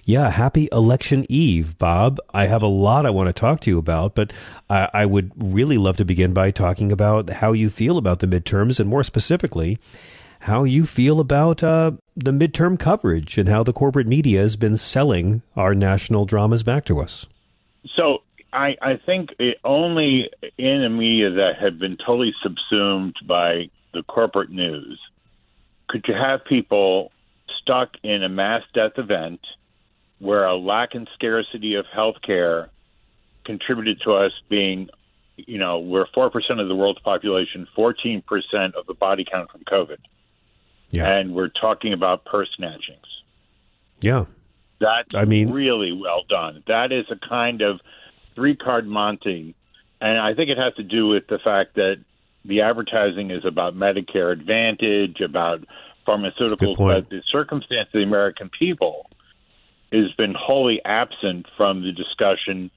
Yeah, 0.04 0.30
happy 0.30 0.68
election 0.72 1.26
eve, 1.30 1.78
Bob. 1.78 2.20
I 2.34 2.48
have 2.48 2.62
a 2.62 2.68
lot 2.68 3.06
I 3.06 3.10
want 3.10 3.28
to 3.28 3.34
talk 3.34 3.60
to 3.62 3.70
you 3.70 3.78
about, 3.78 4.16
but 4.16 4.32
I, 4.70 4.90
I 4.94 5.06
would 5.06 5.32
really 5.36 5.78
love 5.78 5.98
to 5.98 6.06
begin 6.06 6.34
by 6.34 6.52
talking 6.52 6.92
about 6.92 7.30
how 7.30 7.54
you 7.54 7.70
feel 7.70 7.98
about 7.98 8.20
the 8.20 8.28
midterms 8.28 8.80
and 8.80 8.90
more 8.90 9.04
specifically, 9.04 9.78
how 10.42 10.64
you 10.64 10.86
feel 10.86 11.20
about 11.20 11.64
uh, 11.64 11.92
the 12.16 12.32
midterm 12.32 12.80
coverage 12.80 13.38
and 13.38 13.50
how 13.50 13.64
the 13.64 13.74
corporate 13.74 14.08
media 14.08 14.42
has 14.42 14.56
been 14.56 14.78
selling 14.78 15.42
our 15.56 15.74
national 15.74 16.26
dramas 16.26 16.64
back 16.64 16.86
to 16.86 17.00
us. 17.00 17.26
So 17.96 18.24
I, 18.54 18.76
I 18.82 19.00
think 19.06 19.30
it 19.40 19.58
only 19.64 20.30
in 20.58 20.84
a 20.84 20.90
media 20.90 21.32
that 21.32 21.58
had 21.60 21.80
been 21.80 21.98
totally 21.98 22.34
subsumed 22.42 23.16
by 23.28 23.70
the 23.94 24.04
corporate 24.04 24.50
news 24.50 25.00
could 25.88 26.06
you 26.08 26.14
have 26.14 26.44
people 26.46 27.12
stuck 27.62 27.90
in 28.04 28.24
a 28.24 28.30
mass 28.30 28.64
death 28.74 28.94
event 28.98 29.40
where 30.20 30.46
a 30.46 30.56
lack 30.56 30.96
and 30.96 31.10
scarcity 31.14 31.76
of 31.76 31.86
health 31.94 32.16
care 32.26 32.70
contributed 33.46 34.02
to 34.02 34.14
us 34.14 34.32
being, 34.50 34.90
you 35.36 35.58
know, 35.58 35.80
we're 35.80 36.08
4% 36.08 36.32
of 36.62 36.68
the 36.68 36.76
world's 36.76 37.02
population, 37.02 37.68
14% 37.78 38.24
of 38.74 38.86
the 38.88 38.94
body 38.94 39.26
count 39.30 39.52
from 39.52 39.62
COVID. 39.62 39.98
Yeah. 40.92 41.10
And 41.10 41.34
we're 41.34 41.50
talking 41.50 41.94
about 41.94 42.26
purse 42.26 42.50
snatchings. 42.60 43.06
Yeah. 44.02 44.26
That's 44.80 45.14
I 45.14 45.26
mean- 45.26 45.52
really 45.52 45.92
well 45.92 46.24
done. 46.28 46.64
That 46.68 46.92
is 46.92 47.06
a 47.10 47.16
kind 47.28 47.62
of 47.62 47.80
three 48.36 48.56
card 48.56 48.88
Monte. 48.88 49.56
And 50.02 50.18
I 50.18 50.34
think 50.34 50.50
it 50.50 50.58
has 50.58 50.74
to 50.76 50.84
do 50.84 51.08
with 51.08 51.28
the 51.28 51.40
fact 51.40 51.76
that 51.76 51.98
the 52.44 52.62
advertising 52.62 53.32
is 53.32 53.46
about 53.46 53.76
Medicare 53.76 54.32
Advantage, 54.32 55.22
about 55.22 55.66
pharmaceuticals, 56.06 56.78
but 56.78 57.10
the 57.10 57.24
circumstance 57.28 57.88
of 57.88 57.94
the 57.94 58.04
American 58.04 58.50
people 58.50 59.10
has 60.04 60.12
been 60.14 60.34
wholly 60.38 60.82
absent 60.84 61.46
from 61.58 61.82
the 61.82 61.92
discussion 61.92 62.72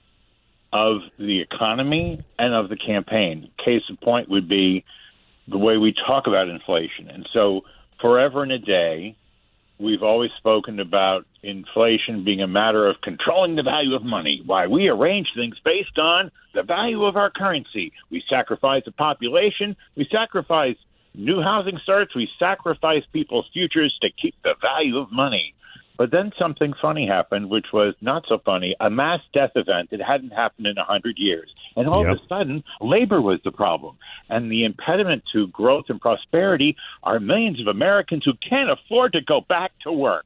of 0.72 0.98
the 1.18 1.40
economy 1.40 2.22
and 2.38 2.54
of 2.54 2.68
the 2.68 2.76
campaign. 2.76 3.50
Case 3.64 3.82
in 3.88 3.96
point 3.96 4.28
would 4.28 4.48
be 4.48 4.84
the 5.46 5.58
way 5.58 5.78
we 5.78 5.94
talk 6.06 6.26
about 6.26 6.48
inflation. 6.48 7.08
And 7.08 7.28
so, 7.32 7.62
forever 8.00 8.42
and 8.42 8.52
a 8.52 8.58
day, 8.58 9.16
we've 9.78 10.02
always 10.02 10.30
spoken 10.36 10.80
about 10.80 11.26
inflation 11.42 12.24
being 12.24 12.42
a 12.42 12.46
matter 12.46 12.86
of 12.86 13.00
controlling 13.02 13.56
the 13.56 13.62
value 13.62 13.94
of 13.94 14.02
money. 14.02 14.42
Why 14.44 14.66
we 14.66 14.88
arrange 14.88 15.28
things 15.34 15.56
based 15.64 15.98
on 15.98 16.30
the 16.54 16.62
value 16.62 17.04
of 17.04 17.16
our 17.16 17.30
currency. 17.30 17.92
We 18.10 18.22
sacrifice 18.28 18.82
the 18.84 18.92
population, 18.92 19.76
we 19.96 20.06
sacrifice 20.10 20.76
new 21.14 21.40
housing 21.40 21.78
starts, 21.82 22.14
we 22.14 22.28
sacrifice 22.38 23.04
people's 23.12 23.48
futures 23.52 23.96
to 24.02 24.10
keep 24.10 24.34
the 24.42 24.54
value 24.60 24.98
of 24.98 25.10
money. 25.12 25.54
But 25.98 26.12
then 26.12 26.32
something 26.38 26.72
funny 26.80 27.06
happened, 27.06 27.50
which 27.50 27.66
was 27.72 27.94
not 28.00 28.24
so 28.28 28.38
funny 28.38 28.74
a 28.80 28.88
mass 28.88 29.20
death 29.34 29.50
event 29.56 29.90
that 29.90 30.00
hadn't 30.00 30.30
happened 30.30 30.68
in 30.68 30.78
a 30.78 30.82
100 30.82 31.18
years. 31.18 31.52
And 31.76 31.88
all 31.88 32.06
of 32.06 32.16
a 32.16 32.20
sudden, 32.28 32.62
labor 32.80 33.20
was 33.20 33.40
the 33.44 33.50
problem. 33.50 33.98
And 34.30 34.50
the 34.50 34.64
impediment 34.64 35.24
to 35.32 35.48
growth 35.48 35.86
and 35.88 36.00
prosperity 36.00 36.76
are 37.02 37.18
millions 37.18 37.60
of 37.60 37.66
Americans 37.66 38.24
who 38.24 38.32
can't 38.48 38.70
afford 38.70 39.12
to 39.14 39.20
go 39.20 39.40
back 39.40 39.72
to 39.82 39.92
work. 39.92 40.24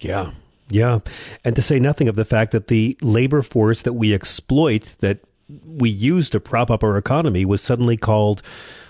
Yeah. 0.00 0.32
Yeah. 0.68 1.00
And 1.44 1.56
to 1.56 1.62
say 1.62 1.78
nothing 1.78 2.08
of 2.08 2.16
the 2.16 2.24
fact 2.24 2.52
that 2.52 2.68
the 2.68 2.96
labor 3.00 3.40
force 3.42 3.82
that 3.82 3.94
we 3.94 4.14
exploit, 4.14 4.96
that 5.00 5.20
we 5.66 5.88
use 5.88 6.28
to 6.30 6.40
prop 6.40 6.70
up 6.70 6.84
our 6.84 6.98
economy, 6.98 7.46
was 7.46 7.62
suddenly 7.62 7.96
called 7.96 8.42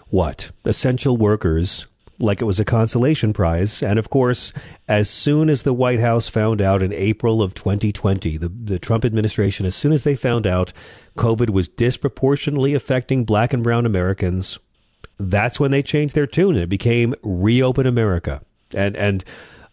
what? 0.09 0.51
Essential 0.65 1.17
workers, 1.17 1.87
like 2.19 2.41
it 2.41 2.45
was 2.45 2.61
a 2.61 2.65
consolation 2.65 3.33
prize. 3.33 3.83
And 3.83 3.99
of 3.99 4.11
course, 4.11 4.53
as 4.89 5.11
soon 5.11 5.51
as 5.51 5.63
the 5.63 5.73
White 5.73 6.01
House 6.01 6.29
found 6.29 6.61
out 6.61 6.83
in 6.83 6.93
April 6.93 7.43
of 7.43 7.55
2020, 7.55 8.37
the, 8.37 8.49
the 8.49 8.79
Trump 8.79 9.05
administration, 9.05 9.67
as 9.67 9.75
soon 9.75 9.93
as 9.93 10.05
they 10.05 10.15
found 10.15 10.47
out 10.47 10.73
COVID 11.17 11.51
was 11.51 11.69
disproportionately 11.69 12.75
affecting 12.75 13.25
black 13.25 13.53
and 13.53 13.63
brown 13.63 13.87
Americans, 13.87 14.59
that's 15.19 15.61
when 15.61 15.71
they 15.71 15.83
changed 15.83 16.15
their 16.15 16.27
tune 16.27 16.55
and 16.55 16.65
it 16.65 16.69
became 16.69 17.15
reopen 17.23 17.87
America. 17.87 18.43
And, 18.75 18.97
and, 18.97 19.25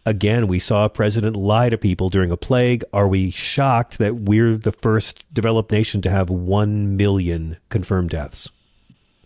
Again, 0.04 0.48
we 0.48 0.58
saw 0.58 0.86
a 0.86 0.90
president 0.90 1.36
lie 1.36 1.70
to 1.70 1.78
people 1.78 2.10
during 2.10 2.32
a 2.32 2.38
plague. 2.38 2.84
Are 2.92 3.08
we 3.08 3.30
shocked 3.30 4.00
that 4.00 4.16
we're 4.16 4.58
the 4.58 4.72
first 4.72 5.32
developed 5.32 5.72
nation 5.72 6.02
to 6.02 6.10
have 6.10 6.30
1 6.30 6.98
million 6.98 7.58
confirmed 7.70 8.10
deaths? 8.10 8.50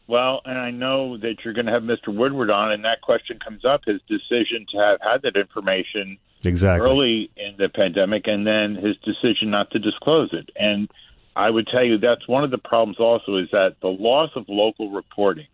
Well, 0.07 0.41
and 0.45 0.57
I 0.57 0.69
know 0.69 1.17
that 1.17 1.37
you're 1.43 1.53
going 1.53 1.65
to 1.65 1.71
have 1.71 1.81
Mr. 1.81 2.15
Woodward 2.15 2.51
on, 2.51 2.71
and 2.71 2.85
that 2.85 3.01
question 3.01 3.39
comes 3.39 3.65
up 3.65 3.81
his 3.85 4.01
decision 4.07 4.65
to 4.71 4.77
have 4.77 4.99
had 5.01 5.23
that 5.23 5.35
information 5.35 6.17
exactly. 6.43 6.87
early 6.87 7.31
in 7.35 7.55
the 7.57 7.69
pandemic, 7.69 8.27
and 8.27 8.45
then 8.45 8.75
his 8.75 8.95
decision 8.97 9.49
not 9.49 9.71
to 9.71 9.79
disclose 9.79 10.29
it. 10.31 10.51
And 10.55 10.89
I 11.35 11.49
would 11.49 11.67
tell 11.67 11.83
you 11.83 11.97
that's 11.97 12.27
one 12.27 12.43
of 12.43 12.51
the 12.51 12.59
problems 12.59 12.99
also 12.99 13.37
is 13.37 13.49
that 13.51 13.77
the 13.81 13.87
loss 13.87 14.29
of 14.35 14.45
local 14.47 14.91
reporting, 14.91 15.47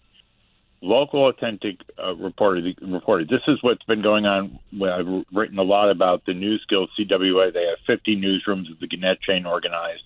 local 0.82 1.30
authentic 1.30 1.78
uh, 1.98 2.16
reporting. 2.16 2.76
Reported. 2.82 3.30
This 3.30 3.42
is 3.48 3.58
what's 3.64 3.84
been 3.84 4.02
going 4.02 4.26
on. 4.26 4.60
I've 4.84 5.26
written 5.34 5.60
a 5.60 5.64
lot 5.64 5.90
about 5.90 6.26
the 6.26 6.34
News 6.34 6.66
Guild 6.68 6.90
CWA. 7.00 7.54
They 7.54 7.68
have 7.68 7.78
50 7.88 8.18
newsrooms 8.18 8.70
of 8.70 8.80
the 8.82 8.88
Gannett 8.88 9.22
chain 9.22 9.46
organized 9.46 10.04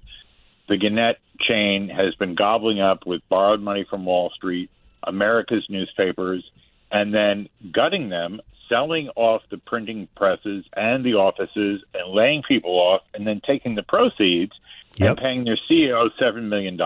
the 0.67 0.77
Gannett 0.77 1.19
chain 1.39 1.89
has 1.89 2.15
been 2.15 2.35
gobbling 2.35 2.79
up 2.79 3.05
with 3.05 3.21
borrowed 3.29 3.61
money 3.61 3.85
from 3.89 4.05
Wall 4.05 4.31
Street, 4.35 4.69
America's 5.03 5.65
newspapers, 5.69 6.43
and 6.91 7.13
then 7.13 7.49
gutting 7.71 8.09
them, 8.09 8.41
selling 8.69 9.09
off 9.15 9.43
the 9.49 9.57
printing 9.57 10.07
presses 10.15 10.65
and 10.75 11.05
the 11.05 11.15
offices 11.15 11.83
and 11.93 12.13
laying 12.13 12.41
people 12.43 12.71
off, 12.71 13.01
and 13.13 13.27
then 13.27 13.41
taking 13.45 13.75
the 13.75 13.83
proceeds 13.83 14.53
yep. 14.97 15.09
and 15.09 15.17
paying 15.17 15.43
their 15.43 15.59
CEO 15.69 16.09
$7 16.19 16.43
million 16.43 16.79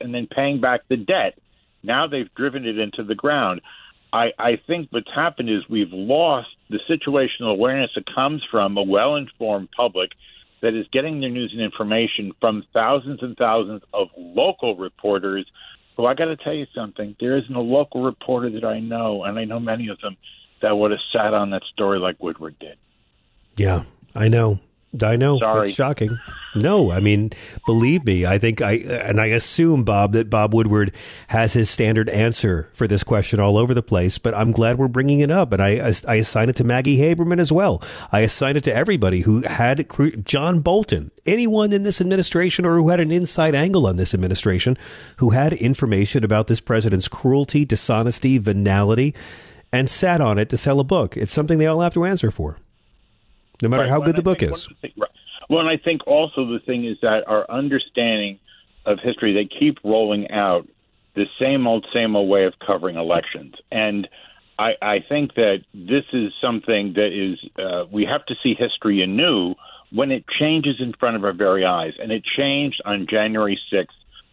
and 0.00 0.14
then 0.14 0.26
paying 0.26 0.60
back 0.60 0.82
the 0.88 0.96
debt. 0.96 1.38
Now 1.82 2.06
they've 2.06 2.32
driven 2.34 2.66
it 2.66 2.78
into 2.78 3.02
the 3.02 3.14
ground. 3.14 3.60
I, 4.12 4.32
I 4.38 4.60
think 4.66 4.88
what's 4.90 5.12
happened 5.14 5.50
is 5.50 5.68
we've 5.68 5.92
lost 5.92 6.48
the 6.70 6.78
situational 6.88 7.50
awareness 7.50 7.90
that 7.94 8.06
comes 8.12 8.42
from 8.50 8.76
a 8.76 8.82
well 8.82 9.16
informed 9.16 9.68
public 9.76 10.12
that 10.62 10.74
is 10.74 10.86
getting 10.92 11.20
their 11.20 11.30
news 11.30 11.52
and 11.52 11.62
information 11.62 12.32
from 12.40 12.64
thousands 12.72 13.22
and 13.22 13.36
thousands 13.36 13.82
of 13.92 14.08
local 14.16 14.76
reporters. 14.76 15.46
Who 15.96 16.04
I 16.04 16.14
got 16.14 16.26
to 16.26 16.36
tell 16.36 16.52
you 16.52 16.66
something. 16.74 17.16
There 17.18 17.38
isn't 17.38 17.54
a 17.54 17.60
local 17.60 18.02
reporter 18.02 18.50
that 18.50 18.64
I 18.64 18.80
know, 18.80 19.24
and 19.24 19.38
I 19.38 19.44
know 19.44 19.58
many 19.58 19.88
of 19.88 19.98
them, 20.00 20.16
that 20.60 20.76
would 20.76 20.90
have 20.90 21.00
sat 21.12 21.32
on 21.32 21.50
that 21.50 21.62
story 21.72 21.98
like 21.98 22.22
Woodward 22.22 22.58
did. 22.58 22.76
Yeah, 23.56 23.84
I 24.14 24.28
know. 24.28 24.60
I 25.02 25.16
know. 25.16 25.38
Sorry. 25.38 25.68
It's 25.68 25.76
shocking. 25.76 26.18
No, 26.56 26.90
I 26.90 27.00
mean, 27.00 27.32
believe 27.66 28.04
me, 28.06 28.24
I 28.24 28.38
think 28.38 28.62
I, 28.62 28.72
and 28.72 29.20
I 29.20 29.26
assume, 29.26 29.84
Bob, 29.84 30.12
that 30.12 30.30
Bob 30.30 30.54
Woodward 30.54 30.92
has 31.28 31.52
his 31.52 31.68
standard 31.68 32.08
answer 32.08 32.70
for 32.72 32.88
this 32.88 33.04
question 33.04 33.40
all 33.40 33.58
over 33.58 33.74
the 33.74 33.82
place, 33.82 34.16
but 34.16 34.34
I'm 34.34 34.52
glad 34.52 34.78
we're 34.78 34.88
bringing 34.88 35.20
it 35.20 35.30
up. 35.30 35.52
And 35.52 35.62
I, 35.62 35.92
I 36.08 36.14
assign 36.14 36.48
it 36.48 36.56
to 36.56 36.64
Maggie 36.64 36.96
Haberman 36.98 37.40
as 37.40 37.52
well. 37.52 37.82
I 38.10 38.20
assign 38.20 38.56
it 38.56 38.64
to 38.64 38.74
everybody 38.74 39.20
who 39.20 39.42
had 39.42 39.86
John 40.24 40.60
Bolton, 40.60 41.10
anyone 41.26 41.74
in 41.74 41.82
this 41.82 42.00
administration 42.00 42.64
or 42.64 42.76
who 42.76 42.88
had 42.88 43.00
an 43.00 43.10
inside 43.10 43.54
angle 43.54 43.86
on 43.86 43.96
this 43.96 44.14
administration, 44.14 44.78
who 45.18 45.30
had 45.30 45.52
information 45.52 46.24
about 46.24 46.46
this 46.46 46.60
president's 46.60 47.08
cruelty, 47.08 47.66
dishonesty, 47.66 48.38
venality, 48.38 49.14
and 49.72 49.90
sat 49.90 50.22
on 50.22 50.38
it 50.38 50.48
to 50.48 50.56
sell 50.56 50.80
a 50.80 50.84
book. 50.84 51.18
It's 51.18 51.32
something 51.32 51.58
they 51.58 51.66
all 51.66 51.82
have 51.82 51.94
to 51.94 52.06
answer 52.06 52.30
for 52.30 52.56
no 53.62 53.68
matter 53.68 53.82
right. 53.82 53.90
how 53.90 53.98
well, 53.98 54.06
good 54.06 54.16
the 54.16 54.22
book 54.22 54.42
is. 54.42 54.68
right. 54.82 55.10
Well, 55.48 55.60
and 55.60 55.68
I 55.68 55.76
think 55.76 56.06
also 56.06 56.46
the 56.46 56.58
thing 56.58 56.84
is 56.84 56.98
that 57.02 57.26
our 57.28 57.48
understanding 57.50 58.38
of 58.84 58.98
history, 59.00 59.32
they 59.32 59.44
keep 59.46 59.78
rolling 59.84 60.30
out 60.30 60.68
the 61.14 61.26
same 61.40 61.66
old, 61.66 61.86
same 61.92 62.16
old 62.16 62.28
way 62.28 62.44
of 62.44 62.54
covering 62.64 62.96
elections. 62.96 63.54
And 63.70 64.08
I, 64.58 64.74
I 64.80 65.04
think 65.08 65.34
that 65.34 65.64
this 65.74 66.04
is 66.12 66.32
something 66.40 66.94
that 66.94 67.12
is, 67.12 67.38
uh, 67.58 67.84
we 67.90 68.04
have 68.04 68.24
to 68.26 68.34
see 68.42 68.54
history 68.54 69.02
anew 69.02 69.54
when 69.90 70.10
it 70.10 70.24
changes 70.38 70.76
in 70.80 70.92
front 70.94 71.16
of 71.16 71.24
our 71.24 71.32
very 71.32 71.64
eyes. 71.64 71.92
And 71.98 72.10
it 72.10 72.24
changed 72.24 72.82
on 72.84 73.06
January 73.08 73.58
6th, 73.72 73.86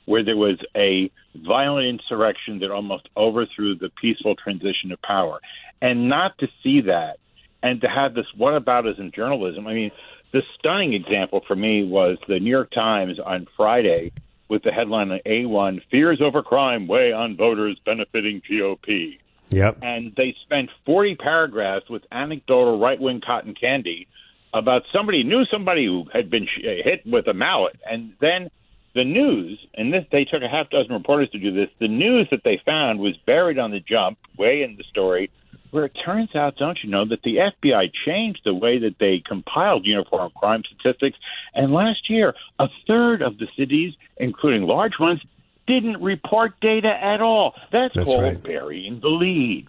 where 0.05 0.23
there 0.23 0.37
was 0.37 0.57
a 0.75 1.11
violent 1.35 1.87
insurrection 1.87 2.59
that 2.59 2.71
almost 2.71 3.07
overthrew 3.15 3.75
the 3.75 3.89
peaceful 3.89 4.35
transition 4.35 4.91
of 4.91 5.01
power. 5.01 5.39
And 5.81 6.09
not 6.09 6.37
to 6.39 6.47
see 6.61 6.81
that 6.81 7.17
and 7.63 7.81
to 7.81 7.87
have 7.87 8.13
this 8.13 8.25
what 8.35 8.53
about 8.53 8.83
whataboutism 8.83 8.99
in 8.99 9.11
journalism. 9.11 9.65
I 9.65 9.73
mean, 9.73 9.91
the 10.33 10.43
stunning 10.59 10.93
example 10.93 11.41
for 11.47 11.55
me 11.55 11.83
was 11.83 12.17
the 12.27 12.39
New 12.39 12.49
York 12.49 12.71
Times 12.71 13.19
on 13.19 13.47
Friday 13.55 14.11
with 14.49 14.63
the 14.63 14.71
headline 14.71 15.09
on 15.09 15.19
A1 15.25 15.81
Fears 15.89 16.21
over 16.21 16.43
crime 16.43 16.87
weigh 16.87 17.13
on 17.13 17.37
voters 17.37 17.79
benefiting 17.85 18.41
GOP. 18.41 19.17
Yep. 19.49 19.77
And 19.81 20.13
they 20.15 20.35
spent 20.43 20.69
40 20.85 21.15
paragraphs 21.15 21.89
with 21.89 22.03
anecdotal 22.11 22.79
right 22.79 22.99
wing 22.99 23.21
cotton 23.25 23.55
candy 23.55 24.07
about 24.53 24.83
somebody 24.91 25.23
knew 25.23 25.45
somebody 25.45 25.85
who 25.85 26.05
had 26.11 26.29
been 26.29 26.47
hit 26.61 27.05
with 27.05 27.27
a 27.27 27.33
mallet. 27.33 27.79
And 27.89 28.13
then 28.19 28.49
the 28.93 29.03
news, 29.03 29.59
and 29.75 29.93
this 29.93 30.05
they 30.11 30.25
took 30.25 30.43
a 30.43 30.49
half 30.49 30.69
dozen 30.69 30.93
reporters 30.93 31.29
to 31.31 31.39
do 31.39 31.51
this, 31.51 31.69
the 31.79 31.87
news 31.87 32.27
that 32.31 32.43
they 32.43 32.61
found 32.65 32.99
was 32.99 33.15
buried 33.25 33.57
on 33.57 33.71
the 33.71 33.79
jump, 33.79 34.17
way 34.37 34.63
in 34.63 34.75
the 34.75 34.83
story, 34.83 35.31
where 35.73 35.85
it 35.85 35.97
turns 36.05 36.35
out, 36.35 36.55
don't 36.55 36.77
you 36.83 36.89
know, 36.89 37.03
that 37.03 37.23
the 37.23 37.37
FBI 37.37 37.91
changed 38.05 38.41
the 38.45 38.53
way 38.53 38.77
that 38.77 38.99
they 38.99 39.23
compiled 39.25 39.87
uniform 39.87 40.31
crime 40.35 40.61
statistics. 40.63 41.17
And 41.55 41.73
last 41.73 42.11
year, 42.11 42.35
a 42.59 42.69
third 42.85 43.23
of 43.23 43.39
the 43.39 43.47
cities, 43.57 43.95
including 44.17 44.67
large 44.67 44.99
ones, 44.99 45.19
didn't 45.65 45.99
report 45.99 46.59
data 46.61 46.89
at 46.89 47.21
all. 47.21 47.55
That's, 47.71 47.95
That's 47.95 48.05
called 48.05 48.21
right. 48.21 48.43
burying 48.43 48.99
the 48.99 49.07
lead. 49.07 49.65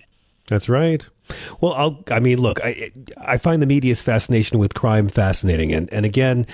That's 0.46 0.68
right. 0.68 1.08
Well, 1.62 1.72
I'll, 1.72 2.04
I 2.10 2.20
mean, 2.20 2.38
look, 2.38 2.62
I, 2.62 2.90
I 3.16 3.38
find 3.38 3.62
the 3.62 3.66
media's 3.66 4.02
fascination 4.02 4.58
with 4.58 4.74
crime 4.74 5.08
fascinating. 5.08 5.72
And, 5.72 5.90
and 5.90 6.04
again, 6.04 6.46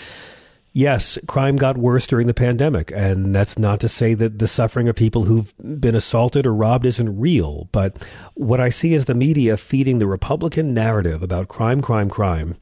yes, 0.73 1.19
crime 1.27 1.57
got 1.57 1.77
worse 1.77 2.07
during 2.07 2.27
the 2.27 2.35
pandemic. 2.35 2.93
And 2.95 3.35
that's 3.35 3.59
not 3.59 3.81
to 3.81 3.89
say 3.89 4.15
that 4.15 4.39
the 4.39 4.49
suffering 4.49 4.89
of 4.89 4.97
people 4.97 5.25
who've 5.25 5.53
been 5.81 5.95
assaulted 5.95 6.47
or 6.47 6.55
robbed 6.55 6.87
isn't 6.87 7.19
real. 7.19 7.69
But 7.73 7.97
what 8.35 8.61
I 8.61 8.71
see 8.71 8.95
is 8.95 9.05
the 9.05 9.15
media 9.15 9.57
feeding 9.57 9.99
the 9.99 10.07
Republican 10.07 10.75
narrative 10.75 11.23
about 11.23 11.49
crime, 11.49 11.81
crime, 11.81 12.09
crime. 12.09 12.57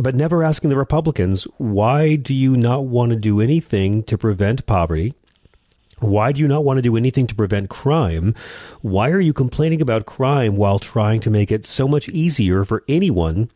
But 0.00 0.14
never 0.14 0.44
asking 0.44 0.70
the 0.70 0.76
Republicans, 0.76 1.42
why 1.56 2.14
do 2.14 2.32
you 2.32 2.56
not 2.56 2.84
want 2.84 3.10
to 3.10 3.16
do 3.16 3.40
anything 3.40 4.04
to 4.04 4.16
prevent 4.16 4.64
poverty? 4.64 5.14
Why 5.98 6.30
do 6.30 6.40
you 6.40 6.46
not 6.46 6.64
want 6.64 6.78
to 6.78 6.82
do 6.82 6.96
anything 6.96 7.26
to 7.26 7.34
prevent 7.34 7.68
crime? 7.68 8.36
Why 8.80 9.10
are 9.10 9.20
you 9.20 9.32
complaining 9.32 9.82
about 9.82 10.06
crime 10.06 10.54
while 10.54 10.78
trying 10.78 11.18
to 11.20 11.30
make 11.30 11.50
it 11.50 11.66
so 11.66 11.88
much 11.88 12.08
easier 12.10 12.64
for 12.64 12.84
anyone 12.86 13.50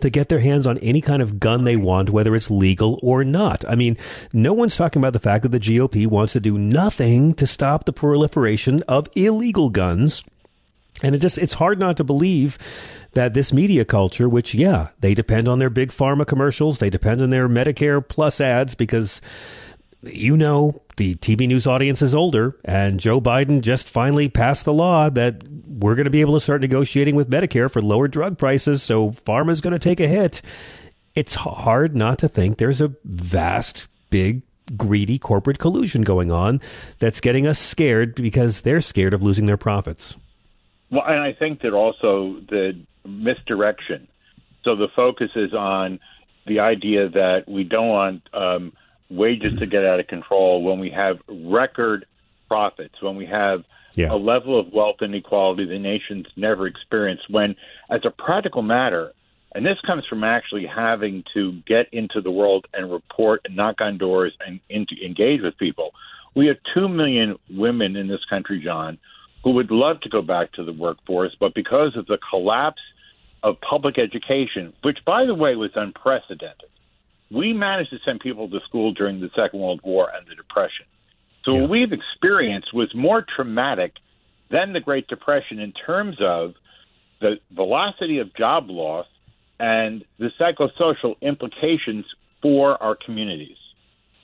to 0.00 0.10
get 0.10 0.28
their 0.28 0.40
hands 0.40 0.66
on 0.66 0.78
any 0.78 1.00
kind 1.00 1.22
of 1.22 1.40
gun 1.40 1.64
they 1.64 1.76
want, 1.76 2.10
whether 2.10 2.34
it's 2.34 2.50
legal 2.50 2.98
or 3.02 3.24
not. 3.24 3.64
I 3.68 3.74
mean, 3.74 3.96
no 4.32 4.52
one's 4.52 4.76
talking 4.76 5.00
about 5.00 5.12
the 5.12 5.18
fact 5.18 5.42
that 5.42 5.50
the 5.50 5.60
GOP 5.60 6.06
wants 6.06 6.32
to 6.34 6.40
do 6.40 6.58
nothing 6.58 7.34
to 7.34 7.46
stop 7.46 7.84
the 7.84 7.92
proliferation 7.92 8.82
of 8.88 9.08
illegal 9.14 9.70
guns. 9.70 10.22
And 11.02 11.14
it 11.14 11.18
just, 11.18 11.38
it's 11.38 11.54
hard 11.54 11.78
not 11.78 11.96
to 11.98 12.04
believe 12.04 12.58
that 13.12 13.34
this 13.34 13.52
media 13.52 13.84
culture, 13.84 14.28
which, 14.28 14.54
yeah, 14.54 14.88
they 15.00 15.14
depend 15.14 15.48
on 15.48 15.58
their 15.58 15.70
big 15.70 15.90
pharma 15.90 16.26
commercials, 16.26 16.78
they 16.78 16.90
depend 16.90 17.20
on 17.20 17.30
their 17.30 17.48
Medicare 17.48 18.06
plus 18.06 18.40
ads 18.40 18.74
because 18.74 19.20
you 20.12 20.36
know 20.36 20.82
the 20.96 21.14
TV 21.16 21.46
news 21.46 21.66
audience 21.66 22.02
is 22.02 22.14
older, 22.14 22.58
and 22.64 22.98
Joe 22.98 23.20
Biden 23.20 23.60
just 23.60 23.88
finally 23.88 24.28
passed 24.28 24.64
the 24.64 24.72
law 24.72 25.10
that 25.10 25.42
we're 25.66 25.94
going 25.94 26.04
to 26.04 26.10
be 26.10 26.20
able 26.20 26.34
to 26.34 26.40
start 26.40 26.60
negotiating 26.60 27.14
with 27.14 27.30
Medicare 27.30 27.70
for 27.70 27.82
lower 27.82 28.08
drug 28.08 28.38
prices, 28.38 28.82
so 28.82 29.10
pharma 29.26 29.50
is 29.50 29.60
going 29.60 29.72
to 29.72 29.78
take 29.78 30.00
a 30.00 30.08
hit. 30.08 30.40
It's 31.14 31.34
hard 31.34 31.96
not 31.96 32.18
to 32.20 32.28
think 32.28 32.58
there's 32.58 32.80
a 32.80 32.94
vast, 33.04 33.88
big, 34.10 34.42
greedy 34.76 35.18
corporate 35.18 35.58
collusion 35.58 36.02
going 36.02 36.30
on 36.30 36.60
that's 36.98 37.20
getting 37.20 37.46
us 37.46 37.58
scared 37.58 38.14
because 38.14 38.62
they're 38.62 38.80
scared 38.80 39.14
of 39.14 39.22
losing 39.22 39.46
their 39.46 39.56
profits. 39.56 40.16
Well, 40.90 41.04
and 41.06 41.20
I 41.20 41.32
think 41.32 41.62
that 41.62 41.72
also 41.72 42.40
the 42.48 42.78
misdirection. 43.04 44.08
So 44.64 44.76
the 44.76 44.88
focus 44.94 45.30
is 45.36 45.52
on 45.54 46.00
the 46.46 46.60
idea 46.60 47.08
that 47.08 47.44
we 47.48 47.64
don't 47.64 47.88
want 47.88 48.28
um, 48.32 48.72
wages 49.10 49.58
to 49.58 49.66
get 49.66 49.84
out 49.84 50.00
of 50.00 50.06
control 50.06 50.62
when 50.62 50.78
we 50.78 50.90
have 50.90 51.18
record 51.28 52.06
profits, 52.48 53.00
when 53.00 53.16
we 53.16 53.26
have 53.26 53.64
yeah. 53.94 54.12
a 54.12 54.16
level 54.16 54.58
of 54.58 54.72
wealth 54.72 55.02
inequality 55.02 55.64
the 55.64 55.78
nation's 55.78 56.26
never 56.36 56.66
experienced. 56.66 57.30
When, 57.30 57.56
as 57.90 58.00
a 58.04 58.10
practical 58.10 58.62
matter, 58.62 59.12
and 59.54 59.64
this 59.64 59.80
comes 59.86 60.04
from 60.06 60.22
actually 60.22 60.66
having 60.66 61.24
to 61.32 61.52
get 61.66 61.88
into 61.92 62.20
the 62.20 62.30
world 62.30 62.66
and 62.74 62.92
report 62.92 63.40
and 63.44 63.56
knock 63.56 63.80
on 63.80 63.96
doors 63.96 64.34
and 64.46 64.60
into, 64.68 64.94
engage 65.02 65.40
with 65.40 65.56
people. 65.56 65.92
We 66.34 66.46
have 66.48 66.58
2 66.74 66.88
million 66.88 67.38
women 67.50 67.96
in 67.96 68.08
this 68.08 68.24
country, 68.28 68.60
John, 68.62 68.98
who 69.42 69.52
would 69.52 69.70
love 69.70 70.00
to 70.02 70.10
go 70.10 70.20
back 70.20 70.52
to 70.52 70.64
the 70.64 70.74
workforce, 70.74 71.34
but 71.40 71.54
because 71.54 71.96
of 71.96 72.06
the 72.06 72.18
collapse 72.28 72.82
of 73.42 73.58
public 73.62 73.98
education, 73.98 74.74
which, 74.82 74.98
by 75.06 75.24
the 75.24 75.34
way, 75.34 75.56
was 75.56 75.70
unprecedented, 75.74 76.68
we 77.30 77.52
managed 77.52 77.90
to 77.90 77.98
send 78.04 78.20
people 78.20 78.48
to 78.48 78.60
school 78.60 78.92
during 78.92 79.20
the 79.20 79.30
Second 79.34 79.60
World 79.60 79.80
War 79.82 80.10
and 80.16 80.26
the 80.26 80.34
Depression. 80.34 80.86
So 81.44 81.54
yeah. 81.54 81.60
what 81.62 81.70
we've 81.70 81.92
experienced 81.92 82.72
was 82.74 82.92
more 82.94 83.24
traumatic 83.34 83.94
than 84.50 84.72
the 84.72 84.80
Great 84.80 85.08
Depression 85.08 85.58
in 85.58 85.72
terms 85.72 86.16
of 86.20 86.54
the 87.20 87.38
velocity 87.52 88.18
of 88.18 88.34
job 88.34 88.68
loss 88.68 89.06
and 89.58 90.04
the 90.18 90.30
psychosocial 90.38 91.20
implications 91.20 92.04
for 92.42 92.80
our 92.82 92.94
communities. 92.94 93.56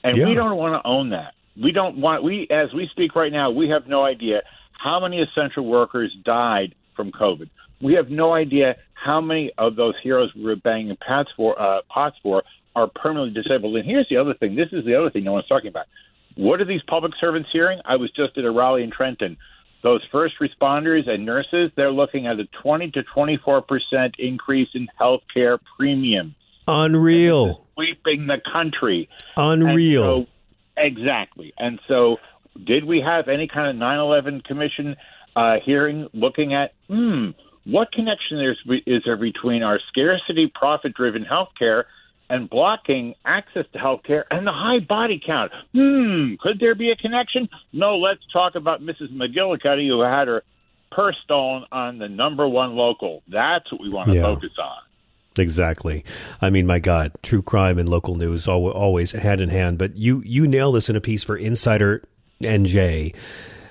And 0.03 0.17
yeah. 0.17 0.27
we 0.27 0.33
don't 0.33 0.57
want 0.57 0.81
to 0.81 0.87
own 0.87 1.09
that. 1.09 1.33
We 1.61 1.71
don't 1.71 1.97
want 1.97 2.23
we 2.23 2.47
as 2.49 2.73
we 2.73 2.87
speak 2.87 3.15
right 3.15 3.31
now, 3.31 3.51
we 3.51 3.69
have 3.69 3.87
no 3.87 4.03
idea 4.03 4.41
how 4.71 4.99
many 4.99 5.21
essential 5.21 5.65
workers 5.65 6.15
died 6.23 6.75
from 6.95 7.11
COVID. 7.11 7.49
We 7.81 7.93
have 7.93 8.09
no 8.09 8.33
idea 8.33 8.77
how 8.93 9.21
many 9.21 9.51
of 9.57 9.75
those 9.75 9.95
heroes 10.01 10.33
we 10.35 10.43
were 10.43 10.55
banging 10.55 10.95
pots 10.97 11.29
for, 11.35 11.59
uh, 11.61 11.81
pots 11.89 12.15
for 12.23 12.43
are 12.75 12.87
permanently 12.87 13.41
disabled. 13.41 13.75
And 13.75 13.85
here's 13.85 14.07
the 14.09 14.17
other 14.17 14.33
thing. 14.33 14.55
This 14.55 14.69
is 14.71 14.85
the 14.85 14.95
other 14.95 15.09
thing 15.09 15.23
no 15.23 15.33
one's 15.33 15.47
talking 15.47 15.69
about. 15.69 15.85
What 16.35 16.61
are 16.61 16.65
these 16.65 16.81
public 16.87 17.13
servants 17.19 17.49
hearing? 17.51 17.79
I 17.85 17.97
was 17.97 18.11
just 18.11 18.37
at 18.37 18.45
a 18.45 18.51
rally 18.51 18.83
in 18.83 18.91
Trenton. 18.91 19.37
Those 19.83 20.01
first 20.11 20.35
responders 20.41 21.09
and 21.09 21.25
nurses, 21.25 21.71
they're 21.75 21.91
looking 21.91 22.25
at 22.25 22.39
a 22.39 22.45
20 22.61 22.91
to 22.91 23.03
24 23.03 23.61
percent 23.63 24.15
increase 24.17 24.69
in 24.73 24.87
health 24.97 25.21
care 25.33 25.59
premiums. 25.77 26.35
Unreal. 26.67 27.67
Sweeping 27.75 28.27
the 28.27 28.39
country. 28.51 29.09
Unreal. 29.35 30.15
And 30.15 30.25
so, 30.25 30.31
exactly. 30.77 31.53
And 31.57 31.79
so, 31.87 32.17
did 32.63 32.85
we 32.85 33.01
have 33.01 33.27
any 33.27 33.47
kind 33.47 33.69
of 33.69 33.75
9 33.75 33.99
11 33.99 34.41
commission 34.41 34.95
uh, 35.35 35.55
hearing 35.65 36.07
looking 36.13 36.53
at, 36.53 36.73
hmm, 36.87 37.31
what 37.65 37.91
connection 37.91 38.39
is 38.85 39.01
there 39.05 39.17
between 39.17 39.63
our 39.63 39.79
scarcity, 39.89 40.51
profit 40.53 40.93
driven 40.93 41.23
health 41.23 41.49
care 41.57 41.87
and 42.29 42.49
blocking 42.49 43.15
access 43.25 43.65
to 43.73 43.79
health 43.79 44.01
care 44.03 44.25
and 44.31 44.47
the 44.47 44.51
high 44.51 44.79
body 44.79 45.21
count. 45.23 45.51
Hmm, 45.73 46.35
could 46.39 46.59
there 46.59 46.75
be 46.75 46.91
a 46.91 46.95
connection? 46.95 47.49
No, 47.71 47.97
let's 47.97 48.21
talk 48.31 48.55
about 48.55 48.81
Mrs. 48.81 49.13
McGillicuddy 49.13 49.87
who 49.87 50.01
had 50.01 50.27
her 50.27 50.43
purse 50.91 51.17
stolen 51.23 51.65
on 51.71 51.97
the 51.97 52.07
number 52.07 52.47
one 52.47 52.75
local. 52.75 53.23
That's 53.27 53.71
what 53.71 53.81
we 53.81 53.89
want 53.89 54.09
to 54.09 54.15
yeah. 54.15 54.21
focus 54.21 54.51
on. 54.61 54.77
Exactly. 55.37 56.05
I 56.41 56.49
mean, 56.49 56.67
my 56.67 56.79
God, 56.79 57.11
true 57.23 57.41
crime 57.41 57.79
and 57.79 57.89
local 57.89 58.15
news 58.15 58.47
always 58.47 59.11
hand 59.11 59.41
in 59.41 59.49
hand. 59.49 59.77
But 59.79 59.95
you 59.95 60.21
you 60.25 60.47
nail 60.47 60.71
this 60.71 60.89
in 60.89 60.95
a 60.95 61.01
piece 61.01 61.23
for 61.23 61.35
Insider 61.35 62.03
NJ 62.41 63.15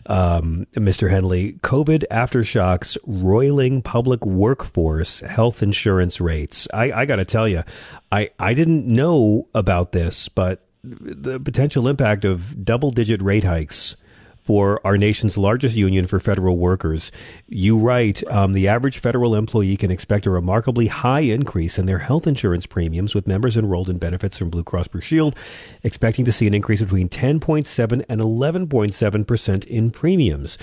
um, 0.07 0.67
Mr. 0.75 1.11
Hennelly, 1.11 1.61
COVID 1.61 2.05
aftershocks 2.11 2.97
roiling 3.07 3.83
public 3.83 4.25
workforce 4.25 5.21
health 5.21 5.63
insurance 5.63 6.21
rates. 6.21 6.69
I, 6.73 6.93
I 6.93 7.07
got 7.07 7.17
to 7.17 7.25
tell 7.25 7.49
you, 7.49 7.63
I, 8.11 8.31
I 8.39 8.55
didn't 8.55 8.87
know 8.87 9.49
about 9.55 9.93
this, 9.93 10.29
but 10.29 10.67
the 10.85 11.39
potential 11.39 11.87
impact 11.87 12.25
of 12.25 12.65
double 12.65 12.91
digit 12.91 13.23
rate 13.23 13.45
hikes 13.45 13.97
for 14.43 14.81
our 14.85 14.99
nation's 14.99 15.39
largest 15.39 15.77
union 15.77 16.07
for 16.07 16.19
federal 16.19 16.57
workers. 16.57 17.13
You 17.49 17.79
write 17.79 18.27
um, 18.29 18.53
the 18.53 18.69
average 18.69 18.99
federal 18.99 19.35
employee 19.35 19.77
can 19.77 19.91
expect 19.91 20.27
a 20.27 20.31
remarkably 20.31 20.89
high 20.89 21.21
increase 21.21 21.79
in 21.79 21.87
their 21.87 22.01
health 22.01 22.27
insurance 22.27 22.67
premiums, 22.67 23.15
with 23.15 23.27
members 23.27 23.57
enrolled 23.57 23.89
in 23.89 23.99
benefits 23.99 24.37
from 24.37 24.51
Blue 24.51 24.65
Cross 24.65 24.89
Blue 24.89 25.01
Shield 25.01 25.37
expecting 25.83 26.25
to 26.25 26.33
see 26.33 26.47
an 26.47 26.55
increase 26.55 26.81
between 26.81 27.09
10.7 27.09 28.05
and 28.09 28.21
11.7 28.21 29.27
percent 29.27 29.65
in 29.67 29.91
premiums. 29.91 30.59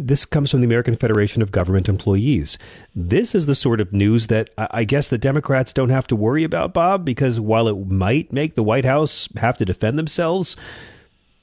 This 0.00 0.24
comes 0.24 0.52
from 0.52 0.60
the 0.60 0.66
American 0.66 0.94
Federation 0.94 1.42
of 1.42 1.50
Government 1.50 1.88
Employees. 1.88 2.56
This 2.94 3.34
is 3.34 3.46
the 3.46 3.56
sort 3.56 3.80
of 3.80 3.92
news 3.92 4.28
that 4.28 4.48
I 4.56 4.84
guess 4.84 5.08
the 5.08 5.18
Democrats 5.18 5.72
don't 5.72 5.88
have 5.88 6.06
to 6.06 6.16
worry 6.16 6.44
about, 6.44 6.72
Bob, 6.72 7.04
because 7.04 7.40
while 7.40 7.66
it 7.66 7.88
might 7.88 8.32
make 8.32 8.54
the 8.54 8.62
White 8.62 8.84
House 8.84 9.28
have 9.36 9.58
to 9.58 9.64
defend 9.64 9.98
themselves, 9.98 10.54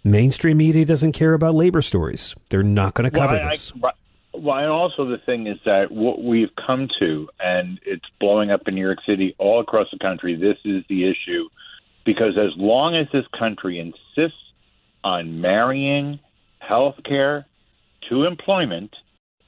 mainstream 0.05 0.57
media 0.57 0.85
doesn't 0.85 1.11
care 1.11 1.33
about 1.33 1.55
labor 1.55 1.81
stories. 1.81 2.35
They're 2.49 2.63
not 2.63 2.93
going 2.93 3.09
to 3.09 3.11
cover 3.11 3.33
well, 3.33 3.47
I, 3.47 3.49
this. 3.49 3.73
I, 3.83 3.91
well, 4.33 4.57
and 4.57 4.69
also 4.69 5.05
the 5.05 5.17
thing 5.17 5.47
is 5.47 5.57
that 5.65 5.91
what 5.91 6.23
we've 6.23 6.51
come 6.55 6.87
to, 6.99 7.27
and 7.39 7.79
it's 7.85 8.05
blowing 8.19 8.51
up 8.51 8.61
in 8.67 8.75
New 8.75 8.85
York 8.85 8.99
City, 9.05 9.35
all 9.37 9.59
across 9.59 9.87
the 9.91 9.99
country. 9.99 10.35
This 10.35 10.57
is 10.63 10.83
the 10.87 11.09
issue, 11.09 11.49
because 12.05 12.37
as 12.37 12.51
long 12.55 12.95
as 12.95 13.07
this 13.11 13.25
country 13.37 13.79
insists 13.79 14.37
on 15.03 15.41
marrying 15.41 16.19
health 16.59 16.95
care 17.03 17.45
to 18.09 18.25
employment, 18.25 18.95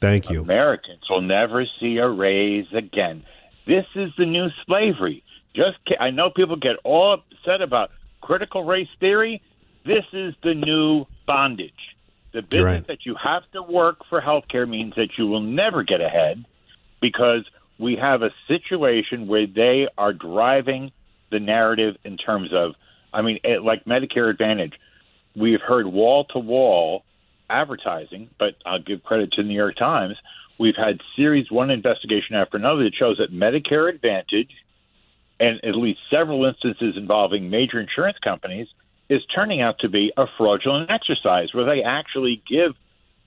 thank 0.02 0.30
you, 0.30 0.42
Americans 0.42 1.02
will 1.10 1.22
never 1.22 1.66
see 1.80 1.98
a 1.98 2.10
raise 2.10 2.68
again. 2.74 3.24
This 3.66 3.86
is 3.96 4.10
the 4.18 4.26
new 4.26 4.48
slavery. 4.66 5.24
Just 5.56 5.78
I 6.00 6.12
know 6.12 6.30
people 6.30 6.56
get 6.56 6.78
all 6.84 7.14
upset 7.14 7.62
about 7.62 7.92
critical 8.22 8.64
race 8.64 8.88
theory. 9.00 9.42
This 9.88 10.04
is 10.12 10.36
the 10.44 10.54
new 10.54 11.06
bondage. 11.26 11.72
The 12.34 12.42
business 12.42 12.64
right. 12.64 12.88
that 12.88 13.06
you 13.06 13.16
have 13.24 13.44
to 13.54 13.64
work 13.64 14.00
for 14.10 14.22
healthcare 14.22 14.68
means 14.68 14.94
that 14.98 15.18
you 15.18 15.28
will 15.28 15.42
never 15.42 15.84
get 15.84 16.02
ahead 16.02 16.44
because 17.02 17.46
we 17.80 17.96
have 17.96 18.22
a 18.22 18.32
situation 18.50 19.28
where 19.28 19.48
they 19.48 19.88
are 19.98 20.12
driving 20.12 20.92
the 21.32 21.40
narrative 21.40 21.96
in 22.04 22.18
terms 22.18 22.50
of, 22.54 22.74
I 23.14 23.22
mean, 23.22 23.40
it, 23.46 23.64
like 23.64 23.86
Medicare 23.86 24.30
Advantage. 24.30 24.74
We've 25.36 25.62
heard 25.62 25.88
wall 25.88 26.26
to 26.26 26.40
wall 26.40 27.04
advertising, 27.50 28.30
but 28.38 28.56
I'll 28.66 28.82
give 28.82 29.04
credit 29.04 29.32
to 29.34 29.44
the 29.44 29.48
New 29.48 29.56
York 29.56 29.78
Times. 29.78 30.16
We've 30.60 30.76
had 30.76 31.00
series 31.16 31.50
one 31.50 31.70
investigation 31.70 32.36
after 32.36 32.58
another 32.58 32.84
that 32.84 32.96
shows 32.96 33.20
that 33.20 33.32
Medicare 33.32 33.90
Advantage, 33.90 34.52
and 35.40 35.64
at 35.64 35.76
least 35.76 36.00
several 36.10 36.44
instances 36.44 36.98
involving 36.98 37.50
major 37.50 37.80
insurance 37.80 38.18
companies, 38.22 38.68
is 39.10 39.22
turning 39.34 39.62
out 39.62 39.80
to 39.80 39.90
be 39.90 40.12
a 40.18 40.26
fraudulent 40.38 40.92
exercise 40.92 41.54
where 41.54 41.66
they 41.66 41.84
actually 41.84 42.42
give 42.48 42.76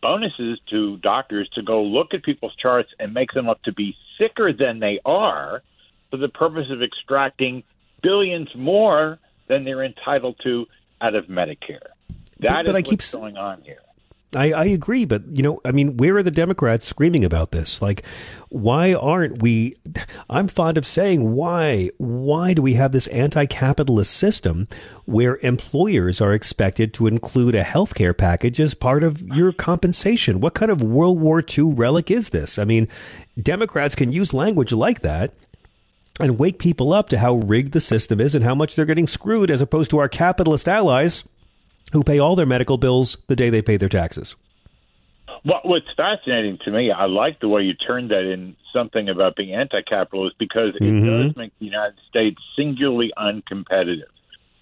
bonuses 0.02 0.58
to 0.70 0.96
doctors 0.98 1.48
to 1.54 1.62
go 1.62 1.82
look 1.82 2.14
at 2.14 2.22
people's 2.22 2.54
charts 2.56 2.90
and 2.98 3.12
make 3.12 3.32
them 3.32 3.48
up 3.48 3.62
to 3.62 3.72
be 3.72 3.94
sicker 4.18 4.52
than 4.52 4.78
they 4.80 5.00
are 5.04 5.62
for 6.10 6.16
the 6.16 6.28
purpose 6.28 6.66
of 6.70 6.82
extracting 6.82 7.62
billions 8.02 8.48
more 8.54 9.18
than 9.48 9.64
they're 9.64 9.84
entitled 9.84 10.36
to 10.42 10.66
out 11.00 11.14
of 11.14 11.26
Medicare. 11.26 11.80
That 12.40 12.64
but, 12.64 12.66
but 12.66 12.68
is 12.68 12.74
I 12.74 12.82
keep, 12.82 12.92
what's 12.92 13.12
going 13.12 13.36
on 13.36 13.62
here. 13.62 13.82
I, 14.34 14.52
I 14.52 14.64
agree, 14.66 15.04
but 15.04 15.22
you 15.32 15.42
know, 15.42 15.60
I 15.64 15.72
mean, 15.72 15.96
where 15.96 16.16
are 16.16 16.22
the 16.22 16.30
Democrats 16.30 16.86
screaming 16.86 17.24
about 17.24 17.50
this? 17.50 17.82
Like, 17.82 18.04
why 18.48 18.94
aren't 18.94 19.42
we? 19.42 19.74
I'm 20.30 20.46
fond 20.46 20.78
of 20.78 20.86
saying, 20.86 21.34
why? 21.34 21.90
Why 21.98 22.54
do 22.54 22.62
we 22.62 22.74
have 22.74 22.92
this 22.92 23.08
anti-capitalist 23.08 24.12
system 24.12 24.68
where 25.04 25.38
employers 25.38 26.20
are 26.20 26.32
expected 26.32 26.94
to 26.94 27.08
include 27.08 27.56
a 27.56 27.64
health 27.64 27.94
care 27.94 28.14
package 28.14 28.60
as 28.60 28.74
part 28.74 29.02
of 29.02 29.20
your 29.20 29.52
compensation? 29.52 30.40
What 30.40 30.54
kind 30.54 30.70
of 30.70 30.80
World 30.80 31.20
War 31.20 31.42
II 31.42 31.72
relic 31.74 32.10
is 32.10 32.30
this? 32.30 32.56
I 32.56 32.64
mean, 32.64 32.86
Democrats 33.40 33.96
can 33.96 34.12
use 34.12 34.32
language 34.32 34.70
like 34.70 35.00
that 35.00 35.34
and 36.20 36.38
wake 36.38 36.58
people 36.58 36.92
up 36.92 37.08
to 37.08 37.18
how 37.18 37.34
rigged 37.34 37.72
the 37.72 37.80
system 37.80 38.20
is 38.20 38.34
and 38.34 38.44
how 38.44 38.54
much 38.54 38.76
they're 38.76 38.84
getting 38.84 39.08
screwed, 39.08 39.50
as 39.50 39.60
opposed 39.60 39.90
to 39.90 39.98
our 39.98 40.08
capitalist 40.08 40.68
allies 40.68 41.24
who 41.92 42.02
pay 42.02 42.18
all 42.18 42.36
their 42.36 42.46
medical 42.46 42.78
bills 42.78 43.16
the 43.26 43.36
day 43.36 43.50
they 43.50 43.62
pay 43.62 43.76
their 43.76 43.88
taxes. 43.88 44.36
Well, 45.44 45.60
what's 45.64 45.86
fascinating 45.96 46.58
to 46.64 46.70
me, 46.70 46.90
I 46.90 47.06
like 47.06 47.40
the 47.40 47.48
way 47.48 47.62
you 47.62 47.74
turned 47.74 48.10
that 48.10 48.30
in 48.30 48.56
something 48.72 49.08
about 49.08 49.36
being 49.36 49.54
anti-capitalist 49.54 50.36
because 50.38 50.74
it 50.76 50.82
mm-hmm. 50.82 51.06
does 51.06 51.36
make 51.36 51.52
the 51.58 51.64
United 51.64 51.98
States 52.08 52.36
singularly 52.56 53.10
uncompetitive. 53.16 54.10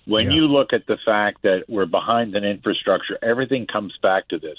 When 0.06 0.26
yeah. 0.26 0.36
you 0.36 0.46
look 0.46 0.72
at 0.72 0.86
the 0.86 0.96
fact 1.04 1.42
that 1.42 1.64
we're 1.68 1.86
behind 1.86 2.34
in 2.34 2.44
infrastructure, 2.44 3.18
everything 3.22 3.66
comes 3.66 3.94
back 4.00 4.28
to 4.28 4.38
this. 4.38 4.58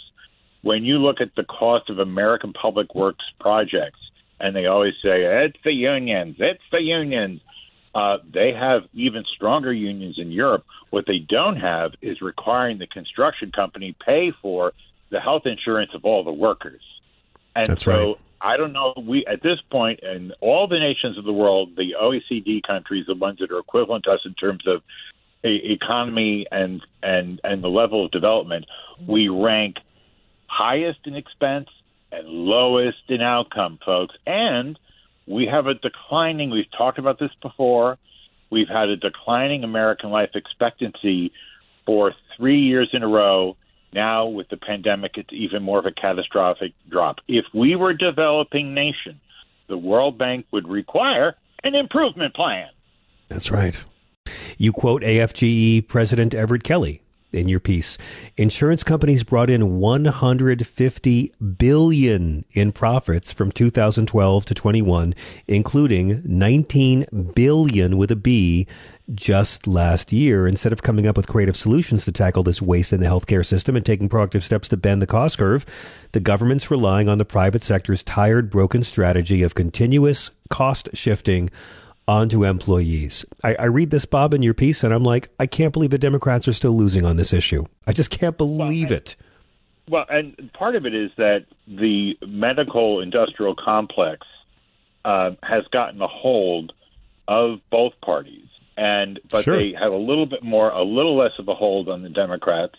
When 0.61 0.83
you 0.83 0.97
look 0.97 1.21
at 1.21 1.35
the 1.35 1.45
cost 1.45 1.89
of 1.89 1.99
American 1.99 2.53
public 2.53 2.93
works 2.93 3.23
projects, 3.39 3.99
and 4.41 4.55
they 4.55 4.65
always 4.65 4.93
say 5.01 5.23
it's 5.45 5.57
the 5.63 5.73
unions, 5.73 6.35
it's 6.39 6.63
the 6.71 6.81
unions. 6.81 7.41
Uh, 7.93 8.19
they 8.31 8.53
have 8.53 8.83
even 8.93 9.23
stronger 9.35 9.73
unions 9.73 10.19
in 10.19 10.31
Europe. 10.31 10.65
What 10.89 11.05
they 11.05 11.19
don't 11.19 11.57
have 11.57 11.93
is 12.01 12.21
requiring 12.21 12.77
the 12.77 12.87
construction 12.87 13.51
company 13.51 13.95
pay 14.05 14.31
for 14.31 14.73
the 15.09 15.19
health 15.19 15.45
insurance 15.45 15.91
of 15.93 16.05
all 16.05 16.23
the 16.23 16.31
workers. 16.31 16.81
And 17.55 17.67
That's 17.67 17.83
so 17.83 17.91
right. 17.91 18.17
I 18.41 18.57
don't 18.57 18.73
know. 18.73 18.93
We 18.95 19.25
at 19.25 19.41
this 19.41 19.59
point, 19.69 19.99
in 20.01 20.31
all 20.39 20.67
the 20.67 20.79
nations 20.79 21.17
of 21.17 21.25
the 21.25 21.33
world, 21.33 21.75
the 21.75 21.95
OECD 21.99 22.63
countries, 22.63 23.05
the 23.07 23.15
ones 23.15 23.39
that 23.39 23.51
are 23.51 23.59
equivalent 23.59 24.05
to 24.05 24.11
us 24.11 24.21
in 24.25 24.33
terms 24.33 24.65
of 24.67 24.81
economy 25.43 26.45
and 26.51 26.81
and 27.03 27.41
and 27.43 27.63
the 27.63 27.69
level 27.69 28.05
of 28.05 28.11
development, 28.11 28.65
we 29.05 29.29
rank 29.29 29.77
highest 30.47 30.99
in 31.05 31.15
expense 31.15 31.69
and 32.11 32.27
lowest 32.27 33.09
in 33.09 33.21
outcome, 33.21 33.79
folks. 33.85 34.15
And 34.25 34.79
we 35.29 35.45
have 35.45 35.67
a 35.67 35.75
declining, 35.75 36.49
we've 36.49 36.71
talked 36.75 36.97
about 36.97 37.19
this 37.19 37.31
before, 37.41 37.97
we've 38.49 38.67
had 38.67 38.89
a 38.89 38.97
declining 38.97 39.63
American 39.63 40.09
life 40.09 40.31
expectancy 40.33 41.31
for 41.85 42.13
three 42.35 42.59
years 42.59 42.89
in 42.93 43.03
a 43.03 43.07
row. 43.07 43.55
Now, 43.93 44.27
with 44.27 44.49
the 44.49 44.57
pandemic, 44.57 45.17
it's 45.17 45.31
even 45.31 45.63
more 45.63 45.79
of 45.79 45.85
a 45.85 45.91
catastrophic 45.91 46.73
drop. 46.89 47.17
If 47.27 47.45
we 47.53 47.75
were 47.75 47.91
a 47.91 47.97
developing 47.97 48.73
nation, 48.73 49.19
the 49.67 49.77
World 49.77 50.17
Bank 50.17 50.45
would 50.51 50.67
require 50.67 51.35
an 51.63 51.75
improvement 51.75 52.33
plan. 52.33 52.69
That's 53.29 53.51
right. 53.51 53.83
You 54.57 54.73
quote 54.73 55.03
AFGE 55.03 55.87
President 55.87 56.33
Everett 56.33 56.63
Kelly 56.63 57.01
in 57.31 57.47
your 57.47 57.59
piece. 57.59 57.97
Insurance 58.37 58.83
companies 58.83 59.23
brought 59.23 59.49
in 59.49 59.79
150 59.79 61.33
billion 61.57 62.45
in 62.51 62.71
profits 62.71 63.33
from 63.33 63.51
2012 63.51 64.45
to 64.45 64.53
21, 64.53 65.13
including 65.47 66.21
19 66.25 67.31
billion 67.35 67.97
with 67.97 68.11
a 68.11 68.15
B 68.15 68.67
just 69.13 69.67
last 69.67 70.11
year. 70.11 70.47
Instead 70.47 70.73
of 70.73 70.83
coming 70.83 71.07
up 71.07 71.17
with 71.17 71.27
creative 71.27 71.57
solutions 71.57 72.05
to 72.05 72.11
tackle 72.11 72.43
this 72.43 72.61
waste 72.61 72.93
in 72.93 72.99
the 72.99 73.07
healthcare 73.07 73.45
system 73.45 73.75
and 73.75 73.85
taking 73.85 74.09
proactive 74.09 74.43
steps 74.43 74.67
to 74.69 74.77
bend 74.77 75.01
the 75.01 75.07
cost 75.07 75.37
curve, 75.37 75.65
the 76.11 76.19
government's 76.19 76.69
relying 76.69 77.09
on 77.09 77.17
the 77.17 77.25
private 77.25 77.63
sector's 77.63 78.03
tired, 78.03 78.49
broken 78.49 78.83
strategy 78.83 79.41
of 79.43 79.55
continuous 79.55 80.31
cost 80.49 80.89
shifting 80.93 81.49
onto 82.09 82.43
employees. 82.43 83.23
I, 83.43 83.53
I, 83.53 83.65
read 83.65 83.91
this, 83.91 84.05
Bob, 84.05 84.33
in 84.33 84.41
your 84.41 84.55
piece, 84.55 84.83
and 84.83 84.91
I'm 84.91 85.03
like, 85.03 85.29
I 85.39 85.45
can't 85.45 85.71
believe 85.71 85.91
the 85.91 85.99
Democrats 85.99 86.47
are 86.47 86.53
still 86.53 86.71
losing 86.71 87.05
on 87.05 87.17
this 87.17 87.33
issue. 87.33 87.65
I 87.85 87.93
just 87.93 88.09
can't 88.09 88.35
believe 88.35 88.89
well, 88.89 88.97
it. 88.97 89.15
Well, 89.87 90.05
and 90.09 90.51
part 90.53 90.75
of 90.75 90.87
it 90.87 90.95
is 90.95 91.11
that 91.17 91.45
the 91.67 92.17
medical 92.25 92.99
industrial 92.99 93.53
complex 93.55 94.25
uh, 95.05 95.31
has 95.43 95.65
gotten 95.71 96.01
a 96.01 96.07
hold 96.07 96.73
of 97.27 97.59
both 97.69 97.93
parties, 98.03 98.47
and 98.75 99.19
but 99.29 99.43
sure. 99.43 99.55
they 99.55 99.77
have 99.79 99.91
a 99.91 99.97
little 99.97 100.25
bit 100.25 100.41
more, 100.41 100.71
a 100.71 100.83
little 100.83 101.15
less 101.15 101.33
of 101.37 101.47
a 101.47 101.53
hold 101.53 101.89
on 101.89 102.01
the 102.01 102.09
Democrats, 102.09 102.73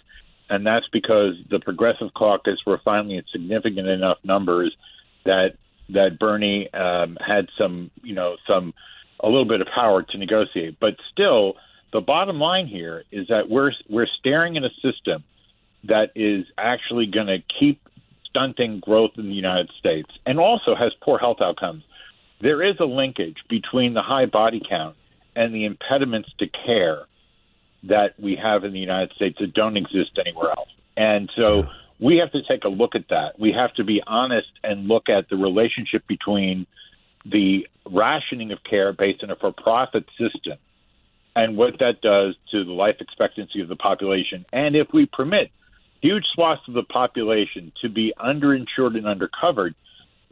and 0.48 0.66
that's 0.66 0.88
because 0.92 1.34
the 1.48 1.60
Progressive 1.60 2.12
Caucus 2.14 2.58
were 2.66 2.80
finally 2.84 3.16
at 3.18 3.24
significant 3.30 3.86
enough 3.86 4.18
numbers 4.24 4.76
that 5.24 5.54
that 5.90 6.18
Bernie 6.18 6.72
um, 6.74 7.16
had 7.24 7.48
some, 7.56 7.92
you 8.02 8.14
know, 8.14 8.36
some 8.46 8.74
a 9.22 9.28
little 9.28 9.44
bit 9.44 9.60
of 9.60 9.68
power 9.74 10.02
to 10.02 10.18
negotiate. 10.18 10.78
But 10.80 10.96
still, 11.10 11.54
the 11.92 12.00
bottom 12.00 12.38
line 12.38 12.66
here 12.66 13.04
is 13.10 13.28
that 13.28 13.48
we're 13.48 13.72
we're 13.88 14.06
staring 14.18 14.56
at 14.56 14.64
a 14.64 14.70
system 14.82 15.24
that 15.84 16.10
is 16.14 16.46
actually 16.58 17.06
going 17.06 17.26
to 17.26 17.38
keep 17.58 17.80
stunting 18.28 18.80
growth 18.80 19.12
in 19.16 19.28
the 19.28 19.34
United 19.34 19.70
States 19.78 20.10
and 20.26 20.38
also 20.38 20.74
has 20.74 20.92
poor 21.02 21.18
health 21.18 21.40
outcomes. 21.40 21.82
There 22.40 22.62
is 22.62 22.76
a 22.80 22.84
linkage 22.84 23.38
between 23.48 23.94
the 23.94 24.02
high 24.02 24.26
body 24.26 24.62
count 24.66 24.96
and 25.34 25.54
the 25.54 25.64
impediments 25.64 26.30
to 26.38 26.46
care 26.46 27.02
that 27.84 28.18
we 28.20 28.36
have 28.36 28.64
in 28.64 28.72
the 28.72 28.78
United 28.78 29.12
States 29.14 29.38
that 29.40 29.54
don't 29.54 29.76
exist 29.76 30.18
anywhere 30.18 30.50
else. 30.50 30.68
And 30.96 31.30
so 31.34 31.68
we 31.98 32.16
have 32.18 32.30
to 32.32 32.42
take 32.42 32.64
a 32.64 32.68
look 32.68 32.94
at 32.94 33.08
that. 33.08 33.38
We 33.38 33.52
have 33.52 33.72
to 33.74 33.84
be 33.84 34.02
honest 34.06 34.48
and 34.62 34.86
look 34.86 35.08
at 35.08 35.28
the 35.28 35.36
relationship 35.36 36.06
between 36.06 36.66
the 37.24 37.66
rationing 37.90 38.52
of 38.52 38.58
care 38.68 38.92
based 38.92 39.22
on 39.22 39.30
a 39.30 39.36
for 39.36 39.52
profit 39.52 40.04
system 40.18 40.58
and 41.36 41.56
what 41.56 41.78
that 41.78 42.00
does 42.00 42.36
to 42.50 42.64
the 42.64 42.72
life 42.72 42.96
expectancy 43.00 43.60
of 43.60 43.68
the 43.68 43.76
population. 43.76 44.44
And 44.52 44.74
if 44.74 44.88
we 44.92 45.06
permit 45.06 45.50
huge 46.00 46.24
swaths 46.34 46.62
of 46.68 46.74
the 46.74 46.82
population 46.82 47.72
to 47.82 47.88
be 47.88 48.12
underinsured 48.18 48.96
and 48.96 49.04
undercovered, 49.04 49.74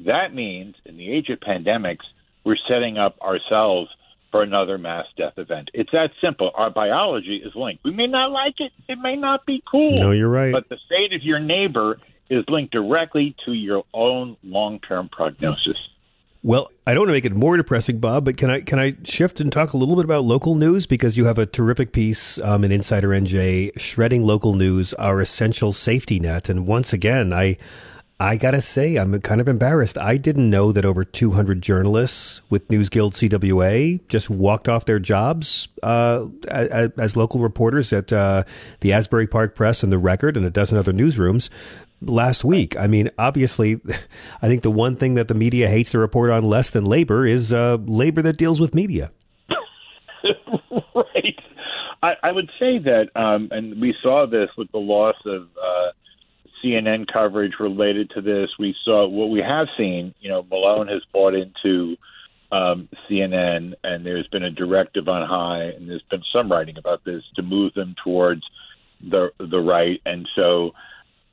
that 0.00 0.34
means 0.34 0.74
in 0.84 0.96
the 0.96 1.10
age 1.10 1.28
of 1.28 1.40
pandemics, 1.40 2.04
we're 2.44 2.56
setting 2.68 2.98
up 2.98 3.20
ourselves 3.20 3.90
for 4.30 4.42
another 4.42 4.78
mass 4.78 5.06
death 5.16 5.34
event. 5.38 5.70
It's 5.72 5.90
that 5.92 6.10
simple. 6.20 6.50
Our 6.54 6.70
biology 6.70 7.36
is 7.36 7.54
linked. 7.54 7.84
We 7.84 7.92
may 7.92 8.06
not 8.06 8.30
like 8.30 8.54
it, 8.58 8.72
it 8.88 8.98
may 8.98 9.16
not 9.16 9.46
be 9.46 9.62
cool. 9.70 9.96
No, 9.96 10.10
you're 10.10 10.28
right. 10.28 10.52
But 10.52 10.68
the 10.68 10.78
fate 10.88 11.14
of 11.14 11.22
your 11.22 11.40
neighbor 11.40 11.98
is 12.28 12.44
linked 12.48 12.72
directly 12.72 13.34
to 13.46 13.52
your 13.52 13.84
own 13.94 14.36
long 14.42 14.80
term 14.80 15.08
prognosis. 15.08 15.78
Well, 16.42 16.70
I 16.86 16.94
don't 16.94 17.02
want 17.02 17.08
to 17.08 17.14
make 17.14 17.24
it 17.24 17.34
more 17.34 17.56
depressing, 17.56 17.98
Bob, 17.98 18.24
but 18.24 18.36
can 18.36 18.48
I 18.48 18.60
can 18.60 18.78
I 18.78 18.96
shift 19.02 19.40
and 19.40 19.50
talk 19.50 19.72
a 19.72 19.76
little 19.76 19.96
bit 19.96 20.04
about 20.04 20.24
local 20.24 20.54
news? 20.54 20.86
Because 20.86 21.16
you 21.16 21.24
have 21.24 21.38
a 21.38 21.46
terrific 21.46 21.92
piece 21.92 22.40
um, 22.40 22.62
in 22.62 22.70
Insider 22.70 23.08
NJ 23.08 23.78
shredding 23.78 24.24
local 24.24 24.54
news, 24.54 24.94
our 24.94 25.20
essential 25.20 25.72
safety 25.72 26.20
net, 26.20 26.48
and 26.48 26.64
once 26.64 26.92
again, 26.92 27.32
I 27.32 27.58
I 28.20 28.36
gotta 28.36 28.60
say 28.60 28.96
I'm 28.96 29.20
kind 29.20 29.40
of 29.40 29.48
embarrassed. 29.48 29.98
I 29.98 30.16
didn't 30.16 30.48
know 30.48 30.70
that 30.70 30.84
over 30.84 31.04
200 31.04 31.60
journalists 31.60 32.40
with 32.50 32.70
News 32.70 32.88
Guild 32.88 33.14
CWA 33.14 34.00
just 34.08 34.30
walked 34.30 34.68
off 34.68 34.86
their 34.86 34.98
jobs 34.98 35.68
uh, 35.84 36.26
as, 36.48 36.90
as, 36.98 37.16
local 37.16 37.38
reporters 37.38 37.92
at 37.92 38.12
uh, 38.12 38.42
the 38.80 38.92
Asbury 38.92 39.28
Park 39.28 39.54
Press 39.54 39.84
and 39.84 39.92
the 39.92 39.98
Record 39.98 40.36
and 40.36 40.44
a 40.44 40.50
dozen 40.50 40.76
other 40.76 40.92
newsrooms 40.92 41.48
last 42.00 42.44
week. 42.44 42.76
I 42.76 42.86
mean, 42.86 43.10
obviously, 43.18 43.80
I 44.42 44.48
think 44.48 44.62
the 44.62 44.70
one 44.70 44.96
thing 44.96 45.14
that 45.14 45.28
the 45.28 45.34
media 45.34 45.68
hates 45.68 45.90
to 45.92 45.98
report 45.98 46.30
on 46.30 46.44
less 46.44 46.70
than 46.70 46.84
labor 46.84 47.26
is 47.26 47.52
uh, 47.52 47.78
labor 47.80 48.22
that 48.22 48.36
deals 48.36 48.60
with 48.60 48.74
media. 48.74 49.10
right. 50.94 51.38
I, 52.02 52.12
I, 52.22 52.32
would 52.32 52.50
say 52.60 52.78
that, 52.78 53.08
um, 53.16 53.48
and 53.50 53.80
we 53.80 53.94
saw 54.02 54.26
this 54.26 54.50
with 54.56 54.70
the 54.70 54.78
loss 54.78 55.16
of 55.26 55.48
uh, 55.60 55.90
CNN 56.62 57.06
coverage 57.12 57.54
related 57.58 58.10
to 58.10 58.20
this. 58.20 58.50
We 58.58 58.74
saw 58.84 59.06
what 59.08 59.30
we 59.30 59.40
have 59.40 59.66
seen. 59.76 60.14
You 60.20 60.30
know, 60.30 60.46
Malone 60.48 60.88
has 60.88 61.02
bought 61.12 61.34
into 61.34 61.96
um, 62.52 62.88
CNN, 63.08 63.74
and 63.82 64.06
there's 64.06 64.28
been 64.28 64.44
a 64.44 64.50
directive 64.50 65.08
on 65.08 65.26
high, 65.26 65.74
and 65.76 65.88
there's 65.88 66.04
been 66.10 66.22
some 66.32 66.50
writing 66.50 66.78
about 66.78 67.04
this 67.04 67.22
to 67.36 67.42
move 67.42 67.74
them 67.74 67.94
towards 68.02 68.42
the 69.00 69.30
the 69.38 69.60
right, 69.60 70.00
and 70.06 70.28
so 70.34 70.72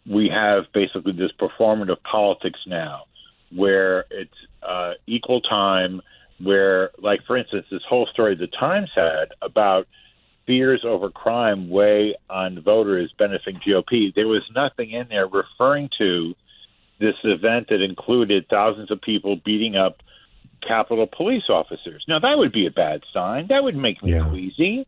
we 0.10 0.30
have 0.30 0.66
basically 0.74 1.14
this 1.14 1.32
performative 1.40 2.02
politics 2.04 2.60
now 2.68 3.04
where 3.56 4.06
it's 4.12 4.34
uh, 4.64 4.94
equal 5.08 5.42
time, 5.42 6.02
where, 6.42 6.92
like, 6.98 7.22
for 7.26 7.38
instance, 7.38 7.66
this 7.72 7.82
whole 7.88 8.08
story 8.08 8.36
the 8.36 8.48
Times 8.48 8.90
had 8.96 9.30
about 9.42 9.88
fears 10.46 10.84
over 10.86 11.10
crime 11.10 11.70
weigh 11.70 12.16
on 12.30 12.62
voters 12.62 13.14
benefiting 13.18 13.60
GOP. 13.66 14.14
There 14.14 14.28
was 14.28 14.44
nothing 14.54 14.92
in 14.92 15.08
there 15.10 15.28
referring 15.28 15.90
to 15.98 16.36
this 17.00 17.16
event 17.24 17.68
that 17.70 17.82
included 17.82 18.48
thousands 18.50 18.92
of 18.92 19.02
people 19.02 19.38
beating 19.44 19.76
up 19.76 19.98
Capitol 20.66 21.08
police 21.08 21.50
officers. 21.50 22.04
Now, 22.08 22.20
that 22.20 22.38
would 22.38 22.52
be 22.52 22.66
a 22.68 22.72
bad 22.72 23.02
sign. 23.14 23.48
That 23.48 23.64
would 23.64 23.76
make 23.76 24.04
me 24.04 24.14
yeah. 24.14 24.28
queasy. 24.30 24.88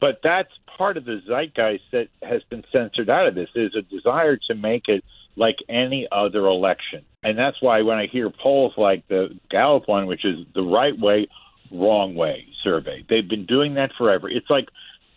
But 0.00 0.20
that's 0.22 0.52
part 0.76 0.96
of 0.96 1.04
the 1.04 1.20
zeitgeist 1.26 1.82
that 1.92 2.08
has 2.22 2.42
been 2.44 2.64
censored 2.72 3.10
out 3.10 3.26
of 3.26 3.34
this 3.34 3.50
is 3.54 3.74
a 3.74 3.82
desire 3.82 4.36
to 4.48 4.54
make 4.54 4.88
it 4.88 5.04
like 5.36 5.56
any 5.68 6.06
other 6.10 6.46
election. 6.46 7.04
And 7.22 7.36
that's 7.36 7.60
why 7.60 7.82
when 7.82 7.98
I 7.98 8.06
hear 8.06 8.30
polls 8.30 8.74
like 8.76 9.06
the 9.08 9.36
Gallup 9.50 9.88
one, 9.88 10.06
which 10.06 10.24
is 10.24 10.46
the 10.54 10.62
right 10.62 10.98
way, 10.98 11.28
wrong 11.70 12.14
way 12.14 12.46
survey, 12.62 13.04
they've 13.08 13.28
been 13.28 13.46
doing 13.46 13.74
that 13.74 13.92
forever. 13.98 14.28
It's 14.28 14.48
like 14.48 14.68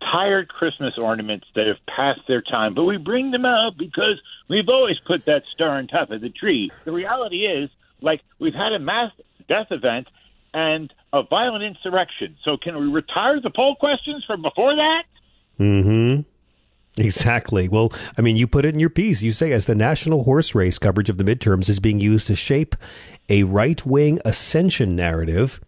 tired 0.01 0.49
Christmas 0.49 0.97
ornaments 0.97 1.47
that 1.55 1.67
have 1.67 1.77
passed 1.87 2.21
their 2.27 2.41
time, 2.41 2.73
but 2.73 2.83
we 2.83 2.97
bring 2.97 3.31
them 3.31 3.45
out 3.45 3.77
because 3.77 4.19
we've 4.47 4.69
always 4.69 4.97
put 5.05 5.25
that 5.25 5.43
star 5.53 5.77
on 5.77 5.87
top 5.87 6.09
of 6.11 6.21
the 6.21 6.29
tree. 6.29 6.71
The 6.85 6.91
reality 6.91 7.45
is, 7.45 7.69
like, 8.01 8.21
we've 8.39 8.53
had 8.53 8.73
a 8.73 8.79
mass 8.79 9.11
death 9.47 9.71
event 9.71 10.07
and 10.53 10.91
a 11.13 11.23
violent 11.23 11.63
insurrection. 11.63 12.37
So 12.43 12.57
can 12.57 12.79
we 12.79 12.87
retire 12.87 13.39
the 13.41 13.49
poll 13.49 13.75
questions 13.75 14.23
from 14.25 14.41
before 14.41 14.75
that? 14.75 15.03
Mm-hmm. 15.59 16.21
Exactly. 16.97 17.69
Well, 17.69 17.93
I 18.17 18.21
mean, 18.21 18.35
you 18.35 18.47
put 18.47 18.65
it 18.65 18.73
in 18.73 18.79
your 18.79 18.89
piece. 18.89 19.21
You 19.21 19.31
say, 19.31 19.51
as 19.51 19.65
the 19.65 19.75
national 19.75 20.23
horse 20.23 20.53
race 20.53 20.77
coverage 20.77 21.09
of 21.09 21.17
the 21.17 21.23
midterms 21.23 21.69
is 21.69 21.79
being 21.79 21.99
used 21.99 22.27
to 22.27 22.35
shape 22.35 22.75
a 23.29 23.43
right 23.43 23.83
wing 23.85 24.19
ascension 24.25 24.95
narrative, 24.95 25.61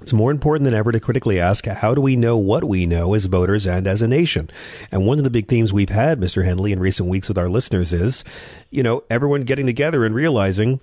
it's 0.00 0.14
more 0.14 0.30
important 0.30 0.64
than 0.64 0.74
ever 0.74 0.92
to 0.92 1.00
critically 1.00 1.38
ask 1.38 1.66
how 1.66 1.94
do 1.94 2.00
we 2.00 2.16
know 2.16 2.38
what 2.38 2.64
we 2.64 2.86
know 2.86 3.12
as 3.12 3.26
voters 3.26 3.66
and 3.66 3.86
as 3.86 4.00
a 4.00 4.08
nation? 4.08 4.48
And 4.90 5.06
one 5.06 5.18
of 5.18 5.24
the 5.24 5.30
big 5.30 5.48
themes 5.48 5.72
we've 5.72 5.90
had, 5.90 6.18
Mr. 6.18 6.44
Hennelly, 6.44 6.72
in 6.72 6.80
recent 6.80 7.08
weeks 7.10 7.28
with 7.28 7.36
our 7.36 7.50
listeners 7.50 7.92
is, 7.92 8.24
you 8.70 8.82
know, 8.82 9.04
everyone 9.10 9.42
getting 9.42 9.66
together 9.66 10.04
and 10.04 10.14
realizing 10.14 10.80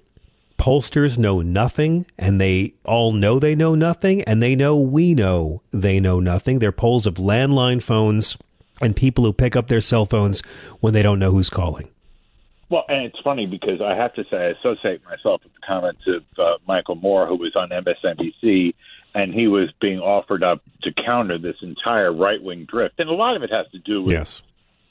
pollsters 0.57 1.17
know 1.17 1.41
nothing 1.41 2.05
and 2.17 2.41
they 2.41 2.73
all 2.83 3.11
know 3.11 3.39
they 3.39 3.55
know 3.55 3.75
nothing 3.75 4.23
and 4.23 4.41
they 4.41 4.55
know 4.55 4.79
we 4.79 5.13
know 5.13 5.61
they 5.71 5.99
know 5.99 6.19
nothing. 6.19 6.59
They're 6.59 6.71
polls 6.71 7.05
of 7.05 7.15
landline 7.15 7.81
phones 7.81 8.37
and 8.81 8.95
people 8.95 9.23
who 9.23 9.33
pick 9.33 9.55
up 9.55 9.67
their 9.67 9.81
cell 9.81 10.05
phones 10.05 10.41
when 10.79 10.93
they 10.93 11.03
don't 11.03 11.19
know 11.19 11.31
who's 11.31 11.49
calling. 11.49 11.89
Well, 12.69 12.83
and 12.89 13.05
it's 13.05 13.19
funny 13.23 13.45
because 13.45 13.81
I 13.81 13.95
have 13.95 14.13
to 14.15 14.25
say 14.29 14.37
I 14.37 14.47
associate 14.47 15.01
myself 15.05 15.41
with 15.43 15.53
the 15.53 15.65
comments 15.65 16.01
of 16.07 16.23
uh, 16.37 16.57
Michael 16.67 16.95
Moore, 16.95 17.25
who 17.25 17.35
was 17.35 17.55
on 17.55 17.69
MSNBC, 17.69 18.73
and 19.15 19.33
he 19.33 19.47
was 19.47 19.71
being 19.79 19.99
offered 19.99 20.43
up 20.43 20.61
to 20.83 20.91
counter 20.91 21.37
this 21.37 21.55
entire 21.61 22.11
right 22.11 22.43
wing 22.43 22.65
drift, 22.69 22.99
and 22.99 23.09
a 23.09 23.13
lot 23.13 23.37
of 23.37 23.43
it 23.43 23.51
has 23.51 23.67
to 23.71 23.79
do 23.79 24.03
with 24.03 24.11
yes 24.11 24.41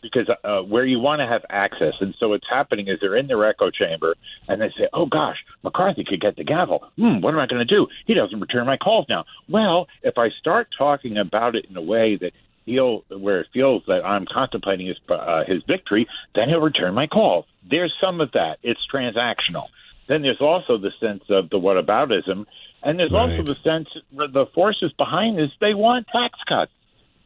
because 0.03 0.29
uh, 0.45 0.61
where 0.61 0.85
you 0.85 0.99
want 0.99 1.21
to 1.21 1.27
have 1.27 1.45
access, 1.51 1.95
and 2.01 2.15
so 2.19 2.29
what's 2.31 2.47
happening 2.49 2.89
is 2.89 2.99
they're 3.01 3.17
in 3.17 3.27
their 3.27 3.45
echo 3.45 3.71
chamber 3.71 4.15
and 4.49 4.61
they 4.61 4.69
say, 4.79 4.89
"Oh 4.93 5.07
gosh, 5.07 5.37
McCarthy 5.63 6.05
could 6.05 6.21
get 6.21 6.37
the 6.37 6.45
gavel. 6.45 6.85
Hmm, 6.97 7.21
what 7.21 7.35
am 7.35 7.41
I 7.41 7.47
going 7.47 7.67
to 7.67 7.75
do? 7.75 7.87
He 8.07 8.15
doesn't 8.15 8.41
return 8.41 8.67
my 8.67 8.77
calls 8.77 9.07
now." 9.09 9.25
Well, 9.49 9.89
if 10.03 10.19
I 10.19 10.31
start 10.31 10.69
talking 10.77 11.17
about 11.19 11.57
it 11.57 11.67
in 11.69 11.77
a 11.77 11.83
way 11.83 12.17
that 12.17 12.33
feel 12.65 13.05
where 13.09 13.41
it 13.41 13.47
feels 13.53 13.83
that 13.87 14.05
I'm 14.05 14.27
contemplating 14.27 14.87
his 14.87 14.99
uh, 15.09 15.45
his 15.47 15.63
victory, 15.67 16.07
then 16.35 16.49
he'll 16.49 16.61
return 16.61 16.95
my 16.95 17.07
calls. 17.07 17.45
There's 17.69 17.93
some 18.01 18.21
of 18.21 18.33
that. 18.33 18.59
It's 18.63 18.81
transactional. 18.93 19.67
Then 20.09 20.23
there's 20.23 20.41
also 20.41 20.79
the 20.79 20.93
sense 21.01 21.25
of 21.31 21.51
the 21.51 21.59
whataboutism, 21.59 22.47
and 22.83 22.99
there's 22.99 23.11
Right. 23.11 23.31
also 23.31 23.43
the 23.43 23.57
sense 23.65 23.89
the 24.13 24.47
forces 24.55 24.93
behind 24.93 25.39
this. 25.39 25.51
They 25.61 25.75
want 25.75 26.07
tax 26.09 26.39
cuts. 26.49 26.71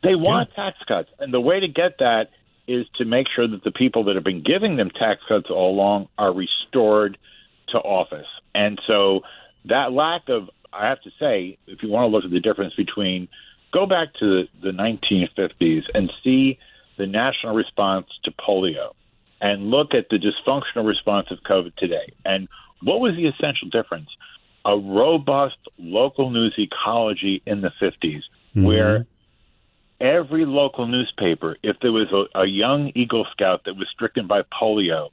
They 0.03 0.15
want 0.15 0.55
tax 0.55 0.79
cuts, 0.89 1.11
and 1.19 1.33
the 1.33 1.41
way 1.41 1.61
to 1.61 1.69
get 1.69 1.99
that 1.99 2.31
is 2.71 2.87
to 2.97 3.05
make 3.05 3.27
sure 3.35 3.49
that 3.49 3.65
the 3.65 3.73
people 3.73 4.05
that 4.05 4.15
have 4.15 4.25
been 4.25 4.43
giving 4.43 4.77
them 4.77 4.91
tax 4.91 5.21
cuts 5.29 5.51
all 5.51 5.75
along 5.75 6.09
are 6.17 6.33
restored 6.33 7.19
to 7.69 7.79
office. 7.79 8.27
And 8.55 8.81
so 8.87 9.23
that 9.65 9.93
lack 9.93 10.29
of, 10.29 10.49
I 10.73 10.89
have 10.89 11.01
to 11.03 11.11
say, 11.19 11.59
if 11.67 11.83
you 11.83 11.89
want 11.89 12.05
to 12.05 12.17
look 12.17 12.25
at 12.25 12.31
the 12.31 12.41
difference 12.41 12.75
between, 12.75 13.29
go 13.73 13.87
back 13.87 14.15
to 14.21 14.47
the 14.63 14.71
1950s 14.71 15.85
and 15.95 16.13
see 16.23 16.59
the 16.97 17.07
national 17.07 17.55
response 17.55 18.07
to 18.25 18.31
polio 18.31 18.93
and 19.41 19.71
look 19.71 19.95
at 19.95 20.09
the 20.11 20.19
dysfunctional 20.19 20.87
response 20.87 21.29
of 21.31 21.39
COVID 21.39 21.75
today. 21.77 22.13
And 22.25 22.49
what 22.83 23.01
was 23.01 23.17
the 23.17 23.27
essential 23.27 23.69
difference? 23.69 24.11
A 24.65 24.77
robust 24.77 25.57
local 25.79 26.31
news 26.31 26.55
ecology 26.59 27.43
in 27.47 27.63
the 27.63 27.73
50s 27.81 27.95
mm-hmm. 28.03 28.65
where 28.65 29.07
every 30.01 30.45
local 30.45 30.87
newspaper, 30.87 31.57
if 31.63 31.77
there 31.81 31.93
was 31.93 32.09
a, 32.13 32.41
a 32.41 32.47
young 32.47 32.93
Eagle 32.95 33.27
Scout 33.33 33.63
that 33.67 33.77
was 33.77 33.89
stricken 33.93 34.27
by 34.27 34.43
polio, 34.43 35.11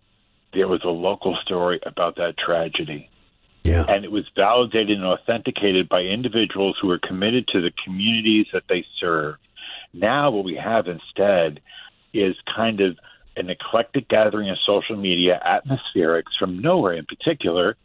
there 0.53 0.67
was 0.67 0.81
a 0.83 0.89
local 0.89 1.37
story 1.43 1.79
about 1.85 2.15
that 2.15 2.37
tragedy. 2.37 3.09
Yeah. 3.63 3.85
And 3.87 4.05
it 4.05 4.11
was 4.11 4.23
validated 4.37 4.97
and 4.97 5.05
authenticated 5.05 5.89
by 5.89 6.01
individuals 6.01 6.77
who 6.81 6.87
were 6.87 6.99
committed 6.99 7.47
to 7.49 7.61
the 7.61 7.71
communities 7.83 8.47
that 8.53 8.63
they 8.69 8.85
serve. 8.99 9.35
Now, 9.93 10.31
what 10.31 10.45
we 10.45 10.55
have 10.55 10.87
instead 10.87 11.59
is 12.13 12.35
kind 12.55 12.79
of 12.79 12.97
an 13.35 13.49
eclectic 13.49 14.07
gathering 14.07 14.49
of 14.49 14.57
social 14.65 14.95
media 14.95 15.39
atmospherics 15.45 16.37
from 16.39 16.59
nowhere 16.59 16.93
in 16.93 17.05
particular, 17.05 17.75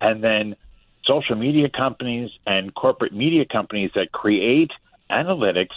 and 0.00 0.24
then 0.24 0.56
social 1.04 1.36
media 1.36 1.68
companies 1.68 2.30
and 2.46 2.74
corporate 2.74 3.12
media 3.12 3.44
companies 3.44 3.90
that 3.94 4.12
create 4.12 4.70
analytics 5.10 5.76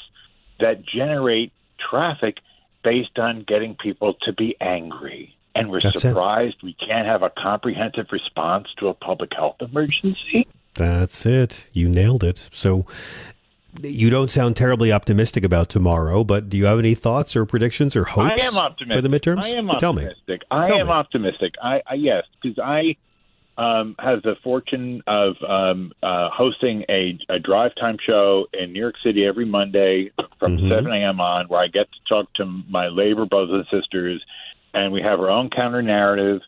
that 0.60 0.86
generate 0.86 1.52
traffic 1.90 2.38
based 2.84 3.18
on 3.20 3.44
getting 3.48 3.76
people 3.76 4.16
to 4.22 4.34
be 4.34 4.56
angry. 4.62 5.36
And 5.56 5.70
we're 5.70 5.82
That's 5.82 5.98
it. 5.98 6.00
surprised 6.02 6.58
we 6.64 6.74
can't 6.74 7.08
have 7.08 7.24
a 7.24 7.30
comprehensive 7.30 8.08
response 8.12 8.68
to 8.78 8.88
a 8.88 8.94
public 8.94 9.32
health 9.34 9.58
emergency. 9.62 10.48
That's 10.76 11.26
it. 11.26 11.66
You 11.74 11.90
nailed 11.90 12.24
it. 12.24 12.48
So 12.52 12.86
you 13.82 14.10
don't 14.10 14.30
sound 14.30 14.56
terribly 14.56 14.92
optimistic 14.92 15.44
about 15.44 15.70
tomorrow, 15.70 16.24
but 16.24 16.50
do 16.50 16.58
you 16.58 16.66
have 16.66 16.80
any 16.80 16.96
thoughts 16.96 17.36
or 17.36 17.46
predictions 17.46 17.96
or 17.96 18.06
hopes 18.06 18.42
I 18.42 18.46
am 18.46 18.58
optimistic 18.58 18.98
for 18.98 19.02
the 19.02 19.20
midterms? 19.20 19.44
I 19.44 19.50
am 19.50 19.70
optimistic. 19.70 19.80
Tell 19.80 19.94
me. 19.94 20.64
I 20.64 20.66
Tell 20.68 20.80
am 20.80 20.88
me. 20.88 20.94
optimistic. 20.94 21.56
I, 21.62 21.82
I 21.88 21.94
yes, 21.96 22.24
because 22.42 22.58
I 22.60 22.96
um, 23.60 23.96
have 24.00 24.22
the 24.22 24.36
fortune 24.42 25.04
of 25.06 25.36
um, 25.46 25.92
uh, 26.02 26.30
hosting 26.30 26.86
a, 26.88 27.20
a 27.28 27.40
drive 27.40 27.76
time 27.76 27.98
show 28.04 28.48
in 28.54 28.72
New 28.72 28.80
York 28.80 28.96
City 29.04 29.26
every 29.26 29.46
Monday 29.46 30.12
from 30.40 30.58
Mhm. 30.58 30.70
7 30.70 30.92
a.m. 30.94 31.20
on, 31.20 31.48
where 31.50 31.60
I 31.60 31.68
get 31.68 31.92
to 31.92 32.00
talk 32.08 32.34
to 32.36 32.46
my 32.46 32.88
labor 32.88 33.26
brothers 33.26 33.66
and 33.70 33.82
sisters, 33.82 34.24
and 34.74 34.94
we 34.94 35.02
have 35.02 35.20
our 35.20 35.30
own 35.30 35.50
counter 35.50 35.82
narrative. 35.82 36.42